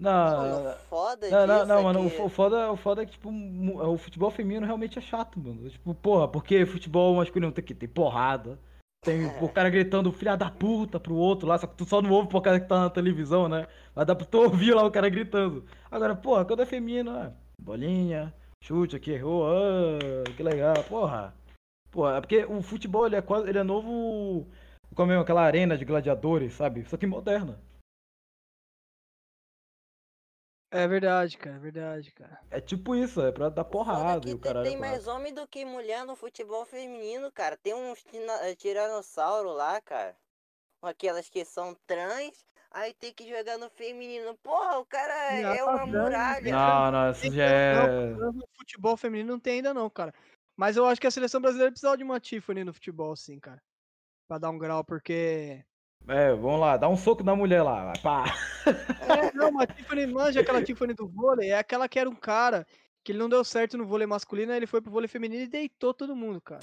Não, 0.00 0.74
foda 0.88 1.30
não, 1.30 1.46
não, 1.46 1.66
não, 1.66 1.78
é 1.78 1.82
mano. 1.82 2.24
o 2.24 2.28
foda, 2.30 2.72
o 2.72 2.76
foda 2.76 3.02
é 3.02 3.06
que, 3.06 3.12
tipo, 3.12 3.30
mu- 3.30 3.80
o 3.86 3.98
futebol 3.98 4.30
feminino 4.30 4.64
realmente 4.64 4.98
é 4.98 5.02
chato, 5.02 5.38
mano. 5.38 5.68
Tipo, 5.68 5.94
porra, 5.94 6.26
porque 6.26 6.64
futebol 6.64 7.14
masculino 7.16 7.52
tem 7.52 7.62
que 7.62 7.74
ter 7.74 7.86
porrada. 7.86 8.58
Tem 9.04 9.24
o 9.24 9.48
cara 9.48 9.70
gritando 9.70 10.12
filha 10.12 10.36
da 10.36 10.50
puta 10.50 11.00
pro 11.00 11.14
outro 11.14 11.48
lá, 11.48 11.56
só 11.56 11.66
que 11.66 11.74
tu 11.74 11.86
só 11.86 12.02
não 12.02 12.10
ouve 12.10 12.28
por 12.28 12.42
causa 12.42 12.60
que 12.60 12.68
tá 12.68 12.80
na 12.80 12.90
televisão, 12.90 13.48
né? 13.48 13.66
Mas 13.94 14.06
dá 14.06 14.14
pra 14.14 14.26
tu 14.26 14.38
ouvir 14.38 14.74
lá 14.74 14.84
o 14.84 14.90
cara 14.90 15.08
gritando. 15.08 15.64
Agora, 15.90 16.14
porra, 16.14 16.44
quando 16.44 16.60
é 16.62 16.66
feminino, 16.66 17.16
é 17.16 17.32
bolinha, 17.62 18.32
chute 18.62 18.96
aqui, 18.96 19.12
errou, 19.12 19.46
ah, 19.46 20.32
que 20.36 20.42
legal, 20.42 20.84
porra. 20.84 21.34
Porra, 21.90 22.16
é 22.16 22.20
porque 22.20 22.44
o 22.44 22.60
futebol 22.62 23.06
ele 23.06 23.16
é 23.16 23.22
quase, 23.22 23.48
ele 23.48 23.58
é 23.58 23.62
novo, 23.62 24.46
como 24.94 25.12
é 25.12 25.18
aquela 25.18 25.42
arena 25.42 25.78
de 25.78 25.84
gladiadores, 25.84 26.52
sabe? 26.52 26.84
Só 26.84 26.96
que 26.98 27.06
moderna. 27.06 27.58
É 30.72 30.86
verdade, 30.86 31.36
cara. 31.36 31.56
É 31.56 31.58
verdade, 31.58 32.10
cara. 32.12 32.40
É 32.50 32.60
tipo 32.60 32.94
isso, 32.94 33.20
é 33.20 33.32
pra 33.32 33.48
dar 33.48 33.64
Foda 33.64 33.70
porrada 33.70 34.28
e 34.28 34.34
o 34.34 34.38
tem- 34.38 34.38
caralho. 34.38 34.66
Tem 34.68 34.76
mais 34.78 35.04
quatro. 35.04 35.20
homem 35.20 35.34
do 35.34 35.46
que 35.48 35.64
mulher 35.64 36.04
no 36.04 36.14
futebol 36.14 36.64
feminino, 36.64 37.30
cara. 37.32 37.56
Tem 37.56 37.74
uns 37.74 38.04
eh, 38.42 38.54
tiranossauro 38.54 39.50
lá, 39.50 39.80
cara. 39.80 40.16
Aquelas 40.82 41.28
que 41.28 41.44
são 41.44 41.76
trans, 41.86 42.44
aí 42.70 42.94
tem 42.94 43.12
que 43.12 43.28
jogar 43.28 43.58
no 43.58 43.68
feminino. 43.70 44.34
Porra, 44.42 44.78
o 44.78 44.86
cara 44.86 45.12
é- 45.34 45.42
Não, 45.42 45.52
é 45.54 45.64
uma 45.64 45.86
não, 45.86 46.02
muralha. 46.04 46.52
Não, 46.52 46.92
não, 46.92 47.10
isso 47.10 47.32
já 47.32 47.44
é. 47.44 47.74
Não, 48.14 48.32
no 48.32 48.44
futebol 48.56 48.96
feminino 48.96 49.32
não 49.32 49.40
tem 49.40 49.54
ainda 49.56 49.74
não, 49.74 49.90
cara. 49.90 50.14
Mas 50.56 50.76
eu 50.76 50.86
acho 50.86 51.00
que 51.00 51.06
a 51.06 51.10
seleção 51.10 51.40
brasileira 51.40 51.72
precisava 51.72 51.96
de 51.96 52.04
uma 52.04 52.20
Tiffany 52.20 52.62
no 52.64 52.72
futebol, 52.72 53.16
sim, 53.16 53.38
cara. 53.40 53.60
Pra 54.28 54.38
dar 54.38 54.50
um 54.50 54.58
grau, 54.58 54.84
porque... 54.84 55.64
É, 56.08 56.32
vamos 56.32 56.60
lá, 56.60 56.76
dá 56.78 56.88
um 56.88 56.96
soco 56.96 57.22
na 57.22 57.34
mulher 57.36 57.62
lá, 57.62 57.84
vai, 57.92 57.98
pá. 58.02 58.24
É, 58.66 59.29
não, 59.40 59.50
uma 59.50 59.66
Tiffany, 59.66 60.06
manja 60.06 60.40
aquela 60.40 60.62
Tiffany 60.62 60.94
do 60.94 61.08
vôlei, 61.08 61.50
é 61.50 61.58
aquela 61.58 61.88
que 61.88 61.98
era 61.98 62.08
um 62.08 62.14
cara 62.14 62.66
que 63.02 63.12
ele 63.12 63.18
não 63.18 63.28
deu 63.28 63.42
certo 63.42 63.78
no 63.78 63.86
vôlei 63.86 64.06
masculino, 64.06 64.52
aí 64.52 64.58
ele 64.58 64.66
foi 64.66 64.80
pro 64.80 64.90
vôlei 64.90 65.08
feminino 65.08 65.42
e 65.42 65.48
deitou 65.48 65.94
todo 65.94 66.14
mundo, 66.14 66.40
cara. 66.40 66.60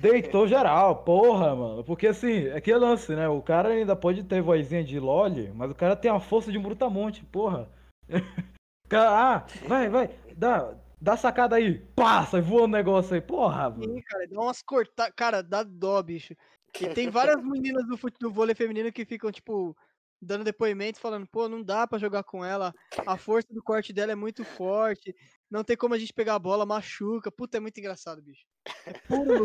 Deitou 0.00 0.46
geral, 0.46 1.04
porra, 1.04 1.54
mano. 1.54 1.84
Porque 1.84 2.06
assim, 2.06 2.46
é 2.48 2.60
que 2.60 2.70
é 2.70 2.76
lance, 2.76 3.14
né? 3.14 3.28
O 3.28 3.42
cara 3.42 3.70
ainda 3.70 3.96
pode 3.96 4.22
ter 4.24 4.40
vozinha 4.42 4.84
de 4.84 4.98
loli, 4.98 5.50
mas 5.54 5.70
o 5.70 5.74
cara 5.74 5.96
tem 5.96 6.10
a 6.10 6.20
força 6.20 6.52
de 6.52 6.58
um 6.58 6.62
brutamonte, 6.62 7.24
porra. 7.24 7.68
Ah, 8.96 9.44
vai, 9.66 9.88
vai, 9.88 10.10
dá, 10.36 10.72
dá 11.00 11.16
sacada 11.16 11.56
aí, 11.56 11.82
sai 12.30 12.40
voando 12.40 12.64
o 12.64 12.78
negócio 12.78 13.14
aí, 13.14 13.20
porra, 13.20 13.70
mano. 13.70 13.82
Sim, 13.82 14.00
cara, 14.02 14.28
dá 14.28 14.40
umas 14.40 14.62
cortadas, 14.62 15.12
cara, 15.16 15.42
dá 15.42 15.64
dó, 15.64 16.00
bicho. 16.00 16.36
E 16.80 16.88
tem 16.88 17.08
várias 17.08 17.42
meninas 17.42 17.84
do, 17.86 17.98
do 18.20 18.30
vôlei 18.30 18.54
feminino 18.54 18.92
que 18.92 19.04
ficam, 19.04 19.32
tipo, 19.32 19.76
dando 20.24 20.44
depoimento, 20.44 20.98
falando, 20.98 21.26
pô, 21.26 21.48
não 21.48 21.62
dá 21.62 21.86
pra 21.86 21.98
jogar 21.98 22.24
com 22.24 22.44
ela, 22.44 22.74
a 23.06 23.16
força 23.16 23.52
do 23.52 23.62
corte 23.62 23.92
dela 23.92 24.12
é 24.12 24.14
muito 24.14 24.44
forte, 24.44 25.14
não 25.50 25.62
tem 25.62 25.76
como 25.76 25.94
a 25.94 25.98
gente 25.98 26.12
pegar 26.12 26.34
a 26.34 26.38
bola, 26.38 26.66
machuca. 26.66 27.30
Puta, 27.30 27.58
é 27.58 27.60
muito 27.60 27.78
engraçado, 27.78 28.22
bicho. 28.22 28.44
É 28.86 28.92
puro. 28.92 29.44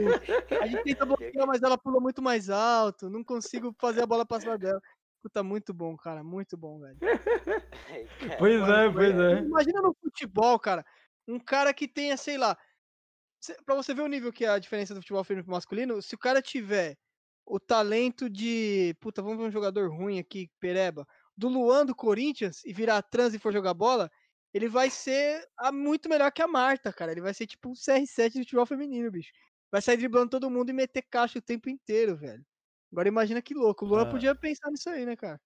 A 0.62 0.66
gente 0.66 0.84
tenta 0.84 1.06
bloquear, 1.06 1.46
mas 1.46 1.62
ela 1.62 1.78
pula 1.78 2.00
muito 2.00 2.22
mais 2.22 2.50
alto, 2.50 3.10
não 3.10 3.24
consigo 3.24 3.76
fazer 3.80 4.02
a 4.02 4.08
bola 4.08 4.26
passar 4.26 4.58
dela. 4.58 4.82
Puta, 5.22 5.44
muito 5.44 5.74
bom, 5.74 5.98
cara, 5.98 6.24
muito 6.24 6.58
bom, 6.58 6.80
velho. 6.80 6.98
Pois 8.40 8.62
é, 8.62 8.90
pois 8.92 9.20
é. 9.20 9.40
Imagina 9.40 9.82
no 9.82 9.96
futebol, 10.02 10.58
cara, 10.60 10.86
um 11.28 11.40
cara 11.40 11.74
que 11.74 11.88
tenha, 11.88 12.16
sei 12.16 12.38
lá, 12.38 12.58
pra 13.66 13.76
você 13.76 13.94
ver 13.94 14.02
o 14.02 14.08
nível 14.08 14.32
que 14.32 14.46
é 14.46 14.50
a 14.50 14.60
diferença 14.60 14.94
do 14.94 15.02
futebol 15.02 15.24
feminino 15.24 15.46
pro 15.46 15.54
masculino, 15.54 16.02
se 16.02 16.16
o 16.16 16.18
cara 16.18 16.42
tiver 16.42 16.98
o 17.50 17.60
talento 17.60 18.30
de, 18.30 18.96
puta, 19.02 19.22
vamos 19.24 19.38
ver 19.40 19.46
um 19.46 19.52
jogador 19.52 19.90
ruim 19.92 20.20
aqui, 20.20 20.50
Pereba, 20.60 21.06
do 21.36 21.48
Luan 21.50 21.86
do 21.86 21.96
Corinthians 21.96 22.64
e 22.64 22.72
virar 22.72 23.02
trans 23.02 23.34
e 23.34 23.40
for 23.40 23.52
jogar 23.52 23.74
bola, 23.74 24.10
ele 24.54 24.68
vai 24.70 24.90
ser 24.90 25.44
a- 25.58 25.72
muito 25.72 26.08
melhor 26.08 26.32
que 26.32 26.42
a 26.42 26.48
Marta, 26.48 26.94
cara. 26.94 27.12
Ele 27.12 27.22
vai 27.22 27.34
ser 27.34 27.48
tipo 27.48 27.72
o 27.72 27.76
CR7 27.76 28.34
do 28.34 28.40
futebol 28.44 28.66
feminino, 28.66 29.10
bicho. 29.12 29.32
Vai 29.72 29.82
sair 29.82 29.98
driblando 29.98 30.30
todo 30.30 30.50
mundo 30.50 30.70
e 30.70 30.74
meter 30.74 31.02
caixa 31.04 31.40
o 31.40 31.42
tempo 31.42 31.70
inteiro, 31.70 32.16
velho. 32.16 32.46
Agora 32.92 33.08
imagina 33.08 33.42
que 33.42 33.54
louco. 33.54 33.86
O 33.86 33.88
Luan 33.88 34.04
Ah. 34.04 34.12
podia 34.12 34.36
pensar 34.36 34.70
nisso 34.72 34.90
aí, 34.90 35.06
né, 35.06 35.16
cara? 35.16 35.40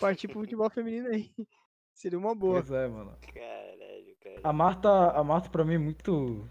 Partir 0.00 0.28
pro 0.28 0.40
futebol 0.40 0.68
feminino 0.70 1.08
aí. 1.08 1.30
Seria 1.94 2.18
uma 2.18 2.34
boa. 2.34 2.60
Pois 2.62 2.70
é, 2.70 2.86
mano. 2.88 3.18
Caralho, 3.34 3.78
cara. 3.78 3.87
A 4.42 4.52
Marta, 4.52 4.88
a 5.10 5.24
Marta 5.24 5.48
pra 5.48 5.64
mim 5.64 5.74
é 5.74 5.78
muito. 5.78 6.48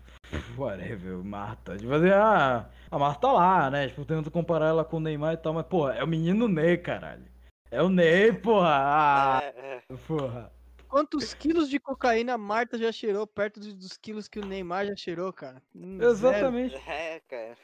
Whatever, 0.58 1.24
Marta. 1.24 1.78
Tipo 1.78 1.94
assim, 1.94 2.10
ah, 2.10 2.68
a 2.92 3.00
Marta 3.00 3.22
tá 3.22 3.32
lá, 3.32 3.72
né? 3.72 3.88
Tipo, 3.88 4.02
tentando 4.06 4.30
comparar 4.32 4.68
ela 4.68 4.84
com 4.84 4.98
o 4.98 5.00
Neymar 5.00 5.34
e 5.34 5.38
tal, 5.38 5.54
mas, 5.54 5.66
pô, 5.66 5.90
é 5.90 6.04
o 6.04 6.08
menino 6.08 6.48
Ney, 6.48 6.78
caralho. 6.78 7.26
É 7.72 7.82
o 7.82 7.90
Ney, 7.90 8.34
porra. 8.34 8.68
Ah, 8.70 9.40
É, 9.44 9.82
é. 9.90 9.96
porra. 10.08 10.52
Quantos 10.90 11.34
quilos 11.34 11.70
de 11.70 11.80
cocaína 11.80 12.34
a 12.34 12.38
Marta 12.38 12.78
já 12.78 12.92
cheirou 12.92 13.28
perto 13.28 13.60
dos- 13.60 13.98
quilos 13.98 14.28
que 14.28 14.40
o 14.40 14.46
Neymar 14.46 14.86
já 14.88 14.96
cheirou, 14.96 15.32
cara? 15.34 15.62
Hum, 15.76 15.98
zero. 16.00 16.12
Exatamente. 16.12 16.76
É, 16.88 17.22
cara. 17.28 17.58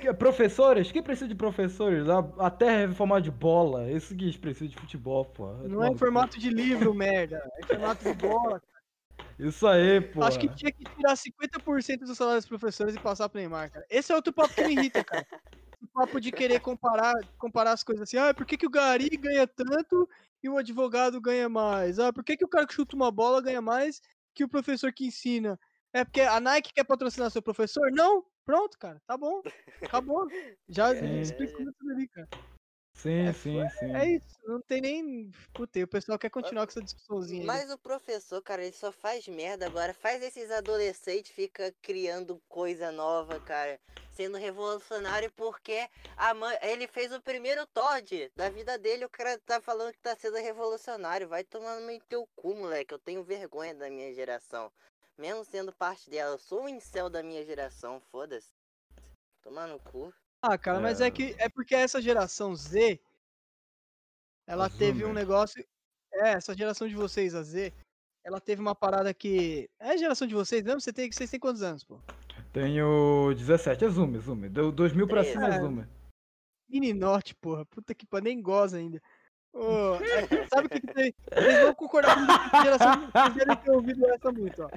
Que- 0.00 0.14
Professores? 0.14 0.92
Quem 0.92 1.02
precisa 1.02 1.26
de 1.26 1.34
professores? 1.34 2.08
A, 2.08 2.18
a 2.38 2.50
terra 2.50 2.82
é 2.82 2.84
em 2.84 2.94
formato 2.94 3.22
de 3.22 3.32
bola. 3.32 3.90
Isso 3.90 4.14
que 4.14 4.38
precisa 4.38 4.68
de 4.68 4.76
futebol, 4.76 5.24
pô. 5.24 5.52
Não 5.68 5.82
é 5.82 5.88
em 5.88 5.96
formato 5.96 6.38
de 6.38 6.50
livro, 6.50 6.94
merda. 6.94 7.42
É 7.56 7.64
em 7.64 7.66
formato 7.66 8.04
de 8.04 8.14
bola. 8.14 8.62
Isso 9.38 9.66
aí, 9.66 10.00
pô. 10.00 10.22
Acho 10.22 10.38
que 10.38 10.54
tinha 10.54 10.72
que 10.72 10.86
tirar 10.86 11.16
50% 11.16 12.00
do 12.00 12.14
salário 12.14 12.40
dos 12.40 12.48
professores 12.48 12.94
e 12.94 12.98
passar 12.98 13.28
pro 13.28 13.38
Neymar, 13.38 13.70
cara. 13.70 13.84
Esse 13.90 14.12
é 14.12 14.14
outro 14.14 14.32
papo 14.32 14.54
que 14.54 14.64
me 14.64 14.72
irrita, 14.72 15.02
cara. 15.04 15.26
O 15.80 15.88
papo 15.88 16.20
de 16.20 16.30
querer 16.30 16.60
comparar, 16.60 17.14
comparar 17.38 17.72
as 17.72 17.82
coisas 17.82 18.02
assim. 18.02 18.16
Ah, 18.16 18.32
por 18.32 18.46
que, 18.46 18.56
que 18.56 18.66
o 18.66 18.70
Gari 18.70 19.08
ganha 19.16 19.46
tanto 19.46 20.08
e 20.42 20.48
o 20.48 20.56
advogado 20.56 21.20
ganha 21.20 21.48
mais? 21.48 21.98
Ah, 21.98 22.12
por 22.12 22.22
que, 22.22 22.36
que 22.36 22.44
o 22.44 22.48
cara 22.48 22.66
que 22.66 22.74
chuta 22.74 22.94
uma 22.94 23.10
bola 23.10 23.42
ganha 23.42 23.60
mais 23.60 24.00
que 24.34 24.44
o 24.44 24.48
professor 24.48 24.92
que 24.92 25.06
ensina? 25.06 25.58
É 25.92 26.04
porque 26.04 26.20
a 26.20 26.38
Nike 26.38 26.72
quer 26.72 26.84
patrocinar 26.84 27.30
seu 27.30 27.42
professor? 27.42 27.90
Não? 27.90 28.24
Pronto, 28.44 28.78
cara. 28.78 29.00
Tá 29.06 29.16
bom. 29.16 29.42
Acabou. 29.82 30.26
Já 30.68 30.94
Sim. 30.94 31.20
explicou 31.20 31.66
tudo 31.78 31.90
ali, 31.92 32.08
cara. 32.08 32.28
Sim, 33.02 33.26
é 33.26 33.32
sim, 33.32 33.68
sim. 33.80 33.96
É 33.96 34.06
isso. 34.06 34.38
Não 34.46 34.60
tem 34.60 34.80
nem. 34.80 35.30
Puta, 35.52 35.80
o 35.80 35.88
pessoal 35.88 36.16
quer 36.16 36.30
continuar 36.30 36.64
com 36.66 36.70
essa 36.70 36.80
discussãozinha. 36.80 37.44
Mas 37.44 37.68
o 37.68 37.76
professor, 37.76 38.40
cara, 38.40 38.62
ele 38.62 38.72
só 38.72 38.92
faz 38.92 39.26
merda 39.26 39.66
agora. 39.66 39.92
Faz 39.92 40.22
esses 40.22 40.52
adolescentes 40.52 41.32
fica 41.32 41.74
criando 41.82 42.40
coisa 42.48 42.92
nova, 42.92 43.40
cara. 43.40 43.80
Sendo 44.12 44.36
revolucionário 44.36 45.32
porque 45.32 45.88
a 46.16 46.32
mãe, 46.32 46.56
ele 46.62 46.86
fez 46.86 47.12
o 47.12 47.20
primeiro 47.20 47.66
Todd 47.66 48.30
da 48.36 48.48
vida 48.48 48.78
dele. 48.78 49.04
O 49.04 49.10
cara 49.10 49.36
tá 49.44 49.60
falando 49.60 49.92
que 49.92 50.00
tá 50.00 50.14
sendo 50.14 50.36
revolucionário. 50.36 51.26
Vai 51.26 51.42
tomar 51.42 51.80
no 51.80 51.86
meio 51.86 52.00
teu 52.08 52.28
cu, 52.36 52.54
moleque. 52.54 52.94
Eu 52.94 53.00
tenho 53.00 53.24
vergonha 53.24 53.74
da 53.74 53.90
minha 53.90 54.14
geração. 54.14 54.70
Mesmo 55.18 55.44
sendo 55.44 55.72
parte 55.72 56.08
dela. 56.08 56.34
Eu 56.34 56.38
sou 56.38 56.62
um 56.62 56.68
incel 56.68 57.10
da 57.10 57.20
minha 57.20 57.44
geração, 57.44 58.00
foda-se. 58.12 58.52
Tomar 59.42 59.66
no 59.66 59.80
cu. 59.80 60.14
Ah, 60.42 60.58
cara, 60.58 60.80
mas 60.80 61.00
é 61.00 61.06
É. 61.06 61.10
que 61.10 61.34
é 61.38 61.48
porque 61.48 61.74
essa 61.74 62.02
geração 62.02 62.54
Z, 62.54 63.00
ela 64.46 64.68
teve 64.68 65.04
um 65.04 65.08
Zoomer. 65.08 65.14
negócio. 65.14 65.64
É, 66.12 66.32
essa 66.32 66.54
geração 66.54 66.86
de 66.88 66.94
vocês, 66.94 67.34
a 67.34 67.42
Z, 67.42 67.72
ela 68.24 68.40
teve 68.40 68.60
uma 68.60 68.74
parada 68.74 69.14
que. 69.14 69.70
É 69.78 69.90
a 69.90 69.96
geração 69.96 70.26
de 70.26 70.34
vocês 70.34 70.62
mesmo? 70.62 70.80
Você 70.80 70.92
tem, 70.92 71.10
vocês 71.10 71.30
têm 71.30 71.40
quantos 71.40 71.62
anos, 71.62 71.84
pô? 71.84 72.00
Tenho 72.52 73.32
17, 73.34 73.84
é 73.84 73.88
Zoom, 73.88 74.18
Zoom. 74.20 74.40
Deu 74.48 74.70
2000 74.72 75.06
pra 75.08 75.24
cima 75.24 75.44
é 75.44 75.48
Treze. 75.50 75.60
Zoom. 75.64 75.84
Mini 76.68 76.92
Norte, 76.92 77.34
porra. 77.34 77.64
Puta 77.66 77.94
que 77.94 78.04
pariu, 78.04 78.24
nem 78.24 78.42
goza 78.42 78.76
ainda. 78.78 79.00
Ô, 79.54 79.94
é, 79.96 79.98
sabe 80.52 80.66
o 80.66 80.70
que, 80.70 80.80
que 80.80 80.92
tem? 80.92 81.14
Vocês 81.32 81.62
vão 81.62 81.74
concordar 81.74 82.14
comigo 82.14 82.50
que 82.50 82.56
essa 82.56 82.62
geração. 82.64 83.10
Vocês 83.10 83.34
devem 83.34 83.56
ter 83.56 83.70
ouvido 83.70 84.06
essa 84.10 84.32
muito, 84.32 84.62
ó. 84.62 84.70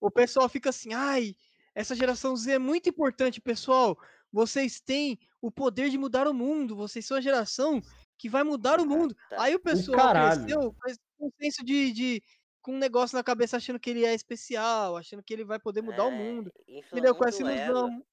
O 0.00 0.10
pessoal 0.10 0.48
fica 0.48 0.70
assim, 0.70 0.92
ai, 0.92 1.34
essa 1.74 1.94
geração 1.94 2.36
Z 2.36 2.52
é 2.52 2.58
muito 2.58 2.88
importante, 2.88 3.40
pessoal. 3.40 3.98
Vocês 4.34 4.80
têm 4.80 5.16
o 5.40 5.48
poder 5.50 5.88
de 5.90 5.96
mudar 5.96 6.26
o 6.26 6.34
mundo. 6.34 6.74
Vocês 6.74 7.06
são 7.06 7.16
a 7.16 7.20
geração 7.20 7.80
que 8.18 8.28
vai 8.28 8.42
mudar 8.42 8.80
o 8.80 8.84
mundo. 8.86 9.14
Aí 9.38 9.54
o 9.54 9.60
pessoal 9.60 9.96
caralho. 9.96 10.40
cresceu 10.42 10.74
com 11.16 11.26
um 11.28 11.30
senso 11.40 11.64
de, 11.64 11.92
de. 11.92 12.22
com 12.60 12.72
um 12.72 12.78
negócio 12.78 13.16
na 13.16 13.22
cabeça 13.22 13.56
achando 13.56 13.78
que 13.78 13.90
ele 13.90 14.04
é 14.04 14.12
especial, 14.12 14.96
achando 14.96 15.22
que 15.22 15.32
ele 15.32 15.44
vai 15.44 15.60
poder 15.60 15.82
mudar 15.82 16.04
o 16.06 16.10
É, 16.10 16.18
mundo. 16.18 16.50
infla 16.66 16.88
Entendeu? 16.98 17.14
Com 17.14 17.24
essa 17.28 17.44
o 17.44 17.48
ego. 17.48 17.70
ilusão. 17.78 18.04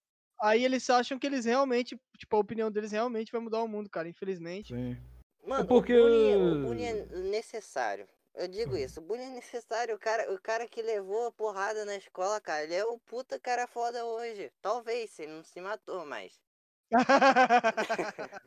Aí 0.44 0.64
eles 0.64 0.88
acham 0.92 1.18
que 1.18 1.26
eles 1.26 1.46
realmente, 1.46 2.00
tipo, 2.18 2.36
a 2.36 2.40
opinião 2.40 2.72
deles 2.72 2.92
realmente 2.92 3.32
vai 3.32 3.42
mudar 3.42 3.64
o 3.64 3.68
mundo, 3.68 3.90
cara, 3.90 4.08
infelizmente. 4.08 4.74
Sim. 4.76 4.98
Mano, 5.46 5.66
porque- 5.68 5.98
o, 5.98 6.04
bullying, 6.04 6.36
o 6.36 6.68
bullying 6.68 6.84
é 6.84 7.06
necessário. 7.30 8.08
Eu 8.34 8.48
digo 8.48 8.78
isso, 8.78 9.00
o 9.00 9.04
bullying 9.04 9.24
é 9.24 9.30
necessário. 9.30 9.96
O 9.96 10.00
cara, 10.00 10.34
o 10.34 10.39
cara 10.41 10.67
que 10.67 10.82
levou 10.82 11.28
a 11.28 11.32
porrada 11.32 11.84
na 11.86 11.96
escola, 11.96 12.39
cara, 12.39 12.63
ele 12.63 12.76
é 12.76 12.86
o 12.86 12.98
puta 12.98 13.39
cara 13.39 13.67
foda 13.67 14.06
hoje. 14.06 14.52
Talvez, 14.62 15.12
se 15.12 15.24
ele 15.24 15.34
não 15.34 15.44
se 15.44 15.60
matou, 15.60 16.06
mas. 16.06 16.39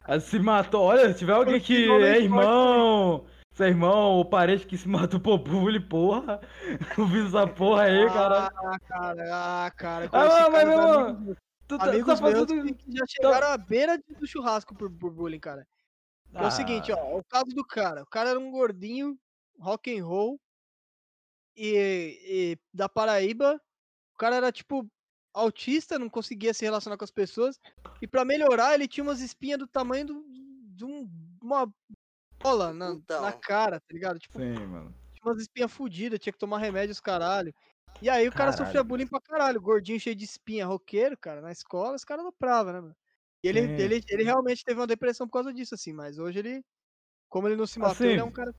Aí 0.05 0.21
se 0.21 0.39
matou. 0.39 0.83
Olha, 0.83 1.13
se 1.13 1.19
tiver 1.19 1.33
alguém 1.33 1.61
que 1.61 1.91
é 1.91 2.19
irmão, 2.19 3.27
se 3.53 3.65
é 3.65 3.69
irmão 3.69 4.13
ou 4.13 4.25
parente 4.25 4.67
que 4.67 4.77
se 4.77 4.89
matou 4.89 5.21
por 5.21 5.39
bullying, 5.39 5.87
porra. 5.87 6.41
Ouviu 6.99 7.27
essa 7.27 7.47
porra 7.47 7.83
aí, 7.83 8.07
cara. 8.07 8.47
Ah, 8.47 8.79
cara, 8.81 9.25
ah, 9.33 9.71
cara. 9.77 10.09
Ah, 10.13 10.49
mas, 10.51 10.65
meu 10.65 10.73
irmão, 10.73 11.09
amigos, 11.09 11.37
Tu 11.67 11.79
tá, 11.79 11.85
amigos 11.85 12.21
tá 12.21 12.27
fazendo. 12.27 12.75
que, 12.75 12.85
já 12.89 13.05
chegaram 13.07 13.49
à 13.49 13.57
beira 13.57 13.99
do 13.99 14.27
churrasco 14.27 14.75
por, 14.75 14.91
por 14.91 15.11
bullying, 15.11 15.41
cara. 15.41 15.67
É 16.35 16.47
o 16.47 16.51
seguinte, 16.51 16.93
Ah, 16.93 16.97
ó, 16.99 17.19
o 17.19 17.25
caso 17.25 17.47
do 17.55 17.65
cara. 17.65 18.03
O 18.03 18.07
cara 18.07 18.31
era 18.31 18.39
um 18.39 18.51
gordinho, 18.51 19.17
rock 19.59 19.97
and 19.99 20.05
roll, 20.07 20.41
e, 21.57 22.53
e 22.55 22.59
da 22.73 22.89
Paraíba. 22.89 23.61
O 24.15 24.19
cara 24.19 24.37
era, 24.37 24.53
tipo, 24.53 24.89
autista, 25.35 25.99
não 25.99 26.11
conseguia 26.11 26.55
se 26.55 26.65
relacionar 26.65 26.97
com 26.99 27.05
as 27.05 27.11
pessoas. 27.11 27.59
E 28.03 28.09
pra 28.09 28.25
melhorar, 28.25 28.75
ele 28.75 28.89
tinha 28.89 29.05
umas 29.05 29.21
espinhas 29.21 29.59
do 29.61 29.69
tamanho 29.69 30.07
do- 30.07 30.27
de 30.77 30.85
um- 30.85 31.11
uma 31.43 31.73
bola 32.43 32.73
na, 32.75 32.97
na 33.19 33.33
Então. 33.33 33.43
cara, 33.43 33.81
tá 33.81 33.87
ligado? 33.93 34.19
Tipo, 34.21 34.41
Sim, 34.41 34.67
mano. 34.67 34.95
tinha 35.15 35.31
umas 35.33 35.43
espinhas 35.43 35.73
fodidas, 35.73 36.21
tinha 36.21 36.33
que 36.33 36.39
tomar 36.39 36.59
remédios, 36.61 37.01
caralho. 37.01 37.55
E 38.01 38.11
aí 38.11 38.29
o 38.29 38.35
cara 38.35 38.53
Caralho, 38.53 38.55
sofria 38.55 38.85
bullying 38.85 39.09
pra 39.09 39.21
caralho, 39.23 39.61
gordinho 39.63 40.01
cheio 40.01 40.17
de 40.17 40.25
espinha, 40.25 40.67
roqueiro, 40.67 41.17
cara, 41.19 41.41
na 41.43 41.53
escola 41.53 41.97
os 41.97 42.05
caras 42.05 42.25
alopravam, 42.25 42.73
né, 42.75 42.81
mano? 42.83 42.97
E 43.45 43.49
ele, 43.49 43.61
Sim. 43.61 43.69
ele, 43.79 44.01
ele 44.09 44.25
realmente 44.25 44.65
teve 44.65 44.81
uma 44.81 44.87
depressão 44.89 45.27
por 45.29 45.35
causa 45.35 45.53
disso, 45.55 45.75
assim, 45.75 45.93
mas 45.95 46.19
hoje 46.19 46.41
ele, 46.41 46.65
como 47.29 47.49
ele 47.49 47.57
não 47.57 47.67
se 47.67 47.79
matou, 47.81 48.11
ele 48.11 48.21
é 48.21 48.25
Assim, 48.25 48.25
um 48.25 48.33
cara. 48.33 48.53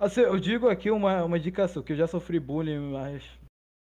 Assim, 0.00 0.22
eu 0.22 0.40
digo 0.40 0.66
aqui 0.66 0.90
uma, 0.90 1.22
uma 1.22 1.36
indicação, 1.36 1.82
que 1.82 1.92
eu 1.92 1.96
já 1.96 2.06
sofri 2.06 2.40
bullying, 2.40 2.90
mas. 2.90 3.22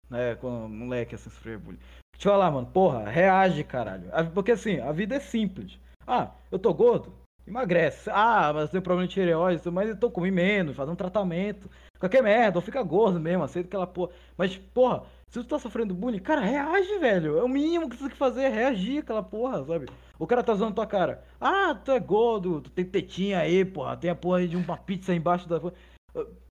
Né, 0.08 0.36
quando 0.36 0.68
moleque 0.68 1.16
assim 1.16 1.28
sofria 1.28 1.58
bullying. 1.58 1.80
Deixa 2.12 2.28
eu 2.28 2.32
falar, 2.32 2.48
mano, 2.52 2.68
porra, 2.68 3.08
reage, 3.08 3.64
caralho. 3.64 4.08
Porque 4.32 4.52
assim, 4.52 4.78
a 4.78 4.92
vida 4.92 5.16
é 5.16 5.20
simples. 5.20 5.80
Ah, 6.06 6.30
eu 6.52 6.60
tô 6.60 6.72
gordo? 6.72 7.12
Emagrece. 7.44 8.08
Ah, 8.12 8.52
mas 8.54 8.70
tem 8.70 8.80
problema 8.80 9.08
de 9.08 9.14
tireoide, 9.14 9.68
mas 9.68 9.90
então 9.90 10.08
come 10.08 10.30
menos, 10.30 10.76
faz 10.76 10.88
um 10.88 10.94
tratamento. 10.94 11.68
Qualquer 11.98 12.22
merda, 12.22 12.58
ou 12.58 12.62
fica 12.62 12.80
gordo 12.84 13.18
mesmo, 13.18 13.42
aceita 13.42 13.68
aquela 13.68 13.86
porra. 13.86 14.12
Mas, 14.36 14.56
porra, 14.56 15.02
se 15.28 15.40
tu 15.40 15.44
tá 15.44 15.58
sofrendo 15.58 15.92
bullying, 15.92 16.20
cara, 16.20 16.40
reage, 16.40 16.98
velho. 16.98 17.36
É 17.36 17.42
o 17.42 17.48
mínimo 17.48 17.90
que 17.90 17.96
tu 17.96 18.02
tem 18.02 18.10
que 18.10 18.16
fazer, 18.16 18.42
é 18.42 18.48
reagir 18.48 18.98
aquela 18.98 19.24
porra, 19.24 19.64
sabe? 19.64 19.86
O 20.20 20.26
cara 20.26 20.44
tá 20.44 20.54
zoando 20.54 20.76
tua 20.76 20.86
cara. 20.86 21.24
Ah, 21.40 21.74
tu 21.74 21.90
é 21.90 21.98
gordo, 21.98 22.60
tu 22.60 22.70
tem 22.70 22.84
tetinha 22.84 23.40
aí, 23.40 23.64
porra. 23.64 23.96
Tem 23.96 24.08
a 24.08 24.14
porra 24.14 24.38
aí 24.38 24.46
de 24.46 24.56
uma 24.56 24.76
pizza 24.76 25.12
embaixo 25.12 25.48
da. 25.48 25.60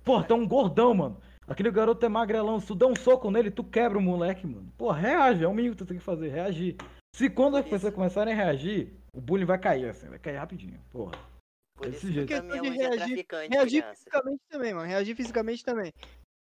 Porra, 0.04 0.24
tá 0.24 0.36
um 0.36 0.48
gordão, 0.48 0.94
mano. 0.94 1.22
Aquele 1.48 1.70
garoto 1.72 2.06
é 2.06 2.10
magrelão. 2.10 2.60
Se 2.60 2.68
tu 2.68 2.76
der 2.76 2.86
um 2.86 2.96
soco 2.96 3.30
nele, 3.30 3.52
tu 3.52 3.64
quebra 3.64 3.98
o 3.98 4.02
moleque, 4.02 4.46
mano. 4.48 4.72
Porra, 4.78 5.00
reage. 5.00 5.44
É 5.44 5.48
o 5.48 5.54
mínimo 5.54 5.76
que 5.76 5.84
tu 5.84 5.88
tem 5.88 5.98
que 5.98 6.04
fazer, 6.04 6.30
reagir. 6.30 6.76
Se 7.16 7.30
quando 7.30 7.58
as 7.58 7.66
pessoas 7.66 7.94
começarem 7.94 8.34
a 8.34 8.36
reagir, 8.36 8.94
o 9.14 9.22
bullying 9.22 9.46
vai 9.46 9.58
cair, 9.60 9.88
assim, 9.90 10.08
vai 10.10 10.20
cair 10.20 10.38
rapidinho. 10.38 10.80
Porra. 10.92 11.14
Por 11.78 11.88
Desse 11.90 12.06
isso 12.06 12.12
jeito. 12.14 12.28
que 12.28 12.34
Questão 12.34 12.50
também 12.56 12.72
de 12.72 12.78
hoje 12.78 12.82
é 12.82 12.90
reagir- 12.90 13.26
Reagir 13.50 13.82
criança. 13.82 13.96
fisicamente 13.96 14.42
também, 14.50 14.74
mano, 14.74 14.88
reagir 14.88 15.16
fisicamente 15.16 15.64
também. 15.64 15.94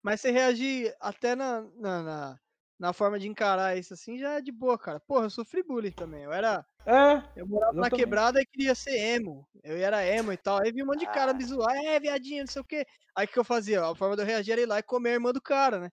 Mas 0.03 0.21
você 0.21 0.31
reagir 0.31 0.93
até 0.99 1.35
na, 1.35 1.61
na, 1.75 2.03
na, 2.03 2.39
na 2.81 2.93
forma 2.93 3.19
de 3.19 3.27
encarar 3.27 3.77
isso 3.77 3.93
assim, 3.93 4.17
já 4.17 4.33
é 4.39 4.41
de 4.41 4.51
boa, 4.51 4.75
cara. 4.75 4.99
Porra, 4.99 5.25
eu 5.25 5.29
sofri 5.29 5.61
bullying 5.61 5.91
também. 5.91 6.23
Eu 6.23 6.33
era. 6.33 6.65
É, 6.83 7.21
Eu 7.39 7.47
morava 7.47 7.73
na 7.73 7.91
quebrada 7.91 8.41
e 8.41 8.45
queria 8.45 8.73
ser 8.73 8.97
emo. 8.97 9.47
Eu 9.63 9.77
era 9.77 10.03
emo 10.03 10.33
e 10.33 10.37
tal. 10.37 10.59
Aí 10.59 10.71
vi 10.71 10.81
um 10.81 10.87
monte 10.87 11.01
de 11.01 11.05
cara 11.05 11.29
Ah. 11.29 11.33
me 11.35 11.45
zoar, 11.45 11.75
é, 11.77 11.99
viadinho, 11.99 12.41
não 12.43 12.51
sei 12.51 12.59
o 12.59 12.65
quê. 12.65 12.83
Aí 13.15 13.27
o 13.27 13.29
que 13.29 13.37
eu 13.37 13.43
fazia? 13.43 13.85
A 13.85 13.93
forma 13.95 14.15
de 14.15 14.23
eu 14.23 14.25
reagir 14.25 14.53
era 14.53 14.61
ir 14.61 14.65
lá 14.65 14.79
e 14.79 14.83
comer 14.83 15.11
a 15.11 15.13
irmã 15.13 15.31
do 15.31 15.39
cara, 15.39 15.79
né? 15.79 15.91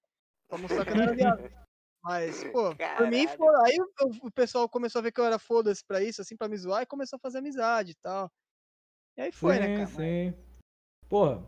Pra 0.49 0.57
mostrar 0.57 0.87
que 0.87 0.93
eu 0.93 0.97
não 0.97 1.03
era 1.03 1.15
viado. 1.15 1.51
Mas, 2.03 2.43
pô, 2.45 2.75
por 2.97 3.07
mim, 3.07 3.27
Caralho. 3.27 3.37
foi. 3.37 3.67
Aí 3.67 3.77
o- 3.81 4.27
o 4.29 4.33
pessoal 4.33 4.67
começou 4.67 5.01
a 5.01 5.03
ver 5.03 5.13
que 5.13 5.21
eu 5.21 5.27
era 5.27 5.39
foda-se 5.39 5.85
pra 5.85 6.03
isso, 6.03 6.23
assim, 6.23 6.39
pra 6.39 6.49
me 6.49 6.57
zoar, 6.57 6.83
e 6.83 6.87
começou 6.87 7.19
a 7.19 7.21
fazer 7.21 7.39
amizade 7.39 7.91
e 7.93 7.97
tal. 7.97 8.33
E 9.15 9.21
aí 9.21 9.31
foi, 9.33 9.57
sim, 9.57 9.61
né, 9.61 9.77
cara? 9.77 9.87
sim. 9.89 10.35
Porra, 11.07 11.47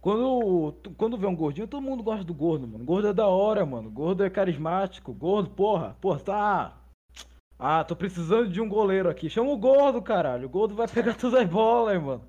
quando, 0.00 0.74
quando 0.96 1.18
vê 1.18 1.26
um 1.26 1.34
gordinho, 1.34 1.66
todo 1.66 1.82
mundo 1.82 2.02
gosta 2.02 2.24
do 2.24 2.32
gordo, 2.34 2.66
mano. 2.68 2.84
Gordo 2.84 3.08
é 3.08 3.12
da 3.12 3.26
hora, 3.26 3.66
mano. 3.66 3.90
Gordo 3.90 4.24
é 4.24 4.30
carismático. 4.30 5.12
Gordo, 5.12 5.50
porra, 5.50 5.96
porra, 6.00 6.20
tá. 6.20 6.78
Ah, 7.58 7.82
tô 7.82 7.96
precisando 7.96 8.48
de 8.48 8.60
um 8.60 8.68
goleiro 8.68 9.08
aqui. 9.08 9.28
Chama 9.28 9.50
o 9.50 9.56
gordo, 9.56 10.00
caralho. 10.00 10.46
O 10.46 10.50
gordo 10.50 10.74
vai 10.76 10.86
pegar 10.86 11.14
todas 11.18 11.40
as 11.40 11.48
bolas, 11.48 12.00
mano. 12.00 12.22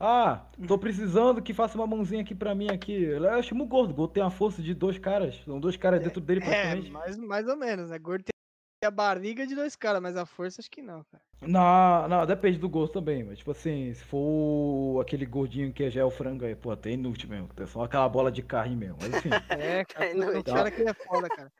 Ah, 0.00 0.46
tô 0.66 0.76
precisando 0.76 1.40
que 1.40 1.54
faça 1.54 1.78
uma 1.78 1.86
mãozinha 1.86 2.22
aqui 2.22 2.34
pra 2.34 2.56
mim 2.56 2.68
aqui. 2.68 2.92
Eu 3.04 3.42
chamo 3.44 3.62
o 3.62 3.68
gordo. 3.68 3.92
O 3.92 3.94
gordo 3.94 4.12
tem 4.12 4.22
uma 4.22 4.30
força 4.30 4.60
de 4.60 4.74
dois 4.74 4.98
caras. 4.98 5.40
São 5.44 5.60
dois 5.60 5.76
caras 5.76 6.02
dentro 6.02 6.20
dele 6.20 6.40
É, 6.40 6.44
praticamente. 6.44 6.90
mais, 6.90 7.16
mais 7.16 7.46
ou 7.46 7.56
menos, 7.56 7.90
né? 7.90 7.98
Gordo 8.00 8.24
tem 8.24 8.32
a 8.86 8.90
barriga 8.90 9.46
de 9.46 9.54
dois 9.54 9.76
caras, 9.76 10.02
mas 10.02 10.16
a 10.16 10.26
força 10.26 10.60
acho 10.60 10.70
que 10.70 10.82
não, 10.82 11.04
cara. 11.04 11.22
Não, 11.40 12.08
não, 12.08 12.24
depende 12.24 12.58
do 12.58 12.68
gosto 12.68 12.92
também, 12.94 13.24
mas 13.24 13.38
tipo 13.38 13.50
assim, 13.50 13.92
se 13.94 14.04
for 14.04 15.00
aquele 15.00 15.26
gordinho 15.26 15.72
que 15.72 15.82
é 15.82 15.90
gel 15.90 16.08
frango 16.10 16.44
aí, 16.44 16.54
pô, 16.54 16.76
tem 16.76 16.94
inútil 16.94 17.28
mesmo, 17.28 17.48
tem 17.48 17.66
só 17.66 17.82
aquela 17.82 18.08
bola 18.08 18.30
de 18.30 18.42
carne 18.42 18.76
mesmo, 18.76 18.98
mas 19.00 19.10
enfim, 19.12 19.30
É, 19.50 19.84
cara, 19.84 20.06
É 20.06 20.12
tem 20.32 20.42
inútil. 20.42 20.42
cara 20.42 20.70
que 20.70 20.82
é 20.88 20.94
foda, 20.94 21.30
cara. 21.30 21.52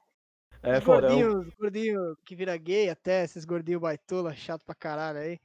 é 0.63 0.79
Os 0.79 0.81
foda, 0.81 1.09
é 1.09 1.13
o- 1.15 1.27
gordinhos, 1.27 1.51
gordinho 1.59 2.17
que 2.25 2.37
vira 2.37 2.57
gay 2.57 2.91
até, 2.91 3.25
esses 3.25 3.45
gordinhos 3.45 3.81
baitola, 3.83 4.35
chato 4.35 4.65
pra 4.65 4.75
caralho 4.75 5.19
aí. 5.21 5.41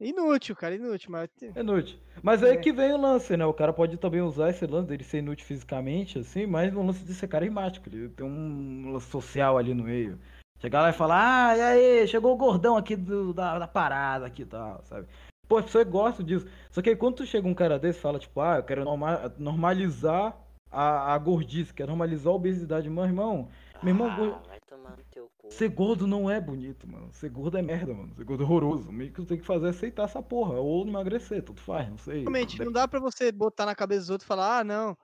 Inútil, 0.00 0.56
cara, 0.56 0.74
inútil, 0.76 1.10
mas. 1.12 1.30
é 1.54 1.60
inútil. 1.60 1.98
Mas 2.22 2.42
aí 2.42 2.56
É. 2.56 2.60
que 2.60 2.72
vem 2.72 2.92
o 2.92 2.96
lance, 2.96 3.36
né, 3.36 3.44
o 3.44 3.54
cara 3.54 3.72
pode 3.72 3.96
também 3.98 4.20
usar 4.22 4.50
esse 4.50 4.66
lance 4.66 4.88
dele 4.88 5.04
ser 5.04 5.18
inútil 5.18 5.46
fisicamente, 5.46 6.18
assim, 6.18 6.46
mas 6.46 6.72
no 6.72 6.84
lance 6.84 7.04
de 7.04 7.14
ser 7.14 7.28
carismático, 7.28 7.88
ele 7.88 8.08
tem 8.10 8.26
um 8.26 8.92
lance 8.92 9.06
social 9.10 9.56
ali 9.58 9.74
no 9.74 9.84
meio. 9.84 10.18
Chegar 10.60 10.82
lá 10.82 10.90
e 10.90 10.92
falar, 10.92 11.50
ah, 11.50 11.56
e 11.56 11.60
aí, 11.60 12.08
chegou 12.08 12.34
o 12.34 12.36
gordão 12.36 12.76
aqui 12.76 12.96
do- 12.96 13.32
da, 13.32 13.58
da 13.58 13.68
parada 13.68 14.26
aqui 14.26 14.42
e 14.42 14.46
tal, 14.46 14.80
sabe? 14.84 15.06
Pô, 15.46 15.58
as 15.58 15.64
pessoas 15.66 15.86
gostam 15.88 16.26
disso. 16.26 16.46
Só 16.70 16.82
que 16.82 16.90
aí 16.90 16.96
quando 16.96 17.16
tu 17.16 17.26
chega 17.26 17.46
um 17.46 17.54
cara 17.54 17.78
desse 17.78 17.98
e 17.98 18.02
fala, 18.02 18.18
tipo, 18.18 18.40
ah, 18.40 18.56
eu 18.56 18.62
quero 18.64 18.84
norma- 18.84 19.32
normalizar 19.38 20.36
a, 20.70 21.14
a 21.14 21.18
gordice, 21.18 21.72
quero 21.72 21.88
normalizar 21.90 22.32
a 22.32 22.36
obesidade, 22.36 22.90
meu 22.90 23.04
irmão. 23.04 23.48
Meu 23.82 23.92
irmão, 23.94 24.08
Ah, 24.10 24.16
gordo- 24.16 24.48
vai 24.48 24.58
tomar 24.68 24.90
no 24.90 25.04
teu 25.10 25.30
cu. 25.38 25.50
ser 25.50 25.68
gordo 25.68 26.06
não 26.06 26.28
é 26.28 26.40
bonito, 26.40 26.86
mano. 26.90 27.08
Ser 27.12 27.30
gordo 27.30 27.56
é 27.56 27.62
merda, 27.62 27.94
mano. 27.94 28.12
Ser 28.16 28.24
gordo 28.24 28.42
é 28.42 28.46
horroroso. 28.46 28.90
Meio 28.92 29.10
que 29.10 29.16
tu 29.22 29.24
tem 29.26 29.38
que 29.38 29.46
fazer 29.46 29.66
é 29.66 29.70
aceitar 29.70 30.02
essa 30.02 30.20
porra. 30.20 30.54
Ou 30.54 30.84
emagrecer, 30.86 31.42
tudo 31.42 31.60
faz, 31.60 31.88
não 31.88 31.96
sei. 31.98 32.20
Realmente, 32.22 32.58
não 32.62 32.72
dá 32.72 32.86
pra 32.88 32.98
você 33.00 33.30
botar 33.30 33.64
na 33.64 33.74
cabeça 33.76 34.00
dos 34.00 34.10
outros 34.10 34.26
e 34.26 34.28
falar, 34.28 34.58
ah, 34.58 34.64
não. 34.64 34.96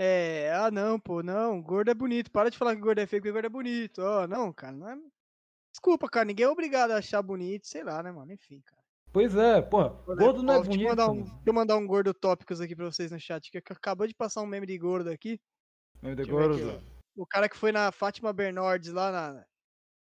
É, 0.00 0.52
ah, 0.54 0.70
não, 0.70 0.98
pô, 1.00 1.24
não, 1.24 1.60
gordo 1.60 1.90
é 1.90 1.94
bonito. 1.94 2.30
Para 2.30 2.50
de 2.50 2.56
falar 2.56 2.76
que 2.76 2.80
gordo 2.80 3.00
é 3.00 3.06
feio, 3.06 3.20
porque 3.20 3.32
gordo 3.32 3.46
é 3.46 3.48
bonito. 3.48 3.98
Ó, 4.00 4.28
não, 4.28 4.52
cara, 4.52 4.72
não 4.76 4.88
é. 4.88 4.96
Desculpa, 5.72 6.08
cara, 6.08 6.24
ninguém 6.24 6.46
é 6.46 6.48
obrigado 6.48 6.92
a 6.92 6.98
achar 6.98 7.20
bonito, 7.20 7.66
sei 7.66 7.82
lá, 7.82 8.00
né, 8.02 8.12
mano? 8.12 8.32
Enfim, 8.32 8.60
cara. 8.64 8.80
Pois 9.12 9.34
é, 9.34 9.60
porra. 9.60 9.88
Gordo 10.14 10.42
não 10.42 10.54
é 10.54 10.58
Ó, 10.58 10.62
deixa 10.62 10.70
eu 10.70 10.76
bonito. 10.76 10.88
mandar 10.88 11.10
um-. 11.10 11.22
Deixa 11.24 11.36
eu 11.46 11.52
mandar 11.52 11.76
um 11.76 11.86
gordo 11.86 12.14
tópicos 12.14 12.60
aqui 12.60 12.76
pra 12.76 12.84
vocês 12.84 13.10
no 13.10 13.18
chat, 13.18 13.50
que 13.50 13.58
ac- 13.58 13.72
acabou 13.72 14.06
de 14.06 14.14
passar 14.14 14.40
um 14.42 14.46
meme 14.46 14.66
de 14.66 14.78
gordo 14.78 15.10
aqui. 15.10 15.40
Eu 16.02 16.14
ver 16.14 16.26
gordo. 16.28 16.80
O 17.16 17.26
cara 17.26 17.48
que 17.48 17.56
foi 17.56 17.72
na 17.72 17.90
Fátima 17.90 18.32
Bernardes 18.32 18.92
lá 18.92 19.10
na. 19.10 19.44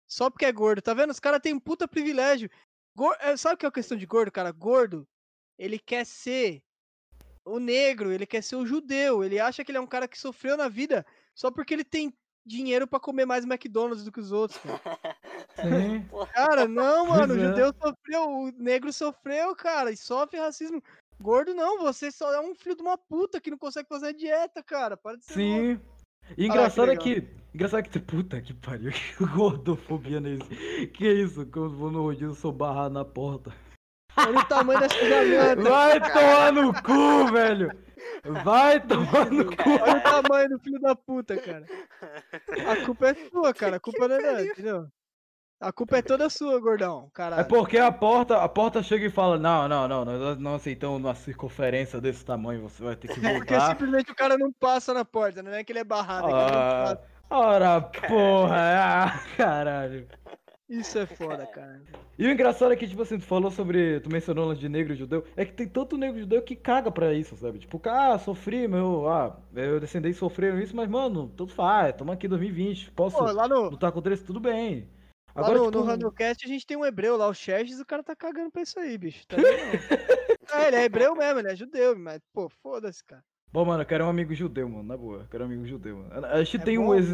Só 0.08 0.30
porque 0.30 0.46
é 0.46 0.52
gordo, 0.52 0.82
tá 0.84 0.94
vendo? 0.94 1.10
Os 1.10 1.20
caras 1.20 1.40
têm 1.42 1.54
um 1.54 1.60
puta 1.60 1.88
privilégio. 1.88 2.48
Gor- 2.96 3.18
é, 3.20 3.36
Sabe 3.38 3.56
o 3.56 3.58
que 3.58 3.66
é 3.66 3.70
a 3.70 3.72
questão 3.72 3.98
de 3.98 4.06
gordo, 4.06 4.32
cara? 4.32 4.52
Gordo, 4.52 5.08
ele 5.58 5.80
quer 5.80 6.06
ser 6.06 6.62
o 7.50 7.60
negro, 7.60 8.12
ele 8.12 8.26
quer 8.26 8.42
ser 8.42 8.56
o 8.56 8.66
judeu. 8.66 9.24
Ele 9.24 9.40
acha 9.40 9.64
que 9.64 9.72
ele 9.72 9.78
é 9.78 9.82
um 9.82 9.88
cara 9.88 10.08
que 10.08 10.18
sofreu 10.18 10.56
na 10.56 10.68
vida 10.68 11.06
só 11.34 11.50
porque 11.52 11.74
ele 11.74 11.84
tem 11.84 12.14
dinheiro 12.46 12.88
pra 12.88 13.00
comer 13.00 13.26
mais 13.26 13.46
McDonald's 13.46 14.04
do 14.04 14.12
que 14.12 14.20
os 14.20 14.32
outros, 14.32 14.60
cara. 14.60 15.18
Sim. 15.62 16.06
Cara, 16.34 16.68
não, 16.68 17.08
mano, 17.08 17.34
o 17.34 17.38
é. 17.38 17.40
judeu 17.40 17.74
sofreu, 17.80 18.30
o 18.30 18.52
negro 18.58 18.92
sofreu, 18.92 19.56
cara, 19.56 19.92
e 19.92 19.98
sofre 19.98 20.40
racismo. 20.40 20.82
Gordo 21.22 21.54
não, 21.54 21.80
você 21.80 22.12
só 22.12 22.34
é 22.34 22.40
um 22.40 22.56
filho 22.56 22.76
de 22.76 22.82
uma 22.82 22.98
puta 22.98 23.42
que 23.42 23.52
não 23.52 23.58
consegue 23.58 23.90
fazer 23.90 24.14
dieta, 24.14 24.64
cara. 24.64 24.96
Para 24.96 25.18
de 25.18 25.26
ser. 25.26 25.34
Sim. 25.34 25.80
E 26.38 26.46
engraçado 26.46 26.86
é 26.86 26.96
legal. 26.96 27.04
que. 27.04 27.28
Engraçado 27.54 27.90
que. 27.90 28.00
Puta 28.00 28.42
que 28.42 28.54
pariu. 28.54 28.92
Que 29.18 29.26
gordofobia 29.26 30.22
nesse. 30.22 30.88
Que 30.94 31.12
isso? 31.12 31.46
Quando 31.48 31.66
eu 31.66 31.78
vou 31.78 31.92
no 31.92 32.04
rodízio, 32.04 32.30
eu 32.30 32.36
sou 32.36 32.54
barrado 32.54 32.94
na 32.94 33.04
porta. 33.04 33.54
Olha 34.28 34.40
o 34.40 34.46
tamanho 34.46 34.80
dessa 34.80 34.96
jamanta. 35.10 35.62
Vai 35.70 36.00
tomar 36.00 36.52
no 36.54 36.74
cu, 36.84 37.32
velho! 37.32 37.72
Vai 38.44 38.80
tomar 38.80 39.30
no 39.32 39.46
cu! 39.46 39.70
Olha 39.82 39.98
o 39.98 40.02
tamanho 40.24 40.50
do 40.50 40.60
filho 40.60 40.80
da 40.80 40.96
puta, 40.96 41.38
cara. 41.38 41.66
A 42.70 42.86
culpa 42.86 43.10
é 43.10 43.14
sua, 43.30 43.54
cara. 43.54 43.78
A 43.78 43.80
culpa 43.80 44.08
não 44.08 44.16
é 44.16 44.22
dela, 44.22 44.42
entendeu? 44.46 44.88
A 45.62 45.74
culpa 45.74 45.98
é 45.98 46.02
toda 46.02 46.30
sua, 46.30 46.58
gordão. 46.62 47.08
É 47.08 47.12
Caralho. 47.14 47.46
porque 47.48 47.78
a 47.78 47.92
porta, 47.92 48.38
a 48.42 48.48
porta 48.48 48.82
chega 48.82 49.06
e 49.06 49.10
fala: 49.10 49.38
Não, 49.38 49.68
não, 49.68 49.88
não, 49.90 50.06
nós 50.06 50.38
não 50.38 50.56
aceitamos 50.56 50.98
uma 51.00 51.14
circunferência 51.14 52.00
desse 52.00 52.24
tamanho, 52.24 52.62
você 52.62 52.82
vai 52.82 52.96
ter 52.96 53.10
que 53.10 53.16
Porque 53.20 53.54
voltar. 53.54 53.70
simplesmente 53.72 54.10
o 54.12 54.16
cara 54.16 54.38
não 54.38 54.54
passa 54.54 54.94
na 54.94 55.04
porta, 55.04 55.44
não 55.44 55.52
é 55.52 55.62
que 55.64 55.72
ele 55.74 55.80
é 55.80 55.84
barrado. 55.84 56.28
é 56.28 56.32
que 56.32 56.36
ele 56.38 56.52
não 56.52 56.58
Ah, 56.60 56.84
passa. 56.86 57.02
ora, 57.30 57.82
porra, 57.82 58.56
ah, 58.58 59.20
caralho. 59.36 60.08
Isso 60.70 61.00
é 61.00 61.06
foda, 61.08 61.48
cara. 61.48 61.82
E 62.16 62.28
o 62.28 62.32
engraçado 62.32 62.72
é 62.72 62.76
que, 62.76 62.88
tipo 62.88 63.02
assim, 63.02 63.18
tu 63.18 63.26
falou 63.26 63.50
sobre. 63.50 64.00
Tu 64.02 64.12
mencionou 64.12 64.46
lance 64.46 64.62
de 64.62 64.70
negro 64.70 64.94
e 64.94 64.96
judeu. 64.96 65.26
É 65.36 65.44
que 65.44 65.52
tem 65.52 65.68
tanto 65.68 65.98
negro 65.98 66.20
judeu 66.20 66.44
que 66.44 66.56
caga 66.56 66.92
pra 66.92 67.12
isso, 67.12 67.36
sabe? 67.36 67.58
Tipo, 67.58 67.82
ah, 67.90 68.20
sofri, 68.20 68.68
meu. 68.68 69.10
Ah, 69.10 69.36
eu 69.56 69.80
descendentes 69.80 70.20
sofreram 70.20 70.60
isso, 70.60 70.76
mas, 70.76 70.88
mano, 70.88 71.28
tudo 71.36 71.52
faz. 71.52 71.96
Tamo 71.96 72.12
aqui 72.12 72.28
em 72.28 72.30
2020. 72.30 72.92
Posso 72.92 73.18
Pô, 73.18 73.32
lá 73.32 73.48
no, 73.48 73.70
lutar 73.70 73.92
contra 73.92 74.14
isso? 74.14 74.26
Tudo 74.26 74.40
bem. 74.40 74.88
lá 75.36 75.42
Agora, 75.42 75.58
no, 75.58 75.66
tipo, 75.66 75.78
no 75.80 75.84
Randocast 75.86 76.46
a 76.46 76.48
gente 76.48 76.68
tem 76.68 76.78
um 76.78 76.86
hebreu 76.86 77.18
lá, 77.18 77.28
o 77.28 77.34
Xerxes, 77.34 77.80
o 77.80 77.86
cara 77.86 78.04
tá 78.04 78.16
cagando 78.16 78.52
pra 78.52 78.62
isso 78.62 78.80
aí, 78.80 78.96
bicho. 78.96 79.26
Tá 79.28 79.38
é, 80.62 80.68
ele 80.68 80.76
é 80.76 80.84
hebreu 80.84 81.16
mesmo, 81.16 81.40
ele 81.40 81.52
é 81.52 81.56
judeu, 81.56 81.98
mas, 81.98 82.20
pô, 82.32 82.48
foda-se, 82.48 83.04
cara. 83.04 83.24
Bom, 83.52 83.66
mano, 83.66 83.82
eu 83.82 83.88
quero 83.88 84.06
um 84.06 84.10
amigo 84.10 84.36
judeu, 84.36 84.70
mano. 84.70 84.84
Na 84.84 84.96
boa. 84.96 85.22
Eu 85.22 85.28
quero 85.28 85.44
um 85.46 85.48
amigo 85.48 85.66
judeu, 85.66 85.98
mano. 85.98 86.28
A 86.28 86.44
gente 86.44 86.58
É 86.58 86.64
tem 86.64 86.78
bom, 86.78 86.90
um. 86.90 86.96
Ex... 86.96 87.10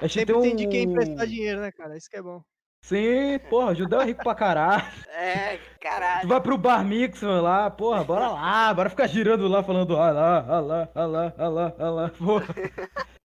A 0.00 0.06
gente 0.06 0.20
Sempre 0.20 0.26
tem 0.26 0.36
um. 0.36 0.42
tem 0.42 0.56
de 0.56 0.68
quem 0.68 0.82
emprestar 0.84 1.26
dinheiro, 1.26 1.60
né, 1.62 1.72
cara? 1.72 1.96
Isso 1.96 2.10
que 2.10 2.16
é 2.16 2.22
bom. 2.22 2.42
Sim, 2.82 3.38
porra, 3.50 3.74
judeu 3.74 4.00
é 4.00 4.04
rico 4.06 4.22
pra 4.22 4.34
caralho. 4.34 4.82
É, 5.18 5.56
Tu 5.56 5.80
caralho. 5.80 6.28
vai 6.28 6.40
pro 6.40 6.56
bar 6.56 6.84
mitzvah 6.84 7.40
lá, 7.40 7.70
porra, 7.70 8.04
bora 8.04 8.28
lá, 8.28 8.72
bora 8.72 8.88
ficar 8.88 9.08
girando 9.08 9.48
lá, 9.48 9.64
falando 9.64 9.96
ah 9.96 10.10
lá, 10.12 10.38
ah 10.48 10.60
lá, 10.60 10.88
ah 10.94 11.04
lá, 11.06 11.34
ah 11.36 11.48
lá, 11.48 11.74
ah 11.78 11.90
lá, 11.90 12.08
porra. 12.16 12.46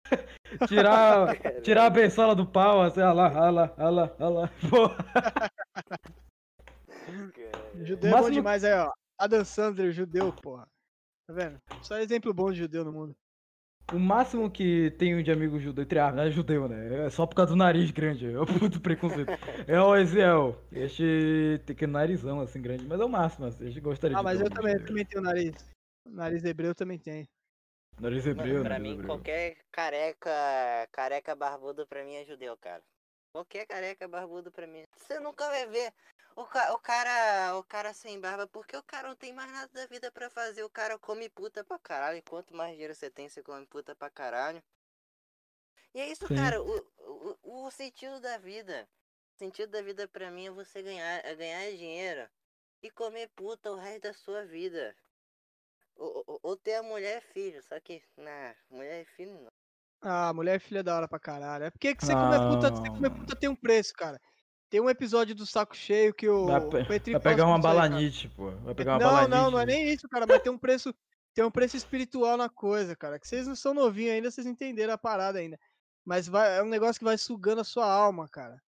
Tirar, 0.67 1.37
tirar 1.63 1.87
a 1.87 1.91
bençola 1.91 2.35
do 2.35 2.45
pau, 2.47 2.83
assim, 2.83 3.01
ah 3.01 3.13
lá, 3.13 3.29
ah 3.29 3.51
lá, 3.51 3.75
ah 3.77 3.91
lá, 3.91 4.11
ah 4.19 4.29
lá, 4.29 4.51
porra. 4.69 4.97
Judeu 7.77 8.09
é 8.09 8.11
bom 8.13 8.17
máximo- 8.17 8.35
demais 8.35 8.65
aí, 8.65 8.75
ó. 8.75 8.91
Adam 9.19 9.45
Sandler, 9.45 9.93
judeu, 9.93 10.33
porra. 10.33 10.67
Tá 11.27 11.35
vendo? 11.35 11.61
Só 11.83 11.99
exemplo 11.99 12.33
bom 12.35 12.51
de 12.51 12.59
judeu 12.59 12.85
no 12.85 12.93
mundo. 12.93 13.15
O 13.93 13.99
máximo 13.99 14.51
que 14.51 14.91
tenho 14.99 15.23
de 15.23 15.33
amigo 15.33 15.59
judeu, 15.59 15.83
entre 15.83 15.99
aspas, 15.99 16.27
é 16.27 16.31
judeu, 16.31 16.69
né? 16.69 17.07
É 17.07 17.11
só 17.11 17.27
por 17.27 17.35
causa 17.35 17.53
do 17.53 17.57
nariz 17.57 17.91
grande, 17.91 18.31
é 18.31 18.39
o 18.39 18.45
puto 18.71 18.81
preconceito. 18.81 19.31
É 19.67 19.81
o 19.81 19.97
Eziel, 19.97 20.61
este 20.71 21.59
tem 21.65 21.75
que 21.75 21.87
narizão, 21.87 22.41
assim, 22.41 22.61
grande, 22.61 22.85
mas 22.87 23.01
é 23.01 23.05
o 23.05 23.09
máximo, 23.09 23.47
assim, 23.47 23.65
a 23.65 23.69
gente 23.69 23.81
gostaria 23.81 24.15
Ah, 24.17 24.21
de 24.21 24.25
mas 24.25 24.39
ter 24.39 24.45
eu 24.45 24.51
também, 24.51 24.75
eu 24.75 24.85
também 24.87 25.05
tenho 25.07 25.23
nariz. 25.23 25.55
Nariz 26.07 26.45
hebreu 26.45 26.75
também 26.75 26.99
tem. 26.99 27.27
Nariz 27.99 28.27
Mano, 28.27 28.41
hebreu, 28.41 28.61
pra 28.61 28.71
nariz 28.71 28.83
mim, 28.87 28.93
hebreu. 28.93 29.07
qualquer 29.07 29.57
careca, 29.73 30.31
careca 30.93 31.35
barbudo 31.35 31.87
pra 31.87 32.05
mim 32.05 32.15
é 32.15 32.25
judeu, 32.25 32.57
cara. 32.59 32.83
Qualquer 33.33 33.67
careca 33.67 34.07
barbudo 34.07 34.51
pra 34.53 34.67
mim. 34.67 34.83
Você 34.97 35.19
nunca 35.19 35.49
vai 35.49 35.67
ver 35.67 35.93
o, 36.43 36.47
ca- 36.47 36.73
o 36.73 36.79
cara 36.79 37.57
o 37.59 37.63
cara 37.65 37.93
sem 37.93 38.21
barba, 38.21 38.47
porque 38.47 38.77
o 38.77 38.83
cara 38.83 39.09
não 39.09 39.17
tem 39.17 39.33
mais 39.33 39.51
nada 39.53 39.69
da 39.73 39.87
vida 39.87 40.11
pra 40.11 40.31
fazer. 40.31 40.63
O 40.65 40.71
cara 40.71 40.99
come 40.99 41.29
puta 41.29 41.65
pra 41.65 41.79
caralho. 41.79 42.19
E 42.19 42.23
quanto 42.23 42.55
mais 42.55 42.73
dinheiro 42.73 42.95
você 42.95 43.11
tem, 43.11 43.29
você 43.29 43.43
come 43.43 43.67
puta 43.67 43.95
pra 43.95 44.11
caralho. 44.11 44.63
E 45.95 46.01
é 46.01 46.09
isso, 46.09 46.27
Sim. 46.27 46.37
cara. 46.37 46.63
O, 46.63 46.79
o, 47.43 47.67
o 47.67 47.71
sentido 47.71 48.21
da 48.21 48.39
vida. 48.39 48.89
O 49.35 49.39
sentido 49.39 49.71
da 49.71 49.83
vida 49.83 50.07
pra 50.09 50.31
mim 50.31 50.47
é 50.47 50.51
você 50.51 50.83
ganhar, 50.83 51.25
é 51.25 51.35
ganhar 51.35 51.71
dinheiro 51.77 52.29
e 52.83 52.91
comer 52.91 53.29
puta 53.37 53.71
o 53.73 53.77
resto 53.77 54.03
da 54.03 54.13
sua 54.13 54.45
vida. 54.45 54.95
Ou, 55.97 56.25
ou, 56.27 56.41
ou 56.43 56.57
ter 56.57 56.75
a 56.77 56.83
mulher 56.83 57.19
e 57.23 57.33
filho, 57.33 57.63
só 57.63 57.79
que, 57.81 58.03
na 58.17 58.55
mulher 58.71 59.03
e 59.03 59.05
filho 59.05 59.35
não. 59.41 59.53
Ah, 60.01 60.33
mulher 60.33 60.57
é 60.57 60.59
filha 60.61 60.83
da 60.83 60.95
hora 60.97 61.09
pra 61.09 61.19
caralho. 61.19 61.65
É 61.65 61.71
porque 61.71 61.95
que 61.95 62.05
você 62.05 62.13
comer 62.13 62.39
puta, 62.39 62.71
você 62.71 62.89
comer 62.89 63.11
Ah. 63.11 63.15
puta 63.15 63.37
tem 63.37 63.49
um 63.49 63.57
preço, 63.57 63.93
cara. 63.95 64.21
Tem 64.71 64.81
um 64.81 64.91
episódio 64.91 65.35
do 65.35 65.47
Saco 65.47 65.75
Cheio 65.77 66.13
que 66.13 66.29
o, 66.29 66.47
Vai, 66.47 66.59
o 66.61 66.71
vai 66.71 67.01
pegar 67.21 67.47
uma 67.47 67.59
balanite, 67.59 68.29
pô. 68.29 68.51
Vai 68.51 68.75
pegar 68.75 68.93
uma 68.95 68.99
Não, 68.99 69.07
balanite. 69.07 69.31
não, 69.31 69.51
não 69.51 69.59
é 69.61 69.67
nem 69.67 69.89
isso, 69.93 70.09
cara, 70.09 70.27
mas 70.27 70.43
tem 70.43 70.53
um 70.53 70.59
preço, 70.59 70.95
tem 71.35 71.43
um 71.45 71.51
preço 71.51 71.77
espiritual 71.77 72.37
na 72.37 72.49
coisa, 72.51 72.95
cara. 72.95 73.19
Que 73.19 73.27
vocês 73.27 73.47
não 73.47 73.57
são 73.57 73.73
novinhos 73.73 74.13
ainda, 74.13 74.31
vocês 74.31 74.45
não 74.45 74.53
entenderam 74.53 74.93
a 74.93 74.99
parada 74.99 75.39
ainda. 75.39 75.59
Mas 76.05 76.27
vai, 76.27 76.59
é 76.59 76.63
um 76.63 76.69
negócio 76.69 76.99
que 76.99 77.05
vai 77.05 77.17
sugando 77.17 77.61
a 77.61 77.65
sua 77.65 77.91
alma, 77.91 78.29
cara. 78.29 78.63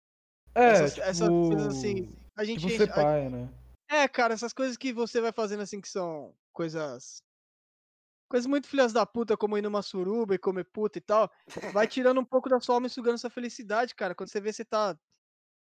É, 0.54 0.70
essas, 0.70 0.94
tipo, 0.94 1.06
essas 1.06 1.28
coisas 1.28 1.66
assim. 1.66 2.16
A 2.36 2.44
gente 2.44 2.60
tipo 2.60 2.72
enche- 2.72 2.84
ser 2.86 2.90
a- 2.92 2.94
pai, 2.94 3.28
né? 3.28 3.48
É, 3.90 4.06
cara, 4.06 4.34
essas 4.34 4.52
coisas 4.52 4.76
que 4.76 4.92
você 4.92 5.20
vai 5.20 5.32
fazendo 5.32 5.62
assim 5.62 5.80
que 5.80 5.88
são 5.88 6.32
coisas. 6.52 7.22
Coisas 8.30 8.46
muito 8.46 8.68
filhas 8.68 8.92
da 8.92 9.06
puta, 9.06 9.36
como 9.36 9.56
ir 9.56 9.62
numa 9.62 9.80
suruba 9.82 10.34
e 10.34 10.38
comer 10.38 10.64
puta 10.64 10.98
e 10.98 11.00
tal. 11.00 11.30
Vai 11.72 11.88
tirando 11.88 12.20
um 12.20 12.24
pouco 12.24 12.48
da 12.48 12.60
sua 12.60 12.74
alma 12.76 12.86
e 12.86 12.90
sugando 12.90 13.18
sua 13.18 13.30
felicidade, 13.30 13.94
cara. 13.94 14.14
Quando 14.14 14.28
você 14.30 14.40
vê 14.40 14.52
você 14.52 14.64
tá 14.64 14.96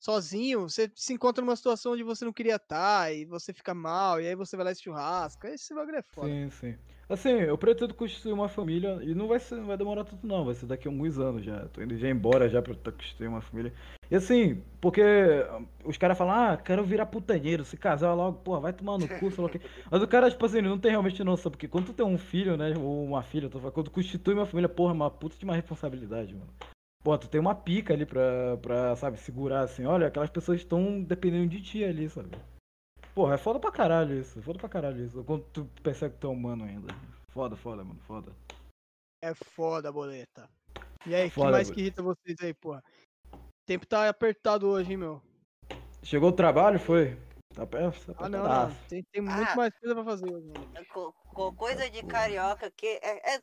sozinho, 0.02 0.68
você 0.68 0.90
se 0.96 1.12
encontra 1.12 1.44
numa 1.44 1.54
situação 1.54 1.92
onde 1.92 2.02
você 2.02 2.24
não 2.24 2.32
queria 2.32 2.56
estar, 2.56 3.14
e 3.14 3.24
você 3.24 3.52
fica 3.52 3.72
mal, 3.72 4.20
e 4.20 4.26
aí 4.26 4.34
você 4.34 4.56
vai 4.56 4.64
lá 4.64 4.72
e 4.72 4.74
se 4.74 4.82
churrasca. 4.82 5.48
Esse 5.48 5.72
bagulho 5.72 5.96
é 5.96 6.02
foda. 6.02 6.26
Sim, 6.26 6.50
sim. 6.50 6.74
Assim, 7.08 7.30
eu 7.30 7.56
pretendo 7.58 7.94
constituir 7.94 8.32
uma 8.32 8.48
família 8.48 8.98
e 9.02 9.14
não 9.14 9.28
vai 9.28 9.38
ser, 9.38 9.56
não 9.56 9.66
vai 9.66 9.76
demorar 9.76 10.04
tanto 10.04 10.26
não, 10.26 10.44
vai 10.44 10.54
ser 10.54 10.66
daqui 10.66 10.88
a 10.88 10.90
alguns 10.90 11.18
anos 11.18 11.44
já. 11.44 11.68
Tô 11.68 11.82
indo 11.82 11.96
já 11.96 12.08
embora 12.08 12.48
já 12.48 12.60
pra 12.60 12.74
constituir 12.74 13.28
uma 13.28 13.42
família. 13.42 13.72
E 14.10 14.16
assim, 14.16 14.60
porque 14.80 15.02
ah, 15.02 15.60
os 15.84 15.96
caras 15.98 16.18
falam, 16.18 16.34
ah, 16.34 16.56
quero 16.56 16.82
virar 16.82 17.06
putanheiro, 17.06 17.64
se 17.64 17.76
casar 17.76 18.14
logo, 18.14 18.38
porra, 18.38 18.60
vai 18.60 18.72
tomar 18.72 18.98
no 18.98 19.06
cu, 19.06 19.30
sei 19.30 19.40
lá 19.40 19.46
o 19.46 19.50
quê. 19.50 19.60
Mas 19.90 20.02
o 20.02 20.08
cara, 20.08 20.30
tipo 20.30 20.44
assim, 20.44 20.58
ele 20.58 20.68
não 20.68 20.78
tem 20.78 20.90
realmente 20.90 21.22
noção, 21.22 21.50
porque 21.50 21.68
quando 21.68 21.86
tu 21.86 21.92
tem 21.92 22.04
um 22.04 22.18
filho, 22.18 22.56
né, 22.56 22.74
ou 22.76 23.04
uma 23.04 23.22
filha, 23.22 23.48
tu 23.48 23.60
fala, 23.60 23.70
quando 23.70 23.86
tu 23.86 23.92
constitui 23.92 24.34
uma 24.34 24.46
família, 24.46 24.68
porra, 24.68 24.92
é 24.92 24.94
uma 24.94 25.10
puta 25.10 25.36
de 25.36 25.44
uma 25.44 25.54
responsabilidade, 25.54 26.34
mano. 26.34 26.50
Pô, 27.02 27.18
tu 27.18 27.28
tem 27.28 27.40
uma 27.40 27.54
pica 27.54 27.92
ali 27.92 28.06
pra, 28.06 28.56
pra, 28.58 28.94
sabe, 28.94 29.18
segurar 29.18 29.62
assim, 29.62 29.84
olha, 29.84 30.06
aquelas 30.06 30.30
pessoas 30.30 30.60
estão 30.60 31.02
dependendo 31.02 31.48
de 31.48 31.60
ti 31.60 31.84
ali, 31.84 32.08
sabe? 32.08 32.30
Porra, 33.14 33.34
é 33.34 33.38
foda 33.38 33.58
pra 33.58 33.72
caralho 33.72 34.14
isso, 34.20 34.40
foda 34.40 34.58
pra 34.58 34.68
caralho 34.68 35.04
isso. 35.04 35.22
Quando 35.24 35.44
tu 35.52 35.64
percebe 35.82 36.14
que 36.14 36.20
tu 36.20 36.28
é 36.28 36.30
humano 36.30 36.64
ainda. 36.64 36.94
Foda, 37.28 37.56
foda, 37.56 37.82
mano, 37.84 38.00
foda. 38.06 38.32
É 39.22 39.34
foda, 39.34 39.90
boleta. 39.90 40.48
E 41.04 41.14
aí, 41.14 41.28
o 41.28 41.30
que 41.32 41.40
mais 41.40 41.52
boleta. 41.52 41.74
que 41.74 41.80
irrita 41.80 42.02
vocês 42.02 42.36
aí, 42.40 42.54
porra? 42.54 42.82
O 43.32 43.38
tempo 43.66 43.84
tá 43.86 44.08
apertado 44.08 44.68
hoje, 44.68 44.92
hein, 44.92 44.96
meu? 44.96 45.20
Chegou 46.04 46.28
o 46.30 46.32
trabalho, 46.36 46.78
foi? 46.78 47.18
Tá 47.54 47.66
perto? 47.66 48.14
Tá 48.14 48.26
Ah, 48.26 48.28
não, 48.28 48.44
não. 48.44 48.74
Tem, 48.88 49.04
tem 49.12 49.22
muito 49.22 49.50
Ah. 49.50 49.56
mais 49.56 49.74
coisa 49.78 49.94
pra 49.94 50.04
fazer 50.04 50.32
hoje, 50.32 50.46
mano. 50.46 50.86
Co- 50.92 51.12
co- 51.34 51.52
coisa 51.52 51.90
de 51.90 52.02
carioca 52.04 52.70
que 52.70 52.86
é, 53.02 53.34
é- 53.36 53.40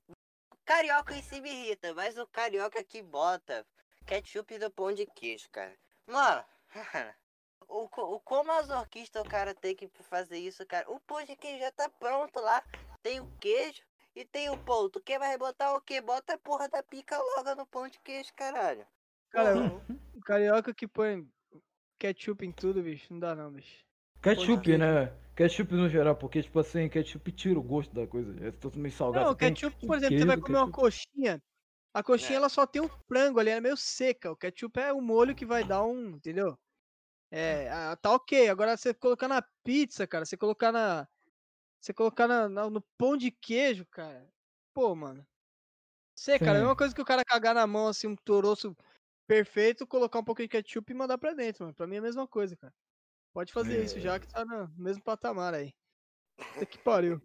Carioca 0.70 1.16
em 1.16 1.22
si 1.24 1.42
me 1.42 1.50
irrita, 1.50 1.96
mas 1.96 2.16
o 2.16 2.28
carioca 2.28 2.84
que 2.84 3.02
bota 3.02 3.66
ketchup 4.06 4.56
no 4.60 4.70
pão 4.70 4.94
de 4.94 5.08
queijo, 5.08 5.50
cara. 5.50 5.76
Mano, 6.06 6.46
o, 7.68 7.86
o 7.86 8.20
quão 8.20 8.44
masoquista 8.44 9.20
o 9.20 9.26
cara 9.28 9.56
tem 9.56 9.76
que 9.76 9.90
fazer 10.04 10.38
isso, 10.38 10.64
cara. 10.68 10.88
O 10.92 11.00
pão 11.00 11.26
de 11.26 11.36
queijo 11.36 11.58
já 11.58 11.72
tá 11.72 11.90
pronto 11.90 12.40
lá. 12.40 12.64
Tem 13.02 13.20
o 13.20 13.28
queijo 13.40 13.82
e 14.16 14.24
tem 14.24 14.52
o 14.52 14.58
pão. 14.60 14.88
Tu 14.92 15.02
quer 15.02 15.18
mais 15.18 15.40
botar 15.40 15.74
o 15.74 15.82
quê? 15.82 16.02
Bota 16.02 16.36
a 16.36 16.38
porra 16.38 16.70
da 16.70 16.84
pica 16.84 17.18
logo 17.18 17.56
no 17.56 17.66
pão 17.66 17.88
de 17.88 18.00
queijo, 18.02 18.32
caralho. 18.36 18.86
Cara, 19.32 19.58
o 20.14 20.22
carioca 20.22 20.72
que 20.72 20.88
põe 20.88 21.28
ketchup 21.98 22.46
em 22.46 22.52
tudo, 22.52 22.84
bicho, 22.84 23.12
não 23.12 23.20
dá 23.20 23.34
não, 23.34 23.52
bicho. 23.52 23.84
Ketchup, 24.22 24.78
né? 24.78 25.12
Ketchup 25.40 25.74
no 25.74 25.88
geral, 25.90 26.16
porque, 26.18 26.42
tipo 26.44 26.60
assim, 26.60 26.88
ketchup 26.90 27.32
tira 27.32 27.58
o 27.60 27.64
gosto 27.64 27.94
da 27.96 28.06
coisa. 28.06 28.32
É 28.46 28.52
totalmente 28.52 28.96
salgado. 28.96 29.26
Não, 29.26 29.32
Você 29.32 29.36
tem 29.36 29.56
ketchup, 29.56 29.76
por 29.86 29.98
exemplo, 29.98 30.18
você 30.20 30.26
vai 30.26 30.38
comer 30.38 30.58
uma 30.58 30.68
ketchup. 30.68 30.70
coxinha. 30.70 31.42
A 31.94 32.04
coxinha, 32.04 32.38
É. 32.38 32.38
ela 32.38 32.50
só 32.50 32.68
tem 32.68 32.82
um 32.82 32.90
frango 33.08 33.40
ali, 33.40 33.50
ela 33.52 33.60
é 33.60 33.62
meio 33.62 33.78
seca. 33.78 34.32
O 34.32 34.38
ketchup 34.38 34.80
é 34.80 34.94
o 34.94 35.02
molho 35.02 35.36
que 35.36 35.46
vai 35.46 35.64
dar 35.64 35.84
um, 35.86 36.12
entendeu? 36.18 36.58
É, 37.32 37.70
ah, 37.72 37.98
tá 37.98 38.14
ok. 38.14 38.50
Agora 38.50 38.78
você 38.78 38.94
colocar 38.94 39.28
na 39.30 39.44
pizza, 39.66 40.08
cara, 40.08 40.26
você 40.26 40.38
colocar 40.38 40.72
na. 40.74 41.08
Você 41.82 41.94
colocar 41.94 42.28
na, 42.28 42.50
na- 42.50 42.70
no 42.70 42.82
pão 42.98 43.18
de 43.18 43.32
queijo, 43.32 43.86
cara. 43.88 44.30
Pô, 44.74 44.96
mano. 44.96 45.28
Sei, 46.16 46.40
cara, 46.40 46.60
é 46.60 46.62
a 46.62 46.64
mesma 46.66 46.76
coisa 46.78 46.96
que 46.96 47.02
o 47.02 47.06
cara 47.06 47.26
cagar 47.26 47.56
na 47.56 47.68
mão, 47.68 47.88
assim, 47.88 48.08
um 48.08 48.16
toroço 48.16 48.76
perfeito, 49.28 49.88
colocar 49.88 50.20
um 50.20 50.24
pouquinho 50.26 50.48
de 50.50 50.52
ketchup 50.54 50.92
e 50.94 50.96
mandar 50.96 51.18
pra 51.20 51.34
dentro, 51.34 51.64
mano. 51.66 51.76
Pra 51.76 51.88
mim 51.88 51.98
é 51.98 52.00
a 52.00 52.02
mesma 52.04 52.28
coisa, 52.28 52.58
cara. 52.58 52.74
Pode 53.34 53.54
fazer 53.54 53.84
isso 53.84 54.00
já 54.00 54.20
que 54.20 54.28
tá 54.28 54.44
no 54.44 54.70
mesmo 54.78 55.04
patamar 55.04 55.54
aí. 55.54 55.74
Puta 56.38 56.66
que 56.66 56.78
pariu. 56.80 57.22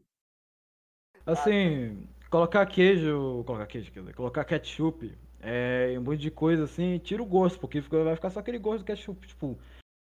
Assim, 1.26 2.06
colocar 2.30 2.66
queijo. 2.66 3.42
Colocar 3.46 3.66
queijo, 3.66 3.90
quer 3.90 4.00
dizer, 4.00 4.14
colocar 4.14 4.44
ketchup 4.44 5.16
é, 5.40 5.94
um 5.98 6.02
monte 6.02 6.20
de 6.20 6.30
coisa 6.30 6.64
assim, 6.64 6.98
tira 6.98 7.22
o 7.22 7.26
gosto, 7.26 7.58
porque 7.60 7.82
fica- 7.82 8.02
vai 8.02 8.14
ficar 8.16 8.30
só 8.30 8.40
aquele 8.40 8.58
gosto 8.58 8.78
do 8.80 8.86
ketchup. 8.86 9.26
Tipo, 9.26 9.58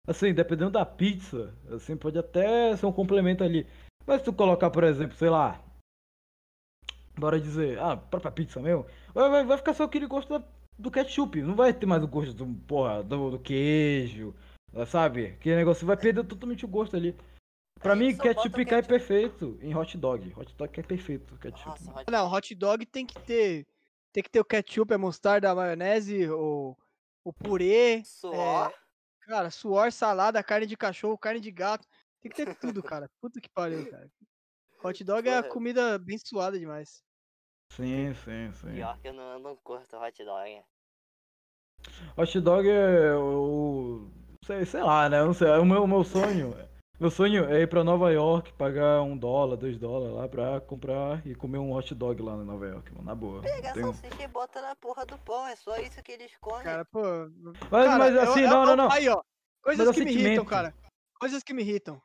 assim, 0.07 0.35
dependendo 0.35 0.71
da 0.71 0.85
pizza, 0.85 1.55
assim, 1.71 1.97
pode 1.97 2.19
até 2.19 2.77
ser 2.77 2.87
um 2.87 2.93
complemento 2.93 3.43
ali. 3.43 3.67
Mas 4.07 4.21
se 4.21 4.25
tu 4.25 4.33
colocar, 4.33 4.71
por 4.71 4.85
exemplo, 4.85 5.17
sei 5.17 5.31
lá. 5.31 5.63
Bora 7.19 7.39
dizer, 7.41 7.79
ah, 7.79 7.97
própria 7.97 8.31
pizza 8.31 8.61
mesmo, 8.61 8.87
vai, 9.13 9.29
vai, 9.29 9.45
vai 9.45 9.59
ficar 9.59 9.75
só 9.75 9.85
aquele 9.85 10.07
gosto 10.07 10.39
da- 10.39 10.47
do 10.79 10.91
ketchup, 10.91 11.43
não 11.43 11.55
vai 11.55 11.73
ter 11.73 11.85
mais 11.85 12.03
o 12.03 12.09
gosto 12.09 12.33
do, 12.33 12.47
porra, 12.67 13.03
do, 13.03 13.33
do 13.33 13.39
queijo, 13.39 14.35
sabe? 14.87 15.37
Que 15.41 15.55
negócio 15.55 15.87
vai 15.87 15.97
perder 15.97 16.25
totalmente 16.25 16.65
o 16.65 16.69
gosto 16.69 16.97
ali. 16.97 17.17
Pra 17.81 17.97
mim, 17.97 18.15
ketchup 18.17 18.49
o 18.49 18.53
cai 18.53 18.65
ketchup. 18.67 18.89
perfeito 18.89 19.59
em 19.63 19.75
hot 19.75 19.97
dog. 19.97 20.33
Hot 20.37 20.55
dog 20.55 20.73
cai 20.73 20.85
perfeito, 20.85 21.37
ketchup. 21.39 21.67
Nossa, 21.85 21.91
hot- 22.01 22.11
Não, 22.11 22.31
hot 22.31 22.55
dog 22.55 22.85
tem 22.87 23.07
que 23.07 23.19
ter. 23.21 23.67
Tem 24.13 24.23
que 24.23 24.29
ter 24.31 24.41
o 24.41 24.45
ketchup, 24.45 24.93
a 24.93 24.99
mostarda, 24.99 25.51
a 25.51 25.55
maionese, 25.55 26.29
o, 26.29 26.77
o 27.25 27.33
purê. 27.33 28.03
suor. 28.05 28.73
Cara, 29.23 29.51
suor, 29.51 29.93
salada, 29.93 30.43
carne 30.43 30.67
de 30.67 30.77
cachorro, 30.77 31.17
carne 31.17 31.41
de 31.41 31.51
gato. 31.51 31.87
Tem 32.21 32.31
que 32.31 32.45
ter 32.45 32.55
tudo, 32.57 32.83
cara. 32.83 33.09
Puta 33.21 33.41
que 33.41 33.49
pariu, 33.49 33.89
cara. 33.89 34.11
Hot 34.83 35.05
dog 35.05 35.29
é 35.29 35.39
a 35.39 35.43
comida 35.43 35.99
bem 35.99 36.19
suada 36.19 36.59
demais. 36.59 37.03
Sim, 37.71 38.13
sim, 38.25 38.53
sim. 38.53 38.75
Pior 38.75 38.99
que 38.99 39.09
eu 39.09 39.13
não, 39.13 39.33
eu 39.35 39.39
não 39.39 39.57
curto 39.57 39.97
hot 39.97 40.25
dog. 40.25 40.63
Hot 42.17 42.41
dog 42.41 42.69
é 42.69 43.15
o. 43.15 44.11
Sei, 44.51 44.65
sei 44.67 44.83
lá, 44.83 45.09
né? 45.09 45.21
eu 45.21 45.27
Não 45.27 45.33
sei. 45.33 45.47
É 45.47 45.59
o 45.59 45.65
meu, 45.65 45.85
o 45.85 45.87
meu 45.87 46.03
sonho. 46.03 46.53
Meu 46.99 47.09
sonho 47.09 47.45
é 47.49 47.61
ir 47.63 47.69
pra 47.69 47.85
Nova 47.85 48.11
York, 48.11 48.53
pagar 48.55 49.01
um 49.01 49.17
dólar, 49.17 49.57
dois 49.57 49.79
dólares 49.79 50.13
lá 50.17 50.29
pra 50.29 50.61
comprar 50.61 51.25
e 51.25 51.37
comer 51.37 51.59
um 51.59 51.73
hot 51.73 51.95
dog 51.95 52.21
lá 52.21 52.37
na 52.37 52.43
Nova 52.43 52.67
York, 52.67 52.93
mano. 52.93 53.05
Na 53.07 53.15
boa. 53.15 53.41
Pega 53.43 53.71
a 53.71 53.73
Tem 53.73 53.85
um- 53.85 53.95
salsicha 53.95 54.25
e 54.25 54.27
bota 54.27 54.61
na 54.61 54.75
porra 54.75 55.07
do 55.07 55.17
pão, 55.19 55.47
é 55.47 55.55
só 55.55 55.79
isso 55.79 56.03
que 56.03 56.11
eles 56.11 56.33
comem. 56.41 56.65
Cara, 56.65 56.85
pô. 56.85 57.01
Mas, 57.71 57.87
cara, 57.87 57.99
mas 57.99 58.17
assim, 58.17 58.45
o- 58.45 58.51
não, 58.51 58.63
é 58.63 58.67
não, 58.67 58.77
não. 58.77 58.91
Aí, 58.91 59.09
ó. 59.09 59.23
Coisas 59.63 59.87
Mas 59.87 59.97
é 59.97 60.01
que 60.01 60.05
me 60.05 60.13
irritam, 60.13 60.45
cara. 60.45 60.75
Coisas 61.21 61.43
que 61.45 61.55
me 61.55 61.63
irritam. 61.63 62.03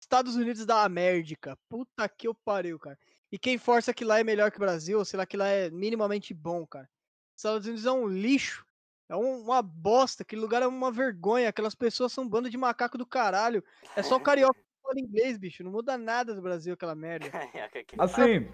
Estados 0.00 0.36
Unidos 0.36 0.64
da 0.64 0.84
América. 0.84 1.54
Puta 1.68 2.08
que 2.08 2.26
eu 2.26 2.34
pariu, 2.34 2.78
cara. 2.78 2.98
E 3.30 3.38
quem 3.38 3.58
força 3.58 3.92
que 3.92 4.06
lá 4.06 4.18
é 4.18 4.24
melhor 4.24 4.50
que 4.50 4.56
o 4.56 4.60
Brasil, 4.60 4.98
ou 4.98 5.04
sei 5.04 5.18
lá, 5.18 5.26
que 5.26 5.36
lá 5.36 5.48
é 5.48 5.68
minimamente 5.68 6.32
bom, 6.32 6.66
cara. 6.66 6.88
Estados 7.36 7.66
Unidos 7.66 7.84
é 7.84 7.92
um 7.92 8.08
lixo. 8.08 8.63
É 9.08 9.14
um- 9.16 9.42
uma 9.42 9.60
bosta. 9.62 10.22
Aquele 10.22 10.40
lugar 10.40 10.62
é 10.62 10.66
uma 10.66 10.90
vergonha. 10.90 11.48
Aquelas 11.48 11.74
pessoas 11.74 12.12
são 12.12 12.24
um 12.24 12.28
bando 12.28 12.48
de 12.50 12.56
macaco 12.56 12.96
do 12.98 13.06
caralho. 13.06 13.62
É 13.96 14.02
só 14.02 14.16
o 14.16 14.20
carioca 14.52 14.54
que 14.58 14.82
fala 14.82 15.00
inglês, 15.00 15.36
bicho. 15.38 15.62
Não 15.62 15.70
muda 15.70 15.96
nada 15.98 16.34
do 16.34 16.40
Brasil, 16.42 16.74
aquela 16.74 16.94
merda. 16.94 17.26
Assim. 17.98 18.48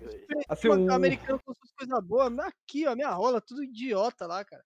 Assim, 0.48 0.68
Mano, 0.68 0.86
o- 0.86 0.92
americano 0.92 1.40
com 1.44 1.54
suas 1.54 1.70
coisas 1.72 2.04
boas. 2.04 2.32
Aqui, 2.40 2.86
ó, 2.86 2.94
minha 2.94 3.10
rola, 3.10 3.40
tudo 3.40 3.62
idiota 3.62 4.26
lá, 4.26 4.44
cara. 4.44 4.62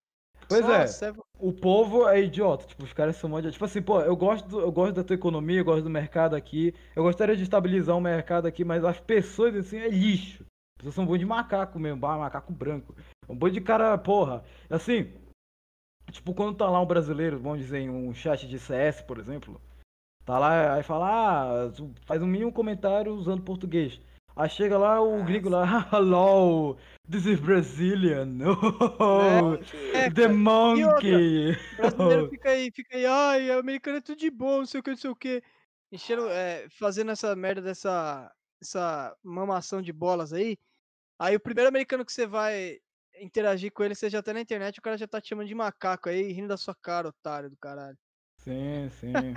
Pois 0.49 0.61
é. 0.69 0.79
Nossa, 0.81 1.15
O 1.39 1.53
povo 1.53 2.07
é 2.09 2.21
idiota, 2.21 2.67
tipo, 2.67 2.85
os 2.85 2.93
caras 2.93 3.17
são 3.17 3.31
mod... 3.31 3.51
Tipo 3.51 3.65
assim, 3.65 3.81
pô, 3.81 4.01
eu 4.03 4.15
gosto, 4.15 4.47
do- 4.47 4.61
eu 4.61 4.71
gosto 4.71 4.95
da 4.95 5.03
tua 5.05 5.15
economia, 5.15 5.61
eu 5.61 5.65
gosto 5.65 5.83
do 5.85 5.89
mercado 5.91 6.37
aqui, 6.37 6.75
eu 6.95 7.03
gostaria 7.03 7.35
de 7.37 7.43
estabilizar 7.45 7.97
o 7.97 8.01
mercado 8.01 8.47
aqui, 8.47 8.63
mas 8.65 8.85
as 8.85 9.01
pessoas, 9.01 9.55
assim, 9.57 9.79
é 9.79 9.89
lixo. 9.89 10.43
As 10.43 10.79
pessoas 10.79 10.95
são 10.97 11.05
um 11.05 11.07
bando 11.07 11.19
de 11.19 11.25
macaco 11.27 11.79
mesmo, 11.79 11.99
macaco 12.01 12.53
branco. 12.53 12.95
Um 13.27 13.35
bando 13.35 13.55
de 13.55 13.61
cara, 13.63 13.97
porra. 13.97 14.45
Assim, 14.69 15.11
tipo, 16.15 16.33
quando 16.33 16.57
tá 16.57 16.71
lá 16.71 16.81
um 16.81 16.87
brasileiro, 16.87 17.39
vamos 17.39 17.59
dizer, 17.59 17.91
um 17.91 18.15
chat 18.15 18.47
de 18.47 18.59
CS, 18.59 19.03
por 19.03 19.19
exemplo, 19.19 19.61
tá 20.25 20.39
lá, 20.39 20.75
aí 20.75 20.83
fala, 20.83 21.09
ah, 21.11 21.73
faz 22.07 22.23
um 22.23 22.27
mínimo 22.27 22.53
comentário 22.53 23.13
usando 23.13 23.43
português. 23.43 24.01
Aí 24.37 24.49
chega 24.49 24.79
lá 24.79 25.01
o 25.01 25.23
gringo 25.25 25.49
lá, 25.49 25.65
hello, 25.93 26.77
this 27.11 27.27
is 27.27 27.41
Brazilian. 27.41 28.39
É, 29.93 30.11
The 30.11 30.23
cara. 30.23 30.35
Monkey! 30.35 31.53
O 31.53 31.77
brasileiro 31.77 32.29
fica 32.31 32.51
aí, 32.51 32.71
fica 32.71 32.97
aí, 32.97 33.07
ai, 33.07 33.51
americano 33.51 33.99
é 33.99 34.01
tudo 34.01 34.19
de 34.19 34.31
bom, 34.31 34.59
não 34.59 34.67
sei 34.67 34.81
o 34.81 34.83
que, 34.83 34.91
não 34.91 34.97
sei 34.97 35.11
o 35.11 35.17
que. 35.17 35.43
Enchendo, 35.93 36.29
é, 36.29 36.69
fazendo 36.71 37.11
essa 37.11 37.35
merda 37.37 37.63
dessa 37.63 38.33
essa 38.61 39.15
mamação 39.23 39.83
de 39.83 39.93
bolas 39.93 40.33
aí. 40.33 40.57
Aí 41.19 41.37
o 41.37 41.41
primeiro 41.41 41.69
americano 41.69 42.05
que 42.05 42.13
você 42.13 42.27
vai 42.27 42.79
interagir 43.21 43.73
com 43.73 43.85
ele, 43.85 43.95
você 43.95 44.11
já 44.11 44.23
tá 44.23 44.33
na 44.33 44.41
internet, 44.41 44.79
o 44.79 44.83
cara 44.83 44.97
já 44.99 45.07
tá 45.07 45.21
te 45.21 45.29
chamando 45.29 45.49
de 45.49 45.55
macaco 45.55 46.09
aí, 46.09 46.33
rindo 46.33 46.49
da 46.49 46.57
sua 46.57 46.75
cara, 46.75 47.09
otário 47.09 47.51
do 47.51 47.57
caralho. 47.57 47.97
Sim, 48.39 48.89
sim. 48.91 49.37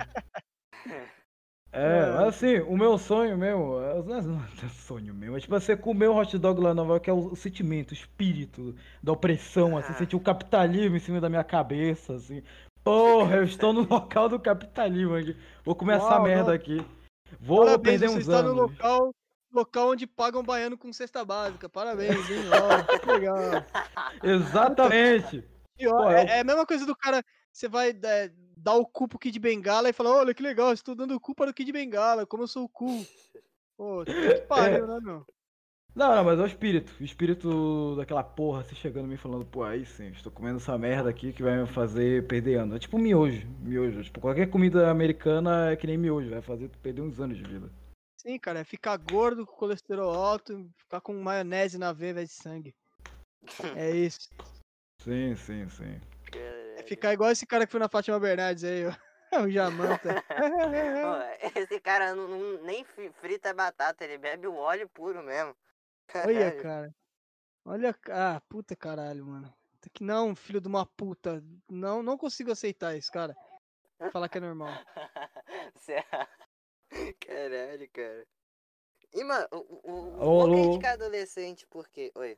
É, 1.70 2.10
mas 2.12 2.28
assim, 2.28 2.60
o 2.60 2.76
meu 2.76 2.96
sonho 2.96 3.36
mesmo, 3.36 3.78
é- 3.78 4.02
não 4.02 4.40
é 4.42 4.68
sonho 4.70 5.14
mesmo, 5.14 5.36
é 5.36 5.40
tipo 5.40 5.52
você 5.58 5.76
comer 5.76 6.08
um 6.08 6.16
hot 6.16 6.36
dog 6.38 6.60
lá 6.60 6.70
na 6.70 6.76
Nova 6.76 6.92
York, 6.94 7.04
que 7.04 7.10
é 7.10 7.12
o, 7.12 7.32
o 7.32 7.36
sentimento, 7.36 7.90
o 7.90 7.94
espírito 7.94 8.74
da 9.02 9.12
opressão, 9.12 9.76
assim, 9.76 9.92
sentir 9.92 10.16
o 10.16 10.20
capitalismo 10.20 10.96
em 10.96 11.00
cima 11.00 11.20
da 11.20 11.28
minha 11.28 11.44
cabeça, 11.44 12.14
assim. 12.14 12.42
Porra, 12.82 13.36
eu 13.36 13.44
estou 13.44 13.72
no 13.74 13.82
local 13.88 14.30
do 14.30 14.40
capitalismo 14.40 15.14
aqui. 15.14 15.36
Vou 15.62 15.74
comer 15.74 15.96
essa 15.96 16.14
Uau, 16.14 16.22
merda 16.24 16.52
não. 16.52 16.54
aqui. 16.54 16.78
Vou 17.38 17.64
Parabéns, 17.64 18.00
perder 18.00 18.08
você 18.08 18.18
uns 18.18 18.22
está 18.22 18.42
no 18.42 18.54
local, 18.54 19.14
local 19.52 19.90
onde 19.90 20.06
pagam 20.06 20.42
baiano 20.42 20.76
com 20.76 20.92
cesta 20.92 21.24
básica. 21.24 21.68
Parabéns, 21.68 22.30
hein? 22.30 22.44
Ó, 22.52 22.98
que 22.98 23.06
legal. 23.06 23.38
Exatamente. 24.22 25.44
Pô, 25.78 26.10
é, 26.10 26.24
é 26.24 26.28
é 26.36 26.40
a 26.40 26.44
mesma 26.44 26.66
coisa 26.66 26.84
do 26.84 26.96
cara, 26.96 27.24
você 27.52 27.68
vai 27.68 27.90
é, 28.02 28.30
dar 28.56 28.74
o 28.74 28.86
cu 28.86 29.08
pro 29.08 29.18
Kid 29.18 29.38
Bengala 29.38 29.88
e 29.88 29.92
falar, 29.92 30.12
olha 30.12 30.34
que 30.34 30.42
legal, 30.42 30.72
estou 30.72 30.94
dando 30.94 31.14
o 31.14 31.20
cu 31.20 31.34
para 31.34 31.50
o 31.50 31.54
Kid 31.54 31.70
Bengala, 31.72 32.26
como 32.26 32.42
eu 32.42 32.48
sou 32.48 32.64
o 32.64 32.68
cu. 32.68 33.06
Pô, 33.76 34.04
que 34.04 34.12
pariu, 34.48 34.86
né, 34.86 34.98
meu? 35.00 35.24
Não, 35.94 36.14
não, 36.14 36.22
mas 36.24 36.38
é 36.38 36.42
o 36.42 36.46
espírito. 36.46 36.94
O 37.00 37.04
espírito 37.04 37.96
daquela 37.96 38.22
porra 38.22 38.62
se 38.62 38.74
chegando 38.74 39.06
em 39.06 39.08
mim 39.10 39.16
falando, 39.16 39.44
pô, 39.44 39.64
aí 39.64 39.84
sim, 39.84 40.08
estou 40.08 40.30
comendo 40.30 40.58
essa 40.58 40.76
merda 40.78 41.10
aqui 41.10 41.32
que 41.32 41.42
vai 41.42 41.60
me 41.60 41.66
fazer 41.66 42.26
perder 42.26 42.56
anos. 42.56 42.76
É 42.76 42.78
tipo 42.78 42.98
miojo, 42.98 43.48
miojo. 43.60 44.04
Tipo, 44.04 44.20
qualquer 44.20 44.48
comida 44.48 44.90
americana 44.90 45.70
é 45.70 45.76
que 45.76 45.86
nem 45.86 45.98
miojo, 45.98 46.30
vai 46.30 46.42
fazer 46.42 46.68
tu 46.68 46.78
perder 46.78 47.02
uns 47.02 47.18
anos 47.18 47.36
de 47.36 47.42
vida. 47.42 47.70
Sim, 48.18 48.38
cara, 48.38 48.60
é 48.60 48.64
ficar 48.64 48.96
gordo, 48.96 49.46
com 49.46 49.54
colesterol 49.56 50.10
alto, 50.10 50.68
ficar 50.76 51.00
com 51.00 51.14
maionese 51.14 51.78
na 51.78 51.92
veia 51.92 52.14
de 52.14 52.28
sangue. 52.28 52.74
É 53.76 53.90
isso. 53.92 54.18
Sim, 54.98 55.36
sim, 55.36 55.68
sim. 55.68 56.00
É 56.76 56.82
ficar 56.82 57.12
igual 57.12 57.30
esse 57.30 57.46
cara 57.46 57.64
que 57.64 57.70
foi 57.70 57.80
na 57.80 57.88
Fátima 57.88 58.18
Bernardes 58.18 58.64
aí, 58.64 58.86
ó. 58.86 58.92
O 59.44 59.50
Jamanta. 59.50 60.08
Esse 61.54 61.78
cara 61.80 62.14
não, 62.14 62.26
não- 62.26 62.62
nem 62.62 62.82
fri- 62.82 63.12
frita 63.12 63.52
batata, 63.52 64.02
ele 64.02 64.16
bebe 64.16 64.46
o 64.46 64.54
óleo 64.54 64.88
puro 64.88 65.22
mesmo. 65.22 65.54
Olha, 66.24 66.50
Caralho. 66.50 66.62
cara. 66.62 66.94
Olha, 67.64 67.94
ah, 68.10 68.40
puta 68.48 68.74
caralho, 68.74 69.26
mano. 69.26 69.54
Que 69.92 70.02
não, 70.02 70.34
filho 70.34 70.60
de 70.62 70.68
uma 70.68 70.86
puta. 70.86 71.42
Não, 71.70 72.02
não 72.02 72.16
consigo 72.16 72.50
aceitar 72.50 72.96
isso, 72.96 73.12
cara. 73.12 73.36
Falar 74.10 74.28
que 74.30 74.38
é 74.38 74.40
normal. 74.40 74.70
Caralho, 77.20 77.88
cara. 77.92 78.26
E, 79.14 79.24
mano, 79.24 79.46
o, 79.52 79.56
o, 79.56 80.24
o, 80.26 80.36
vou 80.36 80.40
alô? 80.42 80.54
criticar 80.68 80.94
adolescente 80.94 81.66
porque. 81.70 82.10
Oi. 82.14 82.36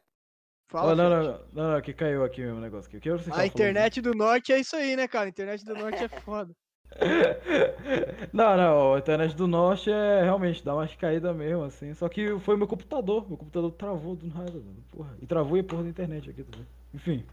Fala, 0.68 0.92
Oh, 0.92 0.94
não, 0.94 1.04
filho. 1.10 1.32
não, 1.52 1.64
não, 1.64 1.72
não, 1.74 1.82
que 1.82 1.92
caiu 1.92 2.24
aqui 2.24 2.42
mesmo 2.42 2.58
o 2.58 2.60
negócio 2.60 2.88
aqui. 2.88 2.98
O 2.98 3.00
que 3.00 3.10
você 3.10 3.24
tava 3.30 3.42
A 3.42 3.48
falando? 3.48 3.50
internet 3.52 4.00
do 4.00 4.14
norte 4.14 4.52
é 4.52 4.60
isso 4.60 4.76
aí, 4.76 4.94
né, 4.94 5.08
cara? 5.08 5.26
A 5.26 5.28
internet 5.28 5.64
do 5.64 5.74
norte 5.74 6.04
é 6.04 6.08
foda. 6.22 6.54
Não, 8.32 8.56
não, 8.56 8.94
a 8.94 8.98
internet 8.98 9.34
do 9.36 9.46
norte 9.46 9.90
é 9.92 10.22
realmente 10.24 10.64
dá 10.64 10.74
umas 10.74 10.94
caídas 10.96 11.34
mesmo, 11.36 11.62
assim. 11.62 11.94
Só 11.94 12.08
que 12.08 12.36
foi 12.40 12.56
meu 12.56 12.66
computador. 12.66 13.28
Meu 13.28 13.36
computador 13.38 13.70
travou 13.72 14.16
do 14.16 14.26
nada, 14.26 14.50
mano. 14.52 14.84
Porra. 14.90 15.16
E 15.22 15.26
travou 15.26 15.56
e 15.56 15.60
a 15.60 15.64
porra 15.64 15.84
da 15.84 15.88
internet 15.88 16.30
aqui 16.30 16.42
também. 16.42 16.66
Enfim. 16.92 17.24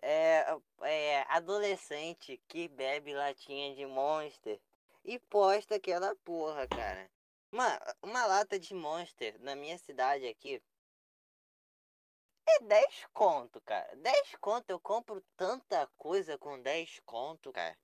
É, 0.00 0.46
é 0.82 1.24
adolescente 1.28 2.40
que 2.48 2.68
bebe 2.68 3.12
latinha 3.14 3.74
de 3.74 3.84
monster 3.86 4.58
e 5.04 5.18
posta 5.18 5.76
aquela 5.76 6.14
porra, 6.16 6.66
cara. 6.68 7.10
Uma, 7.50 7.78
uma 8.02 8.26
lata 8.26 8.58
de 8.58 8.74
monster 8.74 9.38
na 9.40 9.54
minha 9.54 9.76
cidade 9.78 10.26
aqui 10.26 10.62
é 12.46 12.60
10 12.64 13.06
conto, 13.12 13.60
cara. 13.60 13.94
10 13.96 14.36
conto, 14.40 14.70
eu 14.70 14.80
compro 14.80 15.22
tanta 15.36 15.86
coisa 15.96 16.36
com 16.38 16.60
10 16.60 17.00
conto, 17.04 17.52
cara. 17.52 17.76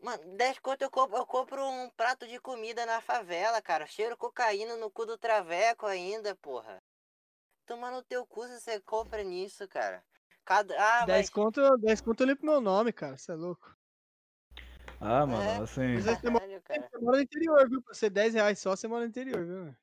Mano, 0.00 0.36
10 0.36 0.58
conto 0.60 0.82
eu 0.82 0.90
compro, 0.90 1.16
eu 1.16 1.26
compro 1.26 1.64
um 1.64 1.90
prato 1.90 2.26
de 2.26 2.40
comida 2.40 2.86
na 2.86 3.00
favela, 3.00 3.60
cara. 3.60 3.86
Cheiro 3.86 4.16
cocaína 4.16 4.76
no 4.76 4.90
cu 4.90 5.06
do 5.06 5.18
traveco 5.18 5.86
ainda, 5.86 6.36
porra. 6.36 6.82
Toma 7.66 7.90
no 7.90 8.02
teu 8.02 8.26
cu 8.26 8.46
se 8.46 8.60
você 8.60 8.80
compra 8.80 9.22
nisso, 9.22 9.66
cara. 9.68 10.04
Cada, 10.44 10.74
ah, 10.78 11.06
10 11.06 11.18
mas... 11.18 11.30
conto, 11.30 11.76
10 11.78 12.00
conto 12.00 12.22
eu 12.22 12.26
limpo 12.28 12.46
meu 12.46 12.60
nome, 12.60 12.92
cara. 12.92 13.16
Você 13.16 13.32
é 13.32 13.34
louco. 13.34 13.77
Ah, 15.00 15.24
mano, 15.26 15.42
É. 15.42 15.56
assim. 15.58 15.94
Mas 15.94 16.04
você 16.04 16.28
mora, 16.30 16.44
você 16.46 16.98
mora 17.00 17.16
no 17.16 17.22
interior, 17.22 17.68
viu? 17.68 17.82
Pra 17.82 17.94
ser 17.94 18.10
10 18.10 18.34
reais 18.34 18.58
só, 18.58 18.74
você 18.74 18.88
mora 18.88 19.02
no 19.02 19.08
interior, 19.08 19.44
viu? 19.44 19.74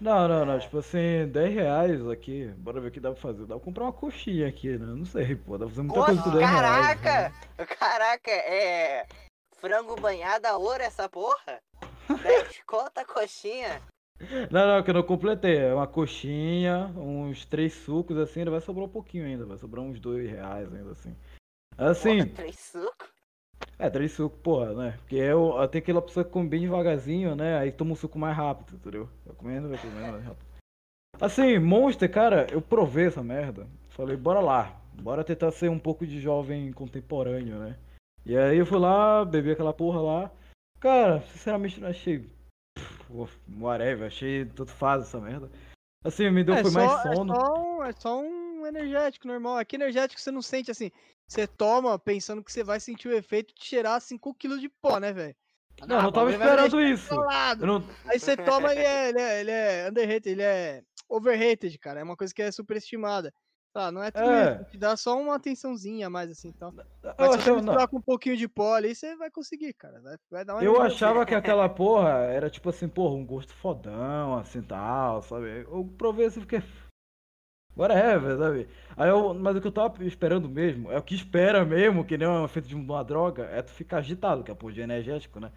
Não, 0.00 0.28
não, 0.28 0.44
não. 0.44 0.54
É. 0.54 0.58
Tipo 0.58 0.78
assim, 0.78 1.26
10 1.28 1.54
reais 1.54 2.06
aqui. 2.08 2.48
Bora 2.58 2.80
ver 2.80 2.88
o 2.88 2.90
que 2.90 3.00
dá 3.00 3.10
pra 3.12 3.20
fazer. 3.20 3.46
Dá 3.46 3.54
pra 3.56 3.64
comprar 3.64 3.84
uma 3.84 3.92
coxinha 3.92 4.46
aqui, 4.48 4.76
né? 4.76 4.86
Não 4.86 5.06
sei, 5.06 5.34
pô. 5.34 5.56
Dá 5.56 5.64
pra 5.64 5.74
fazer 5.74 5.82
muita 5.82 6.04
coisa 6.04 6.22
com 6.22 6.28
Nossa, 6.28 6.38
10 6.38 6.50
reais. 6.50 7.00
caraca! 7.00 7.28
né? 7.58 7.66
Caraca, 7.66 8.30
é. 8.30 9.06
Frango 9.56 9.96
banhado 9.96 10.46
a 10.46 10.56
ouro 10.58 10.82
essa 10.82 11.08
porra? 11.08 11.62
10 12.22 12.60
conta 12.66 13.00
a 13.00 13.04
coxinha. 13.06 13.80
Não, 14.50 14.66
não, 14.66 14.82
que 14.82 14.90
eu 14.90 14.94
não 14.94 15.02
completei. 15.02 15.56
É 15.58 15.74
uma 15.74 15.86
coxinha, 15.86 16.86
uns 16.96 17.46
três 17.46 17.72
sucos, 17.72 18.16
assim, 18.18 18.40
ainda 18.40 18.50
vai 18.50 18.60
sobrar 18.60 18.84
um 18.84 18.90
pouquinho 18.90 19.24
ainda. 19.24 19.46
Vai 19.46 19.56
sobrar 19.56 19.82
uns 19.82 19.98
2 19.98 20.28
reais 20.30 20.72
ainda, 20.74 20.90
assim. 20.90 21.16
Assim, 21.78 22.18
Porra, 22.18 22.36
três 22.36 22.58
suco? 22.58 23.08
É, 23.78 23.90
três 23.90 24.12
sucos, 24.12 24.38
porra, 24.42 24.72
né? 24.72 24.94
Porque 24.98 25.16
eu, 25.16 25.52
tenho 25.68 25.82
aquela 25.82 26.02
pessoa 26.02 26.24
que 26.24 26.30
come 26.30 26.48
bem 26.48 26.60
devagarzinho, 26.60 27.34
né? 27.34 27.58
Aí 27.58 27.70
toma 27.70 27.92
um 27.92 27.96
suco 27.96 28.18
mais 28.18 28.36
rápido, 28.36 28.76
entendeu? 28.76 29.08
Vai 29.24 29.34
comendo, 29.34 29.68
vai 29.68 29.78
comendo 29.78 30.12
mais 30.12 30.24
rápido. 30.24 30.46
Assim, 31.20 31.58
Monster, 31.58 32.10
cara, 32.10 32.46
eu 32.50 32.60
provei 32.60 33.06
essa 33.06 33.22
merda. 33.22 33.66
Falei, 33.90 34.16
bora 34.16 34.40
lá. 34.40 34.80
Bora 35.00 35.24
tentar 35.24 35.50
ser 35.50 35.70
um 35.70 35.78
pouco 35.78 36.06
de 36.06 36.20
jovem 36.20 36.72
contemporâneo, 36.72 37.58
né? 37.58 37.76
E 38.24 38.36
aí 38.36 38.58
eu 38.58 38.66
fui 38.66 38.78
lá, 38.78 39.24
bebi 39.24 39.52
aquela 39.52 39.72
porra 39.72 40.00
lá. 40.00 40.30
Cara, 40.80 41.20
sinceramente 41.32 41.80
não 41.80 41.88
achei. 41.88 42.26
pff, 42.74 43.38
Whatever, 43.58 44.06
achei 44.06 44.46
tanto 44.46 44.72
faz 44.72 45.02
essa 45.02 45.20
merda. 45.20 45.50
Assim, 46.02 46.30
me 46.30 46.44
deu 46.44 46.54
é, 46.54 46.62
foi 46.62 46.70
só, 46.70 46.78
mais 46.78 47.06
é, 47.06 47.14
sono. 47.14 47.34
só 47.34 47.54
um, 47.54 47.84
é 47.84 47.92
só 47.92 48.20
um 48.20 48.45
energético 48.68 49.26
normal. 49.26 49.58
Aqui 49.58 49.76
energético 49.76 50.20
você 50.20 50.30
não 50.30 50.42
sente 50.42 50.70
assim. 50.70 50.90
Você 51.26 51.46
toma 51.46 51.98
pensando 51.98 52.42
que 52.42 52.52
você 52.52 52.62
vai 52.62 52.78
sentir 52.78 53.08
o 53.08 53.14
efeito 53.14 53.54
de 53.54 53.64
cheirar 53.64 54.00
5kg 54.00 54.58
de 54.58 54.68
pó, 54.68 54.98
né, 54.98 55.12
velho? 55.12 55.34
Não, 55.80 55.88
não 55.88 56.08
Ah, 56.08 56.12
tava 56.12 56.30
bagulho 56.30 56.38
vai 56.38 56.48
esperando 56.48 56.80
isso. 56.80 57.14
Não, 57.60 57.82
Aí 58.08 58.18
você 58.18 58.36
toma 58.36 58.74
e 58.74 58.78
é, 58.78 59.08
ele 59.08 59.20
é, 59.20 59.40
ele 59.40 59.50
é 59.50 59.88
underrated, 59.90 60.30
ele 60.30 60.42
é 60.42 60.82
overrated, 61.08 61.78
cara. 61.78 62.00
É 62.00 62.02
uma 62.02 62.16
coisa 62.16 62.32
que 62.34 62.42
é 62.42 62.50
superestimada. 62.50 63.32
Tá, 63.72 63.92
não 63.92 64.02
é 64.02 64.10
tudo 64.10 64.30
É. 64.30 64.54
isso. 64.54 64.70
Te 64.70 64.78
dá 64.78 64.96
só 64.96 65.20
uma 65.20 65.34
atençãozinha 65.34 66.06
a 66.06 66.10
mais 66.10 66.30
assim, 66.30 66.48
então. 66.48 66.72
eu 67.02 67.14
Mas 67.18 67.32
se 67.32 67.42
você 67.42 67.50
não. 67.50 67.56
misturar 67.56 67.88
com 67.88 67.98
um 67.98 68.02
pouquinho 68.02 68.34
de 68.36 68.48
pó 68.48 68.74
ali, 68.74 68.94
você 68.94 69.14
vai 69.16 69.30
conseguir, 69.30 69.74
cara. 69.74 70.00
Vai, 70.00 70.16
vai 70.30 70.44
dar 70.46 70.54
uma 70.54 70.64
Eu 70.64 70.80
achava 70.80 71.26
que 71.26 71.34
aquela 71.34 71.68
porra 71.68 72.08
era 72.24 72.48
tipo 72.48 72.70
assim, 72.70 72.88
porra, 72.88 73.14
um 73.14 73.26
gosto 73.26 73.52
fodão, 73.54 74.38
assim 74.38 74.62
tal, 74.62 75.20
sabe? 75.22 75.62
Eu 75.64 75.84
provei 75.98 76.26
assim, 76.26 76.40
fiquei. 76.40 76.62
Whatever, 77.76 78.38
sabe? 78.38 78.68
Aí 78.96 79.08
eu, 79.10 79.34
mas 79.34 79.54
o 79.56 79.60
que 79.60 79.66
eu 79.66 79.72
tava 79.72 80.02
esperando 80.04 80.48
mesmo, 80.48 80.90
é 80.90 80.98
o 80.98 81.02
que 81.02 81.14
espera 81.14 81.64
mesmo, 81.64 82.04
que 82.06 82.16
nem 82.16 82.26
um 82.26 82.44
efeito 82.44 82.66
de 82.68 82.74
uma 82.74 83.04
droga, 83.04 83.44
é 83.44 83.60
tu 83.62 83.70
ficar 83.70 83.98
agitado, 83.98 84.42
que 84.42 84.50
é 84.50 84.54
porra 84.54 84.72
de 84.72 84.80
energético, 84.80 85.38
né? 85.38 85.52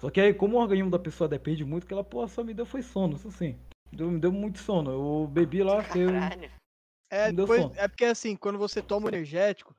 Só 0.00 0.10
que 0.10 0.20
aí, 0.20 0.34
como 0.34 0.56
o 0.56 0.60
organismo 0.60 0.90
da 0.90 0.98
pessoa 0.98 1.28
depende 1.28 1.64
muito, 1.64 1.84
aquela 1.84 2.02
porra 2.02 2.26
só 2.26 2.42
me 2.42 2.54
deu 2.54 2.66
foi 2.66 2.82
sono, 2.82 3.16
isso 3.16 3.30
sim. 3.30 3.56
Deu, 3.92 4.10
me 4.10 4.18
deu 4.18 4.32
muito 4.32 4.58
sono. 4.58 4.90
Eu 4.90 5.26
bebi 5.28 5.62
lá. 5.62 5.82
Caralho. 5.82 6.50
É, 7.10 7.26
Me 7.28 7.32
deu 7.32 7.46
depois- 7.46 7.76
é 7.78 7.88
porque 7.88 8.04
assim, 8.04 8.36
quando 8.36 8.58
você 8.58 8.80
toma 8.82 9.06
o 9.06 9.10
energético, 9.10 9.74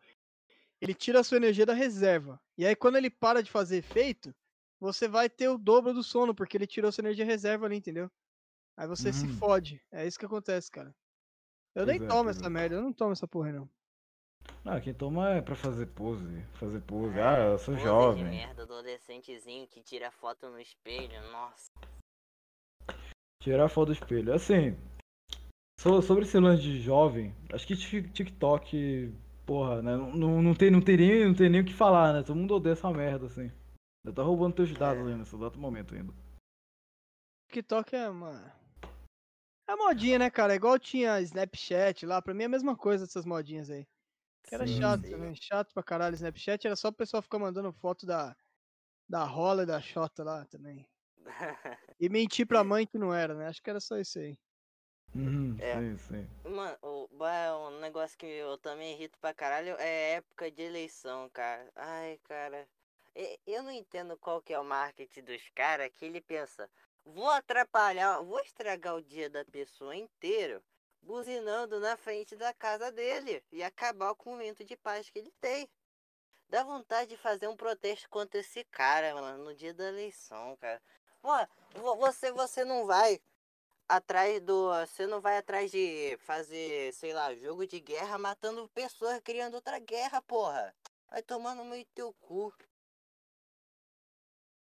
ele 0.82 0.94
tira 0.94 1.20
a 1.20 1.24
sua 1.24 1.38
energia 1.38 1.66
da 1.66 1.74
reserva. 1.74 2.40
E 2.58 2.66
aí 2.66 2.76
quando 2.76 2.98
ele 2.98 3.10
para 3.10 3.42
de 3.42 3.52
fazer 3.52 3.78
efeito, 3.78 4.34
você 4.80 5.08
vai 5.08 5.30
ter 5.30 5.50
o 5.50 5.58
dobro 5.58 5.94
do 5.94 6.04
sono, 6.04 6.36
porque 6.36 6.58
ele 6.58 6.68
tirou 6.68 6.92
sua 6.92 7.02
energia 7.04 7.26
reserva 7.26 7.66
ali, 7.66 7.76
entendeu? 7.78 8.10
Aí 8.78 8.88
você 8.88 9.14
se 9.14 9.28
Hum. 9.28 9.32
fode. 9.40 9.82
É 9.92 10.08
isso 10.08 10.20
que 10.20 10.26
acontece, 10.26 10.72
cara. 10.72 10.94
Eu 11.76 11.86
Pois 11.86 11.88
nem 12.00 12.06
é, 12.06 12.10
tomo 12.10 12.30
essa 12.30 12.46
é. 12.46 12.50
merda, 12.50 12.76
eu 12.76 12.82
não 12.82 12.92
tomo 12.94 13.12
essa 13.14 13.28
porra, 13.28 13.52
não. 13.52 13.70
Não, 14.66 14.80
quem 14.82 14.94
toma 14.94 15.30
é 15.30 15.42
pra 15.42 15.56
fazer 15.56 15.86
pose. 15.88 16.42
Fazer 16.54 16.82
pose. 16.82 17.20
Ah, 17.20 17.38
eu 17.52 17.58
sou 17.58 17.74
Pose 17.74 17.78
de 17.78 17.84
jovem. 17.84 18.24
merda, 18.26 18.64
adolescentezinho 18.64 19.68
que 19.68 19.82
tira 19.82 20.12
foto 20.12 20.50
no 20.50 20.60
espelho, 20.60 21.22
nossa. 21.32 21.72
Tirar 23.42 23.70
foto 23.70 23.88
do 23.88 23.94
espelho. 23.94 24.34
Assim, 24.34 24.76
so- 25.80 26.02
sobre 26.02 26.26
esse 26.26 26.38
lance 26.40 26.62
de 26.62 26.80
jovem, 26.82 27.34
acho 27.54 27.66
que 27.66 27.76
Tik- 27.76 28.10
TikTok, 28.12 29.14
porra, 29.46 29.82
né? 29.82 29.96
Não, 29.96 30.12
não, 30.16 30.42
não, 30.42 30.54
tem, 30.56 30.70
não, 30.70 30.82
tem 30.82 30.98
nem, 30.98 31.26
não 31.26 31.34
tem 31.34 31.50
nem 31.50 31.62
o 31.62 31.66
que 31.66 31.74
falar, 31.74 32.14
né? 32.14 32.24
Todo 32.24 32.36
mundo 32.36 32.56
odeia 32.56 32.74
essa 32.74 32.92
merda, 32.92 33.26
assim. 33.28 33.52
Eu 34.06 34.14
tá 34.14 34.22
roubando 34.24 34.56
teus 34.56 34.72
dados 34.74 35.06
aí 35.08 35.16
nesse 35.16 35.36
exato 35.36 35.60
momento 35.60 35.94
ainda. 35.96 36.14
TikTok 37.50 37.96
é 37.96 38.10
uma. 38.10 38.54
É 39.68 39.76
modinha, 39.76 40.20
né, 40.20 40.30
cara? 40.30 40.56
Igual 40.56 40.78
tinha 40.80 41.22
Snapchat 41.22 42.06
lá, 42.06 42.22
pra 42.22 42.34
mim 42.34 42.44
é 42.44 42.46
a 42.46 42.50
mesma 42.50 42.76
coisa 42.76 43.06
dessas 43.06 43.26
modinhas 43.26 43.70
aí. 43.70 43.88
Que 44.48 44.56
era 44.56 44.66
Sim, 44.66 44.68
chato 44.68 45.04
sim. 45.04 45.10
também, 45.10 45.36
chato 45.36 45.74
pra 45.74 45.84
caralho. 45.84 46.16
Snapchat 46.16 46.66
era 46.68 46.76
só 46.76 46.90
o 46.90 46.94
pessoal 46.94 47.24
ficar 47.24 47.40
mandando 47.40 47.74
foto 47.74 48.06
da, 48.06 48.36
da 49.10 49.26
rola 49.26 49.64
e 49.64 49.68
da 49.68 49.82
xota 49.82 50.24
lá 50.24 50.46
também. 50.46 50.88
E 52.00 52.10
mentir 52.10 52.46
pra 52.46 52.64
mãe 52.66 52.86
que 52.86 52.98
não 52.98 53.14
era, 53.14 53.34
né? 53.34 53.48
Acho 53.48 53.62
que 53.62 53.70
era 53.70 53.80
só 53.80 53.98
isso 53.98 54.20
aí. 54.20 54.38
Uhum, 55.16 55.60
É. 55.60 55.86
sim, 55.88 55.98
sim. 55.98 56.28
Mano, 56.46 56.78
o, 56.84 57.08
bah, 57.10 57.58
um 57.58 57.80
negócio 57.80 58.18
que 58.18 58.26
eu 58.26 58.58
também 58.60 58.94
irrito 58.96 59.20
pra 59.20 59.34
caralho 59.34 59.76
é 59.80 60.14
época 60.16 60.52
de 60.52 60.64
eleição, 60.64 61.30
cara. 61.30 61.72
Ai, 61.76 62.20
cara. 62.24 62.70
Eu 63.46 63.64
não 63.64 63.72
entendo 63.72 64.18
qual 64.18 64.42
que 64.42 64.54
é 64.54 64.60
o 64.60 64.64
marketing 64.66 65.24
dos 65.24 65.50
caras 65.52 65.92
que 65.96 66.06
ele 66.06 66.22
pensa, 66.22 66.72
vou 67.06 67.30
atrapalhar, 67.30 68.22
vou 68.22 68.40
estragar 68.40 68.96
o 68.96 69.02
dia 69.02 69.30
da 69.30 69.44
pessoa 69.46 69.96
inteiro 69.96 70.64
buzinando 71.02 71.80
na 71.80 71.98
frente 71.98 72.36
da 72.36 72.54
casa 72.54 72.92
dele 72.92 73.44
e 73.52 73.64
acabar 73.64 74.14
com 74.16 74.30
o 74.30 74.34
momento 74.34 74.64
de 74.64 74.76
paz 74.78 75.10
que 75.10 75.20
ele 75.20 75.34
tem. 75.42 75.70
Dá 76.50 76.64
vontade 76.64 77.10
de 77.12 77.18
fazer 77.18 77.48
um 77.48 77.56
protesto 77.56 78.10
contra 78.10 78.40
esse 78.40 78.64
cara, 78.66 79.16
mano, 79.16 79.46
no 79.46 79.56
dia 79.56 79.74
da 79.74 79.88
eleição, 79.88 80.56
cara. 80.58 80.82
Pô, 81.22 81.30
vo- 81.80 81.96
você, 81.98 82.32
você 82.32 82.64
não 82.66 82.86
vai 82.86 83.22
atrás 83.88 84.42
do. 84.42 84.70
Você 84.86 85.08
não 85.08 85.22
vai 85.22 85.38
atrás 85.38 85.72
de 85.72 86.18
fazer, 86.22 86.94
sei 86.94 87.14
lá, 87.14 87.34
jogo 87.36 87.66
de 87.68 87.80
guerra 87.80 88.18
matando 88.18 88.68
pessoas 88.70 89.20
criando 89.22 89.56
outra 89.56 89.80
guerra, 89.80 90.22
porra. 90.22 90.76
Vai 91.10 91.22
tomando 91.24 91.64
meio 91.66 91.86
teu 91.96 92.14
cu. 92.14 92.54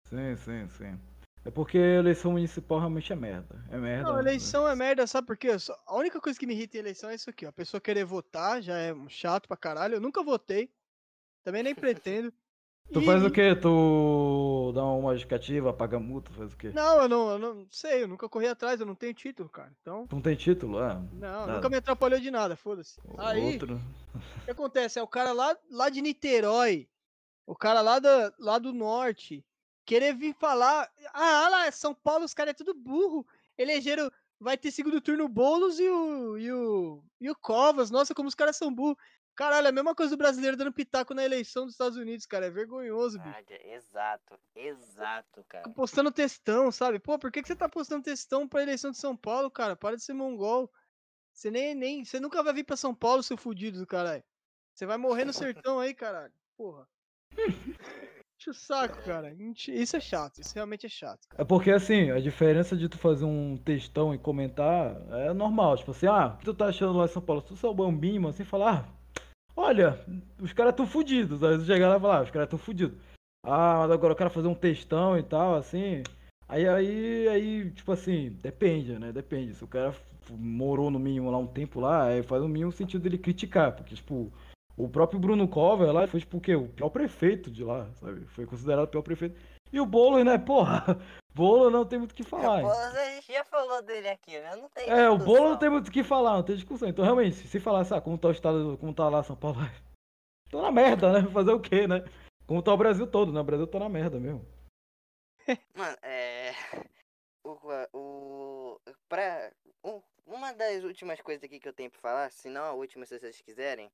Sim, 0.09 0.37
sim, 0.37 0.69
sim. 0.69 1.16
É 1.47 1.51
porque 1.51 1.79
eleição 1.79 2.33
municipal 2.33 2.79
realmente 2.81 3.13
é 3.13 3.17
merda. 3.17 3.65
É 3.71 3.77
merda. 3.79 4.11
Não, 4.11 4.19
eleição 4.19 4.67
é 4.69 4.75
merda, 4.75 5.07
sabe 5.07 5.27
por 5.29 5.37
quê? 5.37 5.49
A 5.87 5.95
única 5.97 6.21
coisa 6.21 6.39
que 6.39 6.47
me 6.47 6.55
irrita 6.55 6.77
em 6.77 6.81
eleição 6.81 7.09
é 7.09 7.15
isso 7.15 7.31
aqui, 7.31 7.47
ó. 7.47 7.51
A 7.51 7.53
pessoa 7.53 7.81
querer 7.81 8.05
votar 8.05 8.61
já 8.61 8.77
é 8.77 8.93
chato 9.09 9.47
pra 9.47 9.57
caralho. 9.57 9.95
Eu 9.95 10.01
nunca 10.01 10.23
votei. 10.25 10.71
Também 11.45 11.63
nem 11.63 11.73
pretendo. 11.77 12.33
Tu 12.93 13.01
E- 13.01 13.05
faz 13.07 13.25
o 13.25 13.31
quê? 13.31 13.55
Tu 13.55 14.73
dá 14.75 14.85
uma 14.85 15.13
justificativa, 15.13 15.73
paga 15.73 15.99
multa, 16.01 16.33
faz 16.33 16.53
o 16.53 16.57
quê? 16.57 16.71
Não, 16.75 17.03
eu 17.03 17.09
não, 17.09 17.31
eu 17.31 17.39
não 17.39 17.67
sei, 17.71 18.03
eu 18.03 18.09
nunca 18.09 18.29
corri 18.29 18.47
atrás, 18.49 18.81
eu 18.81 18.87
não 18.87 18.95
tenho 18.95 19.15
título, 19.15 19.49
cara. 19.49 19.73
Então, 19.81 20.07
Tu 20.07 20.15
não 20.17 20.23
tem 20.23 20.35
título? 20.37 20.79
Ah, 20.79 20.95
não, 21.13 21.19
Nada. 21.47 21.53
nunca 21.55 21.69
me 21.69 21.77
atrapalhou 21.77 22.19
de 22.21 22.31
nada, 22.31 22.57
foda-se. 22.57 23.01
Aí, 23.19 23.53
outro. 23.55 23.81
o 24.15 24.45
que 24.45 24.51
acontece? 24.53 24.99
É 24.99 25.03
o 25.03 25.07
cara 25.09 25.33
lá, 25.33 25.57
lá 25.71 25.89
de 25.89 26.01
Niterói, 26.01 26.89
o 27.47 27.55
cara 27.57 27.81
lá, 27.81 27.99
da, 27.99 28.33
lá 28.39 28.59
do 28.59 28.73
norte, 28.73 29.45
querer 29.87 30.15
vir 30.15 30.35
falar. 30.35 30.91
Ah, 31.15 31.49
lá, 31.49 31.73
São 31.73 31.95
Paulo, 31.95 32.25
os 32.25 32.35
caras 32.35 32.51
é 32.51 32.55
tudo 32.55 32.75
burro. 32.75 33.27
Elegeram. 33.57 34.11
Vai 34.39 34.59
ter 34.59 34.71
segundo 34.71 35.01
turno 35.01 35.25
o 35.25 35.29
Boulos 35.31 35.81
e 35.81 35.89
o, 35.89 36.37
e 36.37 36.53
o. 36.53 37.03
E 37.19 37.31
o 37.31 37.35
Covas. 37.35 37.91
Nossa, 37.91 38.15
como 38.15 38.29
os 38.29 38.35
caras 38.35 38.57
são 38.57 38.75
burros. 38.75 38.99
Caralho, 39.35 39.67
é 39.67 39.69
a 39.69 39.73
mesma 39.73 39.95
coisa 39.95 40.17
do 40.17 40.19
brasileiro 40.19 40.57
dando 40.57 40.73
pitaco 40.73 41.13
na 41.15 41.23
eleição 41.23 41.65
dos 41.65 41.75
Estados 41.75 41.97
Unidos, 41.97 42.27
cara. 42.27 42.47
É 42.47 42.51
vergonhoso, 42.51 43.19
bicho. 43.19 43.35
Verdade, 43.35 43.69
Exato, 43.69 44.41
exato, 44.55 45.45
cara. 45.47 45.69
Postando 45.71 46.11
textão, 46.11 46.73
sabe? 46.73 46.99
Pô, 46.99 47.19
por 47.19 47.31
que, 47.31 47.43
que 47.43 47.49
você 47.49 47.57
tá 47.57 47.69
postando 47.69 48.03
textão 48.03 48.49
pra 48.49 48.63
eleição 48.63 48.91
de 48.91 48.97
São 48.97 49.15
Paulo, 49.17 49.51
cara? 49.51 49.77
Para 49.77 49.97
de 49.97 50.03
ser 50.03 50.15
mongol. 50.15 50.71
Você 51.33 51.51
nem, 51.51 51.75
nem. 51.75 52.03
Você 52.03 52.19
nunca 52.19 52.43
vai 52.43 52.55
vir 52.55 52.65
pra 52.65 52.77
São 52.77 52.95
Paulo, 52.95 53.23
seu 53.23 53.37
fudido 53.37 53.79
do 53.79 53.87
caralho. 53.87 54.25
Você 54.75 54.87
vai 54.87 54.97
morrer 54.97 55.27
no 55.27 55.35
sertão 55.35 55.79
aí, 55.79 55.95
caralho. 55.95 56.33
Porra. 56.57 56.89
O 58.49 58.55
saco, 58.55 59.03
cara. 59.05 59.35
Isso 59.69 59.97
é 59.97 60.01
chato. 60.01 60.41
Isso 60.41 60.55
realmente 60.55 60.87
é 60.87 60.89
chato. 60.89 61.27
É 61.37 61.45
porque 61.45 61.71
assim, 61.71 62.11
a 62.11 62.21
diferença 62.21 62.77
de 62.77 62.89
tu 62.89 62.97
fazer 62.97 63.25
um 63.25 63.57
textão 63.57 64.15
e 64.15 64.19
comentar 64.19 64.97
é 65.11 65.33
normal. 65.33 65.77
Tipo 65.77 65.91
assim, 65.91 66.07
ah, 66.07 66.29
o 66.29 66.39
que 66.39 66.45
tu 66.45 66.55
tá 66.55 66.67
achando 66.67 66.97
lá 66.97 67.05
em 67.05 67.09
São 67.09 67.23
Paulo? 67.23 67.43
Se 67.43 67.49
tu 67.49 67.57
sou 67.57 67.71
o 67.73 67.75
bambinho, 67.75 68.27
assim, 68.29 68.45
falar, 68.45 68.89
ah, 68.89 69.21
olha, 69.57 69.99
os 70.41 70.53
caras 70.53 70.75
tão 70.75 70.87
fudidos. 70.87 71.43
Aí 71.43 71.59
tu 71.59 71.65
chegar 71.65 71.89
lá 71.89 71.97
e 71.97 72.01
falar, 72.01 72.19
ah, 72.19 72.23
os 72.23 72.31
caras 72.31 72.49
tão 72.49 72.59
fudidos. 72.59 72.97
Ah, 73.45 73.79
mas 73.81 73.91
agora 73.91 74.13
eu 74.13 74.17
quero 74.17 74.31
fazer 74.31 74.49
um 74.49 74.55
textão 74.55 75.19
e 75.19 75.23
tal, 75.23 75.57
assim. 75.57 76.03
Aí, 76.49 76.69
aí, 76.69 77.29
aí, 77.29 77.71
tipo 77.71 77.91
assim, 77.91 78.31
depende, 78.43 78.99
né? 78.99 79.13
Depende. 79.13 79.55
Se 79.55 79.65
o 79.65 79.69
cara 79.69 79.95
morou 80.31 80.91
no 80.91 80.99
mínimo 80.99 81.31
lá 81.31 81.39
um 81.39 81.47
tempo 81.47 81.81
lá, 81.81 82.05
aí 82.05 82.23
faz 82.23 82.43
o 82.43 82.49
mínimo 82.49 82.73
sentido 82.73 83.03
dele 83.03 83.19
criticar. 83.19 83.73
Porque, 83.73 83.95
tipo, 83.95 84.33
o 84.77 84.89
próprio 84.89 85.19
Bruno 85.19 85.49
Cover 85.49 85.93
lá 85.93 86.07
foi, 86.07 86.21
tipo, 86.21 86.37
o 86.39 86.41
quê? 86.41 86.55
O 86.55 86.69
pior 86.69 86.91
prefeito 86.91 87.51
de 87.51 87.65
lá, 87.65 87.91
sabe? 87.95 88.27
Foi 88.27 88.47
considerado 88.47 88.85
o 88.85 88.89
pior 88.89 89.03
prefeito. 89.03 89.39
E 89.73 89.81
o 89.81 89.87
Boulos, 89.87 90.25
né? 90.25 90.39
Porra, 90.39 90.85
Bolo 91.35 91.71
não 91.71 91.85
tem 91.85 91.99
muito 91.99 92.13
o 92.13 92.15
que 92.15 92.23
falar. 92.23 92.63
Pô, 92.63 92.71
a 92.71 93.15
gente 93.15 93.33
já 93.33 93.45
falou 93.45 93.83
dele 93.83 94.09
aqui, 94.09 94.39
né? 94.39 94.57
Não 94.57 94.69
tem 94.71 94.89
É, 94.89 95.09
o 95.11 95.17
discussão. 95.19 95.27
bolo 95.43 95.51
não 95.51 95.59
tem 95.59 95.69
muito 95.71 95.89
o 95.89 95.91
que 95.91 96.03
falar, 96.05 96.35
não 96.37 96.43
tem 96.43 96.55
discussão. 96.57 96.89
Então, 96.89 97.05
realmente, 97.05 97.37
se 97.37 97.61
falar, 97.61 97.85
sabe, 97.85 98.03
como 98.05 98.17
tá 98.17 98.29
o 98.29 98.33
estado, 98.33 98.79
como 98.79 98.95
tá 98.95 99.09
lá 99.09 99.23
São 99.23 99.37
Paulo, 99.37 99.59
tô 100.51 100.63
na 100.63 100.71
merda, 100.73 101.13
né? 101.13 101.29
Fazer 101.31 101.53
o 101.53 101.61
quê, 101.61 101.87
né? 101.87 102.03
Como 102.47 102.63
tá 102.63 102.73
o 102.73 102.77
Brasil 102.77 103.07
todo, 103.07 103.33
né? 103.33 103.41
O 103.41 103.45
Brasil 103.45 103.67
tá 103.67 103.79
na 103.79 103.89
merda 103.89 104.19
mesmo. 104.21 104.47
Mano, 105.75 105.97
é. 106.03 106.53
O. 107.45 107.59
o 107.93 108.81
pra, 109.09 109.53
um- 109.85 110.03
uma 110.27 110.53
das 110.53 110.83
últimas 110.83 111.21
coisas 111.21 111.45
aqui 111.45 111.61
que 111.61 111.69
eu 111.69 111.73
tenho 111.73 111.91
pra 111.91 112.01
falar, 112.01 112.31
se 112.33 112.49
não 112.49 112.63
a 112.65 112.73
última, 112.73 113.07
se 113.07 113.17
vocês 113.19 113.41
quiserem, 113.41 113.91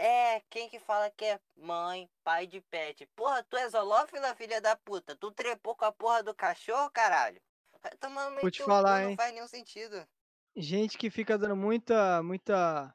é 0.00 0.40
quem 0.50 0.68
que 0.68 0.78
fala 0.80 1.10
que 1.10 1.24
é 1.24 1.40
mãe, 1.56 2.10
pai 2.24 2.46
de 2.46 2.60
pet. 2.60 3.06
Porra, 3.14 3.42
tu 3.44 3.56
é 3.56 3.68
zoolófila, 3.68 4.34
filha 4.34 4.60
da 4.60 4.76
puta? 4.76 5.14
Tu 5.16 5.30
trepou 5.32 5.76
com 5.76 5.84
a 5.84 5.92
porra 5.92 6.22
do 6.22 6.34
cachorro, 6.34 6.90
caralho? 6.90 7.40
Vai 7.82 7.92
tomando 7.98 8.30
meio 8.30 8.42
Vou 8.42 8.50
te 8.50 8.62
falar, 8.62 9.00
cu, 9.00 9.04
não 9.04 9.10
hein. 9.10 9.16
faz 9.16 9.32
nenhum 9.32 9.48
sentido. 9.48 10.06
Gente 10.56 10.98
que 10.98 11.10
fica 11.10 11.38
dando 11.38 11.56
muita, 11.56 12.22
muita, 12.22 12.94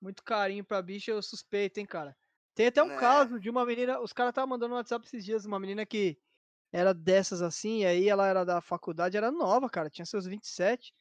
muito 0.00 0.22
carinho 0.22 0.64
pra 0.64 0.82
bicho, 0.82 1.10
eu 1.10 1.22
suspeito, 1.22 1.80
hein, 1.80 1.86
cara. 1.86 2.16
Tem 2.54 2.66
até 2.68 2.82
um 2.82 2.88
Né. 2.88 2.96
caso 2.98 3.38
de 3.40 3.50
uma 3.50 3.64
menina, 3.66 4.00
os 4.00 4.12
caras 4.12 4.30
estavam 4.32 4.50
mandando 4.50 4.70
no 4.70 4.76
WhatsApp 4.76 5.06
esses 5.06 5.24
dias, 5.24 5.44
uma 5.44 5.58
menina 5.60 5.86
que 5.86 6.18
era 6.72 6.92
dessas 6.94 7.42
assim, 7.42 7.80
e 7.80 7.86
aí 7.86 8.08
ela 8.08 8.26
era 8.26 8.44
da 8.44 8.60
faculdade, 8.60 9.16
era 9.16 9.30
nova, 9.30 9.68
cara, 9.70 9.90
tinha 9.90 10.06
seus 10.06 10.26
27. 10.26 10.92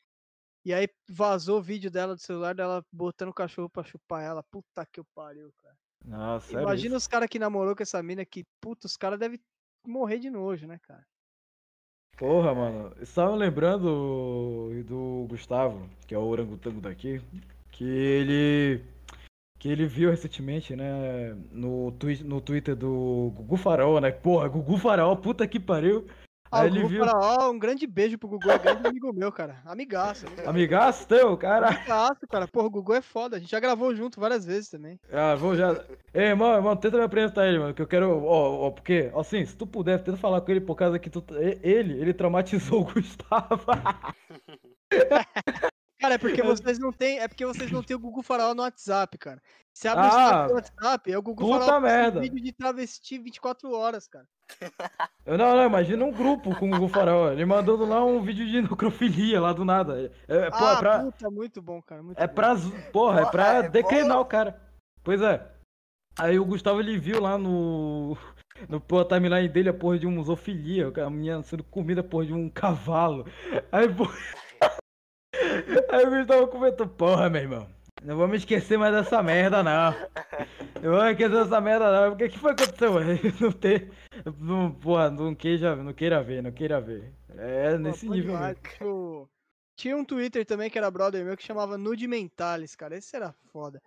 E 0.67 0.73
aí 0.73 0.89
vazou 1.07 1.59
o 1.59 1.61
vídeo 1.61 1.89
dela 1.89 2.13
do 2.13 2.19
celular 2.19 2.53
dela 2.53 2.85
botando 2.91 3.29
o 3.29 3.33
cachorro 3.33 3.69
pra 3.69 3.85
chupar 3.85 4.21
ela. 4.21 4.43
Puta 4.43 4.85
que 4.85 5.01
pariu, 5.15 5.49
cara. 5.63 5.75
Nossa. 6.03 6.61
Imagina 6.61 6.97
os 6.97 7.07
caras 7.07 7.29
que 7.29 7.39
namorou 7.39 7.73
com 7.73 7.83
essa 7.83 8.03
mina 8.03 8.25
que, 8.25 8.43
puta, 8.59 8.85
os 8.85 8.97
caras 8.97 9.17
devem 9.17 9.39
morrer 9.87 10.19
de 10.19 10.29
nojo, 10.29 10.67
né, 10.67 10.77
cara? 10.85 11.07
Porra, 12.17 12.53
mano. 12.53 12.93
Estava 12.99 13.33
lembrando 13.33 14.83
do 14.85 15.25
Gustavo, 15.29 15.89
que 16.05 16.13
é 16.13 16.17
o 16.17 16.27
orangotango 16.27 16.81
daqui, 16.81 17.21
que 17.71 17.85
ele. 17.85 18.83
Que 19.57 19.69
ele 19.69 19.87
viu 19.87 20.09
recentemente, 20.09 20.75
né, 20.75 21.33
no, 21.49 21.93
twi 21.93 22.21
no 22.25 22.41
Twitter 22.41 22.75
do 22.75 23.31
Gugu 23.33 23.55
Farol, 23.55 24.01
né? 24.01 24.11
Porra, 24.11 24.49
Gugu 24.49 24.77
Farol, 24.77 25.15
puta 25.15 25.47
que 25.47 25.61
pariu. 25.61 26.05
Ah, 26.51 26.61
Aí 26.61 26.69
o 26.69 26.71
ele 26.71 26.77
Gugu 26.81 26.89
viu. 26.89 27.05
Faraó, 27.05 27.51
um 27.51 27.59
grande 27.59 27.85
beijo 27.85 28.17
pro 28.17 28.27
Gugu, 28.29 28.49
é 28.49 28.57
grande 28.57 28.87
amigo 28.87 29.11
meu, 29.13 29.31
cara. 29.31 29.57
Amigaço. 29.65 30.25
amigaço. 30.27 30.49
Amigaço 30.49 31.07
teu, 31.07 31.37
cara. 31.37 31.67
Amigaço, 31.67 32.27
cara. 32.29 32.47
Porra, 32.47 32.67
o 32.67 32.69
Gugu 32.69 32.93
é 32.93 33.01
foda. 33.01 33.35
A 33.37 33.39
gente 33.39 33.51
já 33.51 33.59
gravou 33.59 33.93
junto 33.95 34.19
várias 34.19 34.45
vezes 34.45 34.69
também. 34.69 34.99
Ah, 35.11 35.35
vou 35.35 35.55
já. 35.55 35.73
Ei, 36.13 36.27
irmão, 36.27 36.53
irmão, 36.55 36.75
tenta 36.75 36.97
me 36.97 37.03
apresentar 37.03 37.47
ele, 37.47 37.59
mano, 37.59 37.73
que 37.73 37.81
eu 37.81 37.87
quero. 37.87 38.23
Ó, 38.23 38.67
ó, 38.67 38.71
porque, 38.71 39.11
assim, 39.15 39.45
se 39.45 39.55
tu 39.55 39.67
puder, 39.67 40.01
tenta 40.03 40.17
falar 40.17 40.41
com 40.41 40.51
ele 40.51 40.61
por 40.61 40.75
causa 40.75 40.97
que 40.99 41.09
tu. 41.09 41.23
Ele, 41.61 41.99
ele 41.99 42.13
traumatizou 42.13 42.81
o 42.81 42.85
Gustavo. 42.85 43.65
Cara, 46.07 46.15
é 46.15 46.17
porque 46.17 46.41
vocês 46.41 46.79
não 46.79 46.91
têm. 46.91 47.19
É 47.19 47.27
porque 47.27 47.45
vocês 47.45 47.69
não 47.71 47.83
têm 47.83 47.95
o 47.95 47.99
Gugu 47.99 48.21
Faraó 48.23 48.53
no 48.53 48.61
WhatsApp, 48.63 49.17
cara. 49.17 49.41
Você 49.73 49.87
abre 49.87 50.05
o 50.05 50.09
Ah, 50.09 50.47
do 50.47 50.53
WhatsApp, 50.53 51.11
é 51.11 51.17
o 51.17 51.21
Gugu 51.21 51.43
puta 51.43 51.57
postando 51.59 51.81
merda. 51.81 52.19
vídeo 52.21 52.41
de 52.41 52.51
travesti 52.51 53.19
24 53.19 53.71
horas, 53.71 54.07
cara. 54.07 54.25
Eu 55.25 55.37
não, 55.37 55.55
não, 55.55 55.65
imagina 55.65 56.03
um 56.05 56.11
grupo 56.11 56.55
com 56.55 56.67
o 56.67 56.71
Gugu 56.71 56.87
Farol. 56.87 57.31
Ele 57.33 57.45
mandando 57.45 57.85
lá 57.85 58.03
um 58.03 58.21
vídeo 58.21 58.47
de 58.47 58.61
necrofilia 58.61 59.41
lá 59.41 59.51
do 59.53 59.65
nada. 59.65 60.11
É, 60.27 60.35
é, 60.37 60.49
pô, 60.49 60.65
é 60.65 60.71
ah, 60.73 60.77
pra. 60.77 60.99
puta, 61.03 61.29
muito 61.29 61.61
bom, 61.61 61.81
cara. 61.81 62.01
Muito 62.01 62.17
É 62.17 62.25
bom. 62.25 62.33
pra. 62.33 62.55
Porra, 62.91 63.19
é 63.19 63.21
Porra, 63.23 63.31
pra 63.31 63.53
é 63.55 63.69
declinar 63.69 64.17
bom. 64.17 64.21
o 64.21 64.25
cara. 64.25 64.59
Pois 65.03 65.21
é. 65.21 65.45
Aí 66.17 66.39
o 66.39 66.45
Gustavo 66.45 66.79
ele 66.79 66.97
viu 66.97 67.21
lá 67.21 67.37
no. 67.37 68.17
No 68.67 68.81
pô, 68.81 69.05
timeline 69.05 69.47
dele 69.47 69.69
a 69.69 69.73
porra 69.73 69.99
de 69.99 70.07
um 70.07 70.23
zoofilia, 70.23 70.91
a 71.05 71.09
menina 71.11 71.43
sendo 71.43 71.63
comida 71.63 72.01
porra 72.01 72.25
de 72.25 72.33
um 72.33 72.49
cavalo. 72.49 73.27
Aí, 73.71 73.87
pô. 73.93 74.07
Aí 75.89 76.05
o 76.05 76.09
Gustavo 76.09 76.47
comentou, 76.47 76.87
porra, 76.87 77.29
meu 77.29 77.41
irmão. 77.41 77.67
Não 78.03 78.15
vou 78.15 78.27
me 78.27 78.37
esquecer 78.37 78.77
mais 78.77 78.93
dessa 78.93 79.23
merda, 79.23 79.63
não. 79.63 79.91
Não 80.81 80.91
vou 80.91 81.03
me 81.03 81.11
esquecer 81.11 81.31
dessa 81.31 81.59
merda, 81.59 81.91
não. 81.91 82.11
Porque 82.11 82.25
o 82.25 82.29
que 82.29 82.39
foi 82.39 82.53
que 82.55 82.63
aconteceu? 82.63 82.93
Não 83.41 83.51
ter. 83.51 83.91
Não, 84.39 84.71
porra, 84.71 85.09
não 85.09 85.33
queira, 85.35 85.75
não 85.75 85.93
queira 85.93 86.23
ver, 86.23 86.41
não 86.43 86.51
queira 86.51 86.79
ver. 86.81 87.13
É 87.37 87.71
Pô, 87.71 87.77
nesse 87.77 88.05
bom 88.07 88.13
nível. 88.13 88.35
Tipo, 88.55 89.29
Tinha 89.75 89.95
um 89.97 90.05
Twitter 90.05 90.45
também 90.45 90.69
que 90.69 90.77
era 90.77 90.89
brother 90.91 91.23
meu 91.25 91.35
que 91.37 91.43
chamava 91.43 91.77
Nude 91.77 92.07
Mentalis, 92.07 92.75
cara. 92.75 92.95
Esse 92.97 93.15
era 93.15 93.33
foda. 93.51 93.81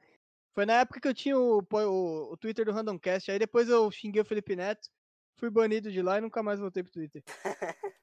Foi 0.55 0.67
na 0.67 0.75
época 0.81 1.01
que 1.01 1.09
eu 1.09 1.15
tinha 1.15 1.39
o, 1.39 1.59
o, 1.61 2.33
o 2.33 2.37
Twitter 2.37 2.65
do 2.65 2.73
Randomcast. 2.73 3.31
Aí 3.31 3.39
depois 3.39 3.69
eu 3.69 3.91
xinguei 3.91 4.23
o 4.23 4.25
Felipe 4.25 4.55
Neto, 4.57 4.89
fui 5.37 5.51
banido 5.51 5.91
de 5.91 6.03
lá 6.03 6.19
e 6.19 6.21
nunca 6.21 6.43
mais 6.43 6.59
voltei 6.61 6.83
pro 6.83 6.93
Twitter. 6.93 7.23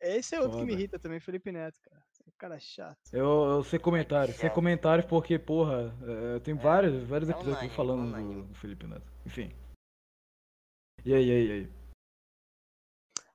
É, 0.00 0.16
esse 0.18 0.34
é 0.34 0.40
outro 0.40 0.58
que 0.58 0.64
me 0.64 0.72
Foda. 0.72 0.80
irrita 0.80 0.98
também, 0.98 1.18
Felipe 1.18 1.50
Neto, 1.50 1.80
cara. 1.80 2.02
Cara 2.38 2.56
é 2.56 2.60
chato. 2.60 2.98
Eu, 3.12 3.44
eu 3.44 3.64
sei 3.64 3.78
comentários, 3.78 4.36
sei 4.36 4.50
É. 4.50 4.52
comentários 4.52 5.06
porque, 5.08 5.38
porra, 5.38 5.94
é, 6.36 6.40
tem 6.40 6.54
vários, 6.54 7.02
vários 7.08 7.30
é 7.30 7.32
episódios 7.32 7.56
unânime, 7.56 7.74
falando 7.74 8.02
do, 8.02 8.06
unânime. 8.08 8.42
do 8.42 8.54
Felipe 8.54 8.86
Neto. 8.86 9.10
Enfim. 9.24 9.50
E 11.04 11.14
aí, 11.14 11.26
e 11.26 11.30
aí, 11.30 11.46
e 11.46 11.52
aí? 11.52 11.72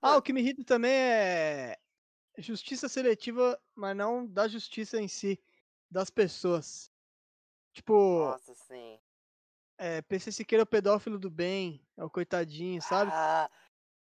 Ah, 0.01 0.17
o 0.17 0.21
que 0.21 0.31
me 0.33 0.41
irrita 0.41 0.63
também 0.63 0.91
é 0.91 1.77
justiça 2.37 2.87
seletiva, 2.87 3.59
mas 3.75 3.95
não 3.95 4.27
da 4.27 4.47
justiça 4.47 5.01
em 5.01 5.07
si, 5.07 5.39
das 5.89 6.09
pessoas. 6.09 6.91
Tipo, 7.73 8.25
Nossa, 8.25 8.53
sim. 8.53 8.99
é, 9.77 10.01
PC 10.03 10.31
Siqueira 10.31 10.61
é 10.61 10.65
o 10.65 10.67
pedófilo 10.67 11.17
do 11.17 11.29
bem, 11.29 11.83
é 11.97 12.03
o 12.03 12.09
coitadinho, 12.09 12.81
sabe? 12.81 13.11
Ah, 13.13 13.49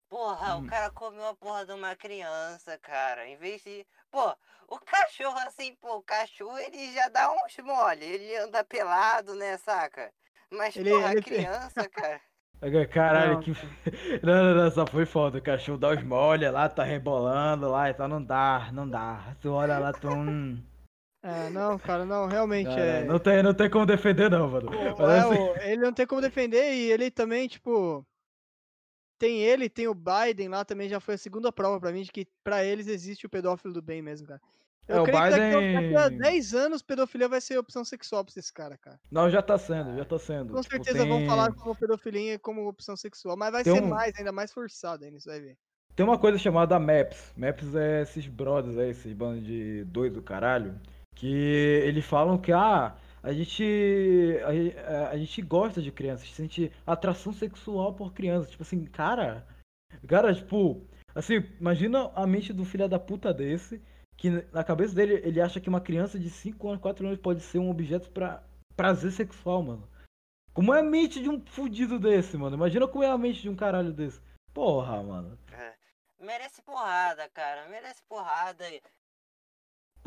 porra, 0.10 0.56
Hum. 0.56 0.66
o 0.66 0.68
cara 0.68 0.90
comeu 0.92 1.26
a 1.28 1.36
porra 1.36 1.66
de 1.66 1.74
uma 1.74 1.96
criança, 1.96 2.78
cara. 2.80 3.28
Em 3.28 3.36
vez 3.38 3.62
de. 3.64 3.86
Pô, 4.12 4.36
o 4.68 4.80
cachorro, 4.80 5.38
assim, 5.40 5.76
pô, 5.82 5.98
o 5.98 6.04
cachorro 6.04 6.58
ele 6.58 6.94
já 6.94 7.08
dá 7.10 7.32
uns 7.32 7.58
mole. 7.64 8.04
Ele 8.06 8.36
anda 8.38 8.64
pelado, 8.64 9.36
né, 9.36 9.58
saca? 9.58 10.12
Mas, 10.50 10.76
Ele- 10.76 10.90
porra, 10.90 11.10
ele- 11.12 11.20
a 11.20 11.24
criança, 11.24 11.90
cara. 11.92 12.22
Caralho, 12.92 13.34
Não, 13.34 13.40
que. 13.42 13.52
Não, 14.26 14.44
não, 14.44 14.56
não, 14.64 14.72
só 14.72 14.86
foi 14.88 15.06
foda. 15.06 15.38
O 15.38 15.42
cachorro 15.42 15.78
dá 15.78 15.90
os 15.90 16.02
molha 16.04 16.52
lá, 16.52 16.68
tá 16.68 16.84
rebolando 16.84 17.70
lá 17.70 17.90
e 17.90 17.94
tal. 17.94 18.08
Não 18.08 18.24
dá, 18.24 18.70
não 18.74 18.90
dá. 18.90 19.36
Tu 19.40 19.52
olha 19.52 19.78
lá, 19.78 19.94
tu. 19.94 20.08
Hum, 20.10 20.58
É, 21.24 21.50
não, 21.50 21.78
cara, 21.78 22.06
não, 22.06 22.26
realmente 22.28 22.70
é. 22.70 23.04
não, 23.04 23.20
tem, 23.20 23.44
não 23.44 23.54
tem 23.54 23.70
como 23.70 23.86
defender, 23.86 24.30
não, 24.30 24.48
mano. 24.50 24.70
Mas 24.98 25.10
é, 25.10 25.20
assim, 25.20 25.70
ele 25.72 25.82
não 25.82 25.92
tem 25.92 26.06
como 26.08 26.22
defender 26.22 26.74
e 26.74 26.92
ele 26.92 27.12
também, 27.12 27.48
tipo. 27.48 28.06
Tem 29.18 29.42
ele, 29.42 29.68
tem 29.70 29.88
o 29.88 29.96
Biden 29.96 30.50
lá 30.50 30.64
também, 30.64 30.88
já 30.88 31.00
foi 31.00 31.16
a 31.16 31.18
segunda 31.18 31.52
prova 31.52 31.80
pra 31.80 31.92
mim 31.92 32.04
de 32.04 32.12
que 32.12 32.28
pra 32.44 32.64
eles 32.64 32.88
existe 32.88 33.26
o 33.26 33.30
pedófilo 33.30 33.74
do 33.74 33.82
bem 33.82 34.02
mesmo, 34.02 34.28
cara. 34.28 34.42
Eu 34.88 34.98
É, 34.98 35.02
o 35.02 35.04
creio 35.04 35.22
que 35.24 35.30
daqui 35.32 35.42
a, 35.42 35.82
daqui 35.82 35.96
a 35.96 36.04
Biden- 36.10 36.18
10 36.20 36.54
anos 36.54 36.82
pedofilia 36.82 37.28
vai 37.28 37.42
ser 37.42 37.58
opção 37.58 37.84
sexual 37.84 38.24
pra 38.24 38.32
esses 38.32 38.50
caras, 38.50 38.78
cara. 38.80 38.98
Não, 39.12 39.30
já 39.30 39.42
tá 39.42 39.58
sendo, 39.58 39.98
já 39.98 40.06
tá 40.06 40.18
sendo. 40.18 40.54
Com 40.54 40.62
Tipo, 40.62 40.76
certeza 40.76 41.06
vão 41.06 41.18
tem- 41.18 41.28
falar 41.28 41.52
como 41.54 41.76
pedofilia 41.76 42.40
como 42.40 42.66
opção 42.70 42.96
sexual, 42.96 43.36
mas 43.36 43.52
vai 43.52 43.64
Tem 43.64 43.74
ser 43.76 43.82
um- 43.84 43.88
mais, 43.90 44.14
ainda 44.18 44.32
mais 44.32 44.54
forçado 44.54 45.04
ainda, 45.04 45.20
você 45.20 45.30
vai 45.30 45.42
ver. 45.42 45.58
Tem 45.96 46.06
uma 46.06 46.18
coisa 46.20 46.38
chamada 46.38 46.80
MAPS. 46.80 47.34
MAPS 47.36 47.76
é 47.76 48.04
esses 48.04 48.28
brothers 48.28 48.78
aí, 48.78 48.92
esses 48.92 49.12
bandos 49.14 49.44
de 49.44 49.84
doido 49.86 50.14
do 50.14 50.22
caralho. 50.22 50.80
Que 51.16 51.82
eles 51.84 52.06
falam 52.06 52.38
que, 52.38 52.52
ah, 52.54 52.96
a 53.28 53.34
gente, 53.34 53.64
a, 54.44 54.92
a- 54.92 55.10
a 55.10 55.18
gente 55.18 55.42
gosta 55.42 55.82
de 55.82 55.92
crianças, 55.92 56.30
sente 56.32 56.72
atração 56.86 57.34
sexual 57.34 57.94
por 57.94 58.14
crianças. 58.14 58.50
Tipo 58.52 58.64
assim, 58.64 58.86
cara. 58.86 59.46
Cara, 60.08 60.34
tipo, 60.34 60.86
assim, 61.16 61.36
imagina 61.60 62.12
a 62.16 62.26
mente 62.28 62.54
do 62.54 62.66
filho 62.66 62.88
da 62.88 63.00
puta 63.00 63.34
desse. 63.34 63.82
Que 64.16 64.30
na 64.52 64.64
cabeça 64.64 64.96
dele, 64.96 65.22
ele 65.24 65.40
acha 65.40 65.60
que 65.60 65.70
uma 65.70 65.80
criança 65.80 66.18
de 66.18 66.30
5 66.30 66.68
anos, 66.70 66.82
4 66.82 67.06
anos 67.06 67.20
pode 67.20 67.42
ser 67.42 67.60
um 67.60 67.70
objeto 67.70 68.10
pra 68.10 68.42
prazer 68.76 69.12
sexual, 69.12 69.62
mano. 69.62 69.88
Como 70.54 70.74
é 70.74 70.80
a 70.80 70.84
mente 70.84 71.22
de 71.22 71.30
um 71.30 71.40
fudido 71.46 72.00
desse, 72.00 72.36
mano? 72.36 72.56
Imagina 72.56 72.88
como 72.88 73.04
é 73.04 73.10
a 73.10 73.18
mente 73.18 73.44
de 73.44 73.50
um 73.50 73.56
caralho 73.56 73.94
desse. 73.94 74.20
Porra, 74.54 75.04
mano. 75.04 75.38
É. 75.52 75.74
Merece 76.20 76.64
porrada, 76.64 77.30
cara. 77.30 77.70
Merece 77.70 78.02
porrada. 78.10 78.66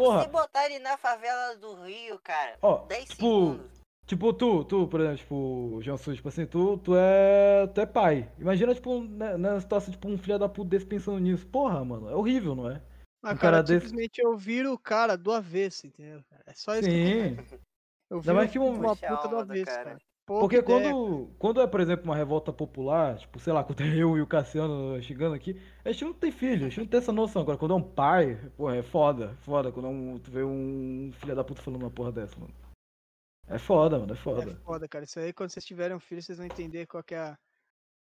Porra, 0.03 0.23
Se 0.23 0.29
botar 0.29 0.67
ele 0.67 0.79
na 0.79 0.97
favela 0.97 1.57
do 1.57 1.83
Rio, 1.83 2.19
cara, 2.21 2.57
Ó, 2.63 2.87
10 2.87 3.09
tipo, 3.11 3.17
segundos. 3.23 3.81
tipo, 4.07 4.33
tu, 4.33 4.65
tu, 4.65 4.89
por 4.89 5.01
exemplo, 5.01 5.19
tipo, 5.19 5.79
João 5.83 5.97
Sul, 5.99 6.15
tipo 6.15 6.29
assim, 6.29 6.47
tu, 6.47 6.79
tu 6.79 6.95
é. 6.97 7.67
Tu 7.75 7.81
é 7.81 7.87
pai. 7.87 8.31
Imagina, 8.39 8.75
tipo, 8.75 9.01
na, 9.03 9.37
na 9.39 9.61
situação, 9.61 9.93
tipo, 9.93 10.09
um 10.09 10.17
filho 10.19 10.39
da 10.39 10.49
puta 10.49 10.71
desse 10.71 10.87
pensando 10.87 11.19
nisso. 11.19 11.47
Porra, 11.47 11.85
mano, 11.85 12.09
é 12.09 12.15
horrível, 12.15 12.55
não 12.55 12.71
é? 12.71 12.81
Um 13.23 13.29
cara, 13.29 13.37
cara 13.39 13.63
desse- 13.63 13.87
simplesmente 13.89 14.19
eu 14.23 14.35
viro 14.37 14.73
o 14.73 14.79
cara 14.79 15.17
do 15.17 15.31
avesso, 15.33 15.87
entendeu? 15.87 16.23
É 16.47 16.55
só 16.55 16.75
isso 16.77 16.89
que 16.89 16.95
Sim. 16.95 17.37
eu 18.11 18.17
Ainda 18.19 18.35
mais 18.35 18.51
que 18.51 18.59
um- 18.59 18.73
de 18.73 18.79
uma 18.79 18.97
puta 18.97 19.29
do 19.29 19.37
avesso, 19.37 19.67
cara. 19.67 19.85
cara. 19.85 19.99
Pouca 20.31 20.43
Porque 20.43 20.59
ideia, 20.59 20.93
quando, 20.93 21.29
quando 21.41 21.61
é, 21.61 21.67
por 21.67 21.81
exemplo, 21.81 22.05
uma 22.05 22.15
revolta 22.15 22.53
popular, 22.53 23.19
tipo, 23.19 23.41
sei 23.41 23.53
lá, 23.53 23.65
quando 23.65 23.81
é 23.81 23.87
eu 23.99 24.17
e 24.17 24.23
o 24.23 24.27
Cassiano 24.29 25.03
chegando 25.03 25.35
aqui, 25.35 25.61
a 25.85 25.91
gente 25.91 26.05
não 26.05 26.15
tem 26.15 26.31
filho, 26.31 26.67
a 26.67 26.69
gente 26.69 26.79
não 26.79 26.87
tem 26.87 26.99
essa 26.99 27.13
noção. 27.13 27.43
Agora, 27.43 27.59
quando 27.59 27.73
é 27.73 27.77
um 27.77 27.83
pai, 27.83 28.37
porra, 28.57 28.77
é 28.77 28.83
foda, 28.83 29.35
foda. 29.41 29.73
Quando 29.73 29.87
é 29.87 29.89
um, 29.89 30.21
tu 30.21 30.31
vê 30.31 30.45
um 30.45 31.11
filho 31.15 31.35
da 31.35 31.43
puta 31.43 31.61
falando 31.61 31.83
uma 31.83 31.91
porra 31.91 32.13
dessa, 32.13 32.39
mano. 32.39 32.55
É 33.49 33.59
foda, 33.59 33.99
mano, 33.99 34.13
é 34.13 34.15
É 34.15 34.19
foda. 34.19 34.55
foda, 34.65 34.87
cara. 34.87 35.05
Isso 35.05 35.19
aí, 35.19 35.33
quando 35.33 35.51
vocês 35.51 35.65
tiverem 35.65 35.97
um 35.97 36.01
filho, 36.01 36.23
vocês 36.23 36.39
vão 36.39 36.47
entender 36.47 36.87
qual 36.87 37.03
que 37.03 37.17
é 37.17 37.19
a. 37.19 37.39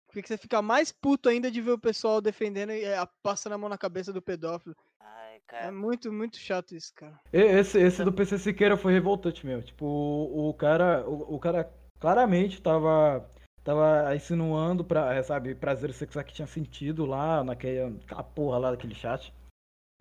Por 0.09 0.23
que 0.23 0.27
você 0.27 0.39
fica 0.39 0.63
mais 0.63 0.91
puto 0.91 1.29
ainda 1.29 1.51
de 1.51 1.61
ver 1.61 1.73
o 1.73 1.79
pessoal 1.79 2.23
defendendo 2.23 2.73
e 2.73 2.83
é, 2.83 2.97
passando 3.23 3.53
a 3.53 3.59
mão 3.59 3.69
na 3.69 3.77
cabeça 3.77 4.11
do 4.11 4.23
pedófilo? 4.23 4.75
Ai, 4.99 5.37
É 5.37 5.41
cara. 5.47 5.71
muito, 5.73 6.11
muito 6.11 6.39
chato 6.39 6.75
isso, 6.75 6.95
cara. 6.95 7.21
Esse, 7.31 7.79
esse 7.79 8.03
do 8.03 8.11
PC 8.11 8.39
Siqueira 8.39 8.75
foi 8.79 8.95
revoltante 8.95 9.45
mesmo. 9.45 9.65
Tipo, 9.65 9.85
o, 9.85 10.49
o 10.49 10.55
cara, 10.55 11.07
o, 11.07 11.35
o 11.35 11.39
cara 11.39 11.71
claramente 11.99 12.61
tava, 12.61 13.29
tava 13.63 14.15
insinuando 14.15 14.85
pra, 14.85 15.15
é, 15.15 15.23
sabe, 15.23 15.55
prazer 15.55 15.93
sexual 15.93 16.25
que 16.25 16.35
tinha 16.35 16.47
sentido 16.47 17.07
lá 17.07 17.43
naquela 17.43 17.89
aquela 17.89 18.23
porra 18.23 18.59
lá 18.59 18.71
daquele 18.71 18.95
chat. 18.95 19.33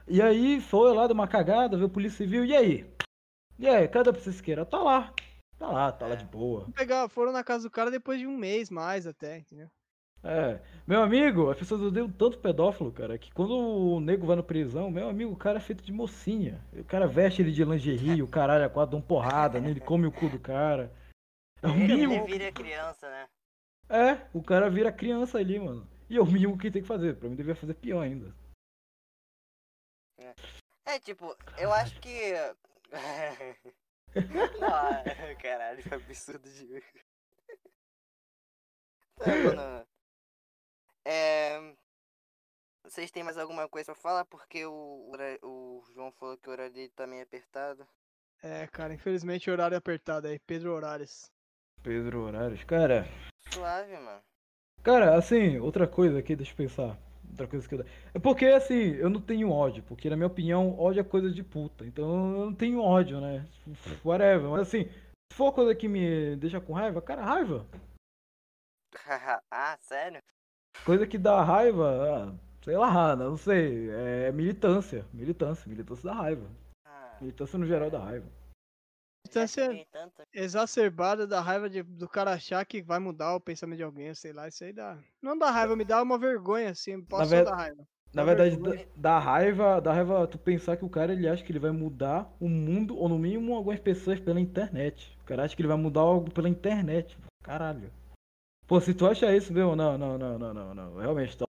E 0.07 0.21
aí 0.21 0.61
foi 0.61 0.93
lá, 0.93 1.07
deu 1.07 1.15
uma 1.15 1.27
cagada, 1.27 1.75
veio 1.75 1.87
a 1.87 1.91
polícia 1.91 2.17
civil, 2.17 2.45
e 2.45 2.55
aí? 2.55 2.85
E 3.57 3.67
aí, 3.67 3.87
cadê 3.87 4.09
o 4.09 4.13
PC 4.13 4.33
Siqueira? 4.33 4.65
Tá 4.65 4.77
lá. 4.77 5.13
Tá 5.57 5.67
lá, 5.67 5.91
tá 5.91 6.05
lá 6.05 6.15
de 6.15 6.25
boa. 6.25 6.61
Vão 6.61 6.71
Pegar, 6.71 7.07
foram 7.09 7.31
na 7.31 7.43
casa 7.43 7.63
do 7.63 7.71
cara 7.71 7.89
depois 7.89 8.19
de 8.19 8.27
um 8.27 8.37
mês 8.37 8.69
mais 8.69 9.07
até, 9.07 9.39
entendeu? 9.39 9.69
É. 10.23 10.59
Meu 10.87 11.01
amigo, 11.01 11.49
as 11.49 11.57
pessoas 11.57 11.81
odeiam 11.81 12.09
tanto 12.09 12.39
pedófilo, 12.39 12.91
cara, 12.91 13.17
que 13.17 13.31
quando 13.31 13.55
o 13.55 13.99
nego 13.99 14.25
vai 14.25 14.35
na 14.35 14.43
prisão, 14.43 14.89
meu 14.89 15.07
amigo, 15.07 15.31
o 15.31 15.37
cara 15.37 15.57
é 15.57 15.61
feito 15.61 15.83
de 15.83 15.91
mocinha. 15.91 16.59
O 16.73 16.83
cara 16.83 17.07
veste 17.07 17.41
ele 17.41 17.51
de 17.51 17.63
lingerie, 17.63 18.23
o 18.23 18.27
caralho, 18.27 18.65
a 18.65 18.69
quatro, 18.69 18.91
dão 18.91 19.01
porrada 19.01 19.59
nele, 19.59 19.79
come 19.79 20.07
o 20.07 20.11
cu 20.11 20.27
do 20.27 20.39
cara. 20.39 20.91
É 21.61 21.67
o 21.67 21.71
Ele, 21.71 21.83
ele 21.83 22.07
mínimo. 22.07 22.25
vira 22.25 22.51
criança, 22.51 23.09
né? 23.09 23.29
É, 23.89 24.29
o 24.33 24.41
cara 24.43 24.69
vira 24.69 24.91
criança 24.91 25.37
ali, 25.37 25.59
mano. 25.59 25.87
E 26.09 26.17
é 26.17 26.21
o 26.21 26.25
mínimo 26.25 26.57
que 26.57 26.71
tem 26.71 26.81
que 26.81 26.87
fazer. 26.87 27.17
Pra 27.17 27.29
mim 27.29 27.35
devia 27.35 27.55
fazer 27.55 27.73
pior 27.75 28.01
ainda. 28.01 28.33
É, 30.85 30.99
tipo, 30.99 31.35
eu 31.57 31.73
acho 31.73 31.99
que. 31.99 32.33
ah, 34.61 35.03
caralho, 35.41 35.81
que 35.83 35.93
absurdo 35.93 36.47
de. 36.49 36.81
Tá, 39.17 39.25
mano. 39.27 39.87
É. 41.03 41.75
Vocês 42.83 43.09
têm 43.09 43.23
mais 43.23 43.37
alguma 43.37 43.67
coisa 43.67 43.93
pra 43.93 44.01
falar? 44.01 44.25
Porque 44.25 44.63
o, 44.65 45.11
o 45.41 45.83
João 45.93 46.11
falou 46.11 46.37
que 46.37 46.47
o 46.47 46.51
horário 46.51 46.71
dele 46.71 46.89
tá 46.89 47.07
meio 47.07 47.23
apertado. 47.23 47.87
É, 48.43 48.67
cara, 48.67 48.93
infelizmente 48.93 49.49
horário 49.49 49.75
apertado 49.75 50.27
aí, 50.27 50.37
Pedro 50.37 50.71
Horários. 50.71 51.31
Pedro 51.85 52.23
Horários. 52.23 52.63
Cara, 52.63 53.07
Suave, 53.51 53.93
mano. 53.93 54.19
cara, 54.81 55.15
assim, 55.15 55.59
outra 55.59 55.87
coisa 55.87 56.17
aqui, 56.17 56.35
deixa 56.35 56.51
eu 56.51 56.57
pensar. 56.57 56.97
Outra 57.29 57.45
coisa 57.47 57.69
que 57.69 57.75
eu... 57.75 57.85
É 58.11 58.17
porque, 58.17 58.47
assim, 58.47 58.95
eu 58.95 59.07
não 59.07 59.21
tenho 59.21 59.51
ódio. 59.51 59.83
Porque, 59.83 60.09
na 60.09 60.15
minha 60.15 60.25
opinião, 60.25 60.77
ódio 60.79 61.01
é 61.01 61.03
coisa 61.03 61.29
de 61.29 61.43
puta. 61.43 61.85
Então, 61.85 62.39
eu 62.39 62.45
não 62.47 62.53
tenho 62.55 62.81
ódio, 62.81 63.21
né? 63.21 63.45
Whatever. 64.03 64.49
Mas, 64.49 64.61
assim, 64.61 64.85
se 65.31 65.37
for 65.37 65.51
coisa 65.51 65.75
que 65.75 65.87
me 65.87 66.35
deixa 66.37 66.59
com 66.59 66.73
raiva, 66.73 67.01
cara, 67.03 67.23
raiva. 67.23 67.67
ah, 69.51 69.77
sério? 69.81 70.23
Coisa 70.83 71.05
que 71.05 71.19
dá 71.19 71.43
raiva, 71.43 71.85
ah, 71.87 72.33
sei 72.63 72.77
lá, 72.77 73.15
não 73.15 73.37
sei. 73.37 73.91
É 73.91 74.31
militância. 74.31 75.05
Militância. 75.13 75.69
Militância 75.69 76.09
da 76.09 76.15
raiva. 76.15 76.47
Ah, 76.83 77.17
Militância 77.21 77.59
no 77.59 77.67
geral 77.67 77.91
da 77.91 77.99
raiva. 77.99 78.25
Distância 79.25 79.85
tanto. 79.91 80.21
exacerbada 80.33 81.25
da 81.25 81.41
raiva 81.41 81.69
de- 81.69 81.83
do 81.83 82.07
cara 82.07 82.33
achar 82.33 82.63
que 82.65 82.81
vai 82.81 82.99
mudar 82.99 83.35
o 83.35 83.41
pensamento 83.41 83.77
de 83.77 83.83
alguém, 83.83 84.13
sei 84.13 84.31
lá, 84.31 84.47
isso 84.47 84.63
aí 84.63 84.71
dá. 84.71 84.97
Não 85.21 85.37
dá 85.37 85.49
raiva, 85.51 85.75
me 85.75 85.83
dá 85.83 86.01
uma 86.01 86.17
vergonha, 86.17 86.69
assim, 86.69 87.01
posso 87.01 87.29
ver- 87.29 87.43
dar 87.45 87.55
raiva. 87.55 87.85
Na 88.13 88.21
Dá 88.23 88.27
verdade, 88.33 88.55
vergonha. 88.55 88.85
dá, 88.95 89.17
dá 89.17 89.19
raiva, 89.19 89.81
dá 89.81 89.93
raiva 89.93 90.27
tu 90.27 90.37
pensar 90.37 90.77
que 90.77 90.85
o 90.85 90.89
cara 90.89 91.11
ele 91.11 91.27
acha 91.27 91.43
que 91.43 91.51
ele 91.51 91.59
vai 91.59 91.71
mudar 91.71 92.31
o 92.39 92.47
mundo, 92.47 92.95
ou 92.97 93.09
no 93.09 93.19
mínimo 93.19 93.53
algumas 93.55 93.79
pessoas 93.79 94.19
pela 94.19 94.39
internet. 94.39 95.17
O 95.21 95.25
cara 95.25 95.43
acha 95.43 95.53
que 95.55 95.61
ele 95.61 95.67
vai 95.67 95.75
mudar 95.77 96.01
algo 96.01 96.31
pela 96.31 96.47
internet. 96.47 97.17
Caralho. 97.43 97.91
Pô, 98.67 98.79
se 98.79 98.93
tu 98.93 99.05
acha 99.05 99.35
isso 99.35 99.51
mesmo, 99.51 99.75
não, 99.75 99.97
não, 99.97 100.17
não, 100.17 100.39
não, 100.39 100.53
não, 100.53 100.73
não. 100.73 100.95
Realmente, 100.97 101.35
tu, 101.37 101.43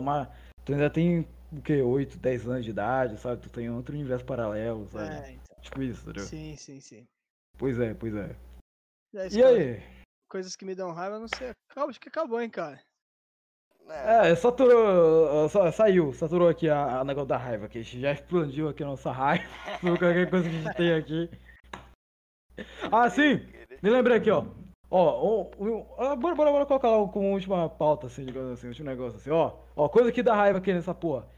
uma, 0.00 0.30
tu 0.64 0.72
ainda 0.72 0.88
tem 0.88 1.28
o 1.52 1.60
quê? 1.62 1.82
8, 1.82 2.16
10 2.18 2.48
anos 2.48 2.64
de 2.64 2.70
idade, 2.70 3.18
sabe? 3.18 3.42
Tu 3.42 3.50
tem 3.50 3.68
outro 3.68 3.94
universo 3.94 4.24
paralelo, 4.24 4.88
sabe? 4.88 5.14
É, 5.14 5.32
então. 5.32 5.47
Tipo 5.62 5.82
isso, 5.82 6.02
entendeu? 6.02 6.24
Sim, 6.24 6.56
sim, 6.56 6.80
sim. 6.80 7.06
Pois 7.56 7.78
é, 7.78 7.94
pois 7.94 8.14
é. 8.14 8.36
É 9.14 9.26
isso, 9.26 9.38
E 9.38 9.42
cara, 9.42 9.54
aí? 9.54 9.82
Coisas 10.28 10.54
que 10.56 10.64
me 10.64 10.74
dão 10.74 10.92
raiva, 10.92 11.18
não 11.18 11.28
sei. 11.28 11.50
Acabou, 11.70 11.90
acho 11.90 12.00
que 12.00 12.08
acabou, 12.08 12.40
hein, 12.40 12.50
cara. 12.50 12.80
É, 13.88 14.30
É, 14.30 14.36
saturou, 14.36 15.48
sa- 15.48 15.72
saiu, 15.72 16.12
saturou 16.12 16.48
aqui 16.48 16.68
a, 16.68 17.00
a 17.00 17.04
negócio 17.04 17.28
da 17.28 17.38
raiva, 17.38 17.68
que 17.68 17.78
a 17.78 17.82
gente 17.82 18.00
já 18.00 18.12
explodiu 18.12 18.68
aqui 18.68 18.82
a 18.82 18.86
nossa 18.86 19.10
raiva 19.10 19.44
por 19.80 19.98
qualquer 19.98 20.28
coisa 20.28 20.48
que 20.48 20.54
a 20.56 20.60
gente 20.60 20.76
tem 20.76 20.92
aqui. 20.92 21.30
Ah, 22.92 23.08
sim! 23.08 23.36
Me 23.82 23.90
lembrei 23.90 24.18
aqui, 24.18 24.30
ó. 24.30 24.44
Ó, 24.90 25.00
ó, 25.00 25.50
ó, 25.98 26.16
bora, 26.16 26.34
bora, 26.34 26.50
bora 26.50 26.66
colocar 26.66 26.90
lá 26.90 27.08
como 27.08 27.32
última 27.32 27.68
pauta, 27.68 28.06
assim, 28.06 28.24
digamos 28.24 28.52
assim, 28.52 28.68
último 28.68 28.88
negócio 28.88 29.18
assim, 29.18 29.30
ó. 29.30 29.58
Ó, 29.76 29.88
coisa 29.88 30.10
que 30.12 30.22
dá 30.22 30.34
raiva 30.34 30.58
aqui 30.58 30.72
nessa 30.72 30.94
porra. 30.94 31.28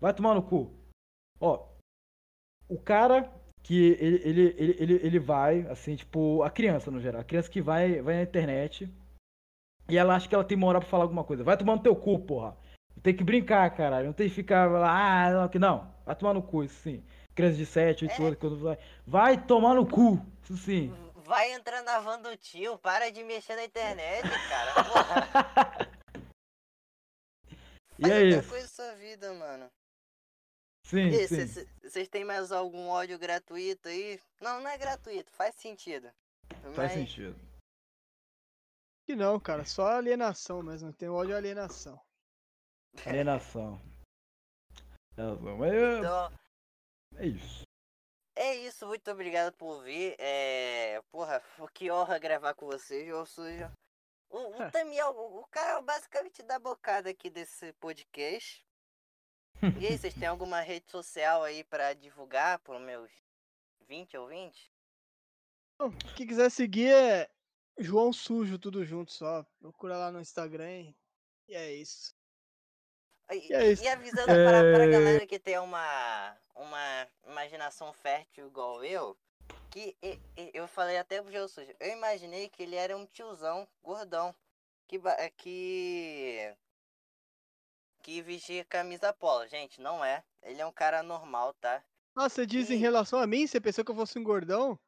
Vai 0.00 0.12
tomar 0.14 0.34
no 0.34 0.42
cu. 0.42 0.72
Ó, 1.40 1.68
o 2.68 2.78
cara 2.80 3.32
que 3.68 3.98
ele, 4.00 4.16
ele, 4.24 4.54
ele, 4.56 4.76
ele, 4.78 4.94
ele 5.06 5.18
vai, 5.18 5.60
assim, 5.68 5.94
tipo, 5.94 6.42
a 6.42 6.48
criança 6.48 6.90
no 6.90 6.98
geral, 6.98 7.20
a 7.20 7.24
criança 7.24 7.50
que 7.50 7.60
vai, 7.60 8.00
vai 8.00 8.14
na 8.14 8.22
internet 8.22 8.90
e 9.90 9.98
ela 9.98 10.16
acha 10.16 10.26
que 10.26 10.34
ela 10.34 10.42
tem 10.42 10.56
moral 10.56 10.80
pra 10.80 10.88
falar 10.88 11.04
alguma 11.04 11.22
coisa. 11.22 11.44
Vai 11.44 11.54
tomar 11.54 11.76
no 11.76 11.82
teu 11.82 11.94
cu, 11.94 12.18
porra. 12.18 12.56
Tem 13.02 13.14
que 13.14 13.22
brincar, 13.22 13.68
caralho. 13.76 14.06
Não 14.06 14.14
tem 14.14 14.26
que 14.26 14.34
ficar 14.34 14.70
lá, 14.70 15.26
ah, 15.26 15.30
não, 15.32 15.48
que 15.50 15.58
não. 15.58 15.92
Vai 16.06 16.16
tomar 16.16 16.32
no 16.32 16.42
cu, 16.42 16.64
isso 16.64 16.80
sim. 16.80 17.04
Criança 17.34 17.58
de 17.58 17.66
7, 17.66 18.06
8 18.06 18.22
É. 18.22 18.24
anos, 18.24 18.38
quando 18.38 18.56
vai. 18.58 18.78
Vai 19.06 19.44
tomar 19.46 19.74
no 19.74 19.86
cu, 19.86 20.18
isso 20.42 20.56
sim. 20.56 20.90
Vai 21.26 21.52
entrar 21.52 21.82
na 21.82 22.00
van 22.00 22.22
do 22.22 22.34
tio, 22.38 22.78
para 22.78 23.10
de 23.10 23.22
mexer 23.22 23.54
na 23.54 23.64
internet, 23.66 24.22
cara. 24.48 24.72
Porra, 24.88 25.90
E 27.98 28.10
é 28.10 28.22
isso. 28.24 28.48
coisa 28.48 28.64
da 28.66 28.72
sua 28.72 28.94
vida, 28.94 29.34
mano. 29.34 29.66
Sim, 30.88 31.08
E 31.08 31.28
sim. 31.28 31.66
vocês 31.82 32.08
têm 32.08 32.24
mais 32.24 32.50
algum 32.50 32.88
ódio 32.88 33.18
gratuito 33.18 33.88
aí? 33.88 34.18
Não, 34.40 34.58
não 34.62 34.70
é 34.70 34.78
gratuito, 34.78 35.30
faz 35.32 35.54
sentido. 35.56 36.10
Faz 36.62 36.76
Mas 36.76 36.92
sentido. 36.92 37.38
Que 39.06 39.14
não, 39.14 39.38
cara, 39.38 39.66
só 39.66 39.86
alienação 39.86 40.62
mesmo. 40.62 40.90
Tem 40.94 41.10
ódio 41.10 41.34
à 41.34 41.38
alienação. 41.38 42.00
Alienação. 43.04 43.78
É, 45.16 45.22
Então, 45.98 46.32
é 47.16 47.26
isso. 47.26 47.62
é 48.34 48.54
isso. 48.56 48.86
Muito 48.86 49.10
obrigado 49.10 49.52
por 49.56 49.82
vir. 49.82 50.16
É... 50.18 51.02
Porra, 51.10 51.42
que 51.74 51.90
honra 51.90 52.18
gravar 52.18 52.54
com 52.54 52.64
vocês, 52.64 53.06
João 53.06 53.26
Sujo. 53.26 53.70
O, 54.30 54.62
o 54.62 54.70
Tamiel, 54.70 55.10
o, 55.10 55.40
o 55.40 55.46
cara 55.48 55.82
basicamente 55.82 56.42
dá 56.42 56.58
bocada 56.58 57.10
aqui 57.10 57.28
desse 57.28 57.74
podcast. 57.74 58.66
E 59.80 59.86
aí, 59.86 59.98
vocês 59.98 60.14
têm 60.14 60.28
alguma 60.28 60.60
rede 60.60 60.90
social 60.90 61.42
aí 61.42 61.64
pra 61.64 61.92
divulgar 61.94 62.58
para 62.60 62.78
meus 62.78 63.10
20 63.88 64.16
ouvintes? 64.16 64.70
Bom, 65.78 65.90
Quem 66.16 66.26
quiser 66.26 66.50
seguir 66.50 66.92
é 66.92 67.28
João 67.78 68.12
Sujo, 68.12 68.58
tudo 68.58 68.84
junto 68.84 69.12
só. 69.12 69.44
Procura 69.60 69.96
lá 69.96 70.10
no 70.12 70.20
Instagram 70.20 70.70
e- 70.70 70.96
é 71.54 71.72
isso. 71.72 72.14
E, 73.30 73.48
E 73.48 73.52
é 73.52 73.72
isso. 73.72 73.82
e 73.84 73.88
avisando 73.88 74.26
pra, 74.26 74.34
pra 74.34 74.84
É. 74.84 74.90
galera 74.90 75.26
que 75.26 75.38
tem 75.38 75.58
uma, 75.58 76.36
uma 76.54 77.08
imaginação 77.26 77.92
fértil 77.92 78.46
igual 78.46 78.84
eu, 78.84 79.16
que 79.70 79.96
e- 80.02 80.18
e- 80.36 80.50
eu 80.54 80.66
falei 80.68 80.96
até 80.98 81.20
pro 81.20 81.30
João 81.32 81.46
Sujo, 81.48 81.74
eu 81.78 81.90
imaginei 81.92 82.48
que 82.48 82.62
ele 82.62 82.74
era 82.76 82.96
um 82.96 83.06
tiozão 83.06 83.68
gordão, 83.82 84.34
que, 84.88 85.00
é, 85.18 85.30
que, 85.30 86.54
que 88.08 88.22
vestia 88.22 88.64
camisa 88.64 89.12
polo. 89.12 89.46
Gente, 89.46 89.82
não 89.82 90.02
é. 90.02 90.24
Ele 90.42 90.62
é 90.62 90.66
um 90.66 90.72
cara 90.72 91.02
normal, 91.02 91.52
tá? 91.60 91.84
Ah, 92.16 92.26
você 92.26 92.46
diz 92.46 92.70
em 92.70 92.76
E- 92.76 92.78
relação 92.78 93.18
a 93.20 93.26
mim? 93.26 93.46
Você 93.46 93.60
pensou 93.60 93.84
que 93.84 93.90
eu 93.90 93.94
fosse 93.94 94.18
um 94.18 94.24
gordão? 94.24 94.78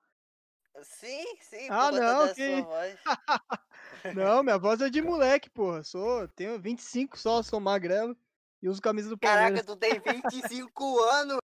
Sim, 0.83 1.37
sim, 1.43 1.69
Ah, 1.69 1.93
não, 1.93 2.33
que-. 2.33 2.65
Não, 4.17 4.43
minha 4.43 4.57
voz 4.57 4.81
é 4.81 4.89
de 4.89 5.03
moleque, 5.03 5.51
porra. 5.51 5.83
Sou, 5.85 6.27
tenho 6.29 6.59
25 6.59 7.19
só, 7.19 7.43
sou 7.43 7.61
magrelo 7.61 8.17
e 8.63 8.69
uso 8.71 8.81
camisa 8.81 9.11
do 9.11 9.19
Caraca, 9.19 9.43
Palmeiras. 9.49 9.67
tu 9.67 9.77
tem 9.77 10.01
25 10.01 10.99
anos! 11.05 11.39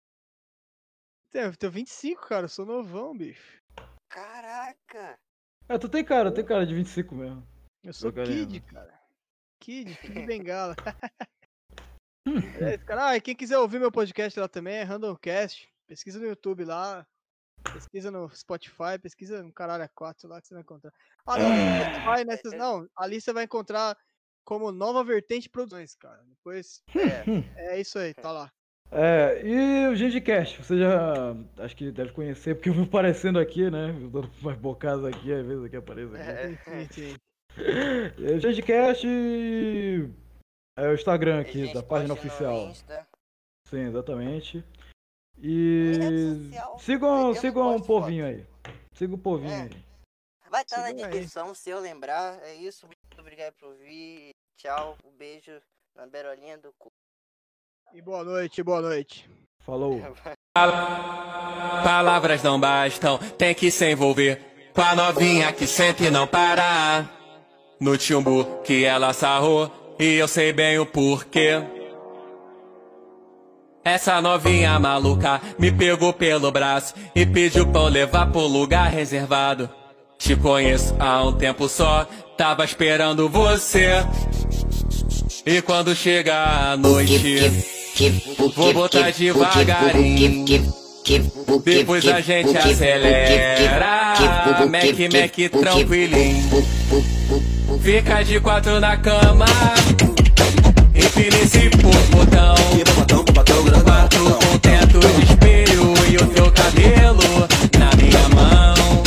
Tenho, 1.30 1.58
tenho 1.58 1.72
25, 1.74 2.26
cara, 2.26 2.48
sou 2.48 2.66
novão, 2.66 3.18
bicho. 3.18 3.62
Caraca! 4.08 5.20
É, 5.68 5.78
tu 5.78 5.90
tem 5.90 6.06
cara, 6.06 6.32
tem 6.34 6.46
cara 6.46 6.66
de 6.66 6.74
25 6.74 7.16
mesmo. 7.16 7.46
Eu 7.84 7.94
sou 7.94 8.14
Kid, 8.14 8.62
cara. 8.62 8.98
Kid, 9.60 9.98
Kid 9.98 10.26
Bengala. 10.26 10.76
é 12.60 12.78
cara. 12.78 13.10
Ah, 13.10 13.18
e 13.18 13.22
quem 13.22 13.36
quiser 13.36 13.58
ouvir 13.58 13.80
meu 13.80 13.92
podcast 13.92 14.40
lá 14.40 14.48
também 14.48 14.76
é 14.76 14.84
Randomcast. 14.84 15.68
Pesquisa 15.88 16.20
no 16.20 16.28
YouTube 16.28 16.66
lá. 16.66 17.06
Pesquisa 17.74 18.12
no 18.12 18.30
Spotify, 18.30 19.00
pesquisa 19.02 19.42
no 19.42 19.52
caralho 19.52 19.84
a 19.84 19.88
4 19.88 20.30
lá 20.30 20.40
que 20.40 20.48
você 20.48 20.54
vai 20.54 20.62
encontrar. 20.62 20.94
Ah, 21.26 21.38
não, 21.38 21.50
no 21.50 21.84
Spotify, 21.84 22.26
nessas, 22.26 22.54
não. 22.54 22.88
Ali 22.96 23.20
você 23.20 23.34
vai 23.34 23.46
encontrar 23.46 23.98
como 24.44 24.72
Nova 24.72 25.04
Vertente 25.04 25.50
Produções, 25.50 25.96
cara. 25.96 26.22
Depois, 26.28 26.84
É. 27.58 27.74
é 27.74 27.82
isso 27.82 27.98
aí, 27.98 28.14
tá 28.14 28.32
lá. 28.32 28.52
É, 28.92 29.42
e 29.44 29.88
o 29.88 29.96
Gengcast, 29.96 30.62
você 30.62 30.78
já 30.78 31.36
acho 31.58 31.76
que 31.76 31.92
deve 31.92 32.12
conhecer, 32.12 32.54
porque 32.54 32.70
eu 32.70 32.74
vi 32.74 32.84
aparecendo 32.84 33.40
aqui, 33.40 33.70
né? 33.70 33.90
Eu 33.90 34.10
dando 34.10 34.32
umas 34.42 34.58
bocadas 34.58 35.04
aqui, 35.06 35.34
às 35.34 35.46
vezes 35.46 35.66
aqui 35.66 35.76
aparece 35.76 36.16
aqui. 36.16 36.22
É. 36.22 36.48
Sim, 36.48 36.58
sim, 36.94 37.16
sim. 40.14 40.16
É 40.78 40.88
o 40.90 40.94
Instagram 40.94 41.38
A 41.38 41.42
aqui, 41.42 41.74
da 41.74 41.82
página 41.82 42.14
oficial. 42.14 42.72
Sim, 43.70 43.88
exatamente. 43.88 44.64
E 45.42 45.94
sigam, 46.80 47.34
sigam 47.34 47.70
o 47.70 47.74
posto 47.76 47.88
povinho 47.88 48.26
aí. 48.26 48.46
Siga 48.94 49.16
o 49.16 49.18
povinho 49.18 49.52
É. 49.52 49.62
aí. 49.64 49.86
Vai 50.50 50.62
estar 50.64 50.78
na 50.82 50.88
Sigam 50.88 51.06
aí. 51.06 51.12
descrição 51.12 51.56
se 51.56 51.70
eu 51.70 51.80
lembrar. 51.80 52.40
É 52.44 52.56
isso. 52.56 52.86
Muito 52.88 53.20
obrigado 53.20 53.54
por 53.54 53.74
vir. 53.76 54.32
Tchau. 54.58 54.98
Um 55.06 55.12
beijo 55.18 55.52
na 55.96 56.06
berolinha 56.08 56.58
do 56.58 56.74
cu. 56.78 56.90
E 57.94 58.02
boa 58.02 58.24
noite, 58.24 58.62
boa 58.62 58.82
noite. 58.82 59.30
Falou. 59.62 60.00
Palavras 61.84 62.44
não 62.44 62.60
bastam, 62.60 63.18
tem 63.38 63.54
que 63.54 63.70
se 63.72 63.92
envolver 63.92 64.42
com 64.74 64.82
a 64.82 64.96
novinha 64.96 65.52
que 65.54 65.66
sente 65.68 66.04
e 66.06 66.12
não 66.12 66.28
para. 66.28 67.10
No 67.80 68.00
chumbo 68.00 68.62
que 68.64 68.86
ela 68.86 69.12
sarrou, 69.14 69.70
e 70.00 70.16
eu 70.16 70.28
sei 70.28 70.52
bem 70.52 70.78
o 70.80 70.86
porquê. 70.86 71.62
Essa 73.84 74.20
novinha 74.20 74.80
maluca 74.80 75.40
me 75.60 75.72
pegou 75.72 76.12
pelo 76.12 76.52
braço 76.52 76.96
e 77.16 77.24
pediu 77.26 77.68
pra 77.68 77.82
eu 77.82 77.88
levar 77.88 78.32
pro 78.32 78.42
lugar 78.42 78.90
reservado. 78.90 79.70
Te 80.18 80.36
conheço 80.36 80.96
há 81.00 81.24
um 81.24 81.34
tempo 81.34 81.70
só, 81.70 82.08
tava 82.36 82.66
esperando 82.66 83.30
você. 83.30 84.04
E 85.46 85.62
quando 85.62 85.96
chega 85.96 86.72
a 86.72 86.78
noite, 86.78 87.52
vou 88.56 88.74
botar 88.74 89.12
devagarinho. 89.12 90.74
Depois 91.64 92.08
a 92.08 92.20
gente 92.20 92.58
acelera, 92.58 94.16
Mac 94.68 94.98
Mac 95.14 95.62
tranquilinho. 95.62 97.55
Fica 97.82 98.24
de 98.24 98.40
quatro 98.40 98.80
na 98.80 98.98
cama, 98.98 99.46
empina 100.94 101.38
esse 101.38 101.70
botão. 101.70 102.56
Quatro 103.84 104.24
com 104.24 104.58
teto 104.60 105.00
de 105.00 105.24
espelho 105.24 105.94
e 106.10 106.18
o 106.18 106.28
teu 106.28 106.52
cabelo 106.52 107.48
na 107.78 107.96
minha 107.96 108.30
mão. 108.30 109.04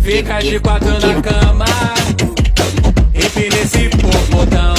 Fica 0.00 0.38
de 0.40 0.60
quatro 0.60 0.92
na 0.92 1.20
cama, 1.20 1.66
empina 3.14 3.56
esse 3.56 3.88
botão. 4.30 4.74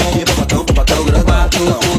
Quatro 1.25 1.96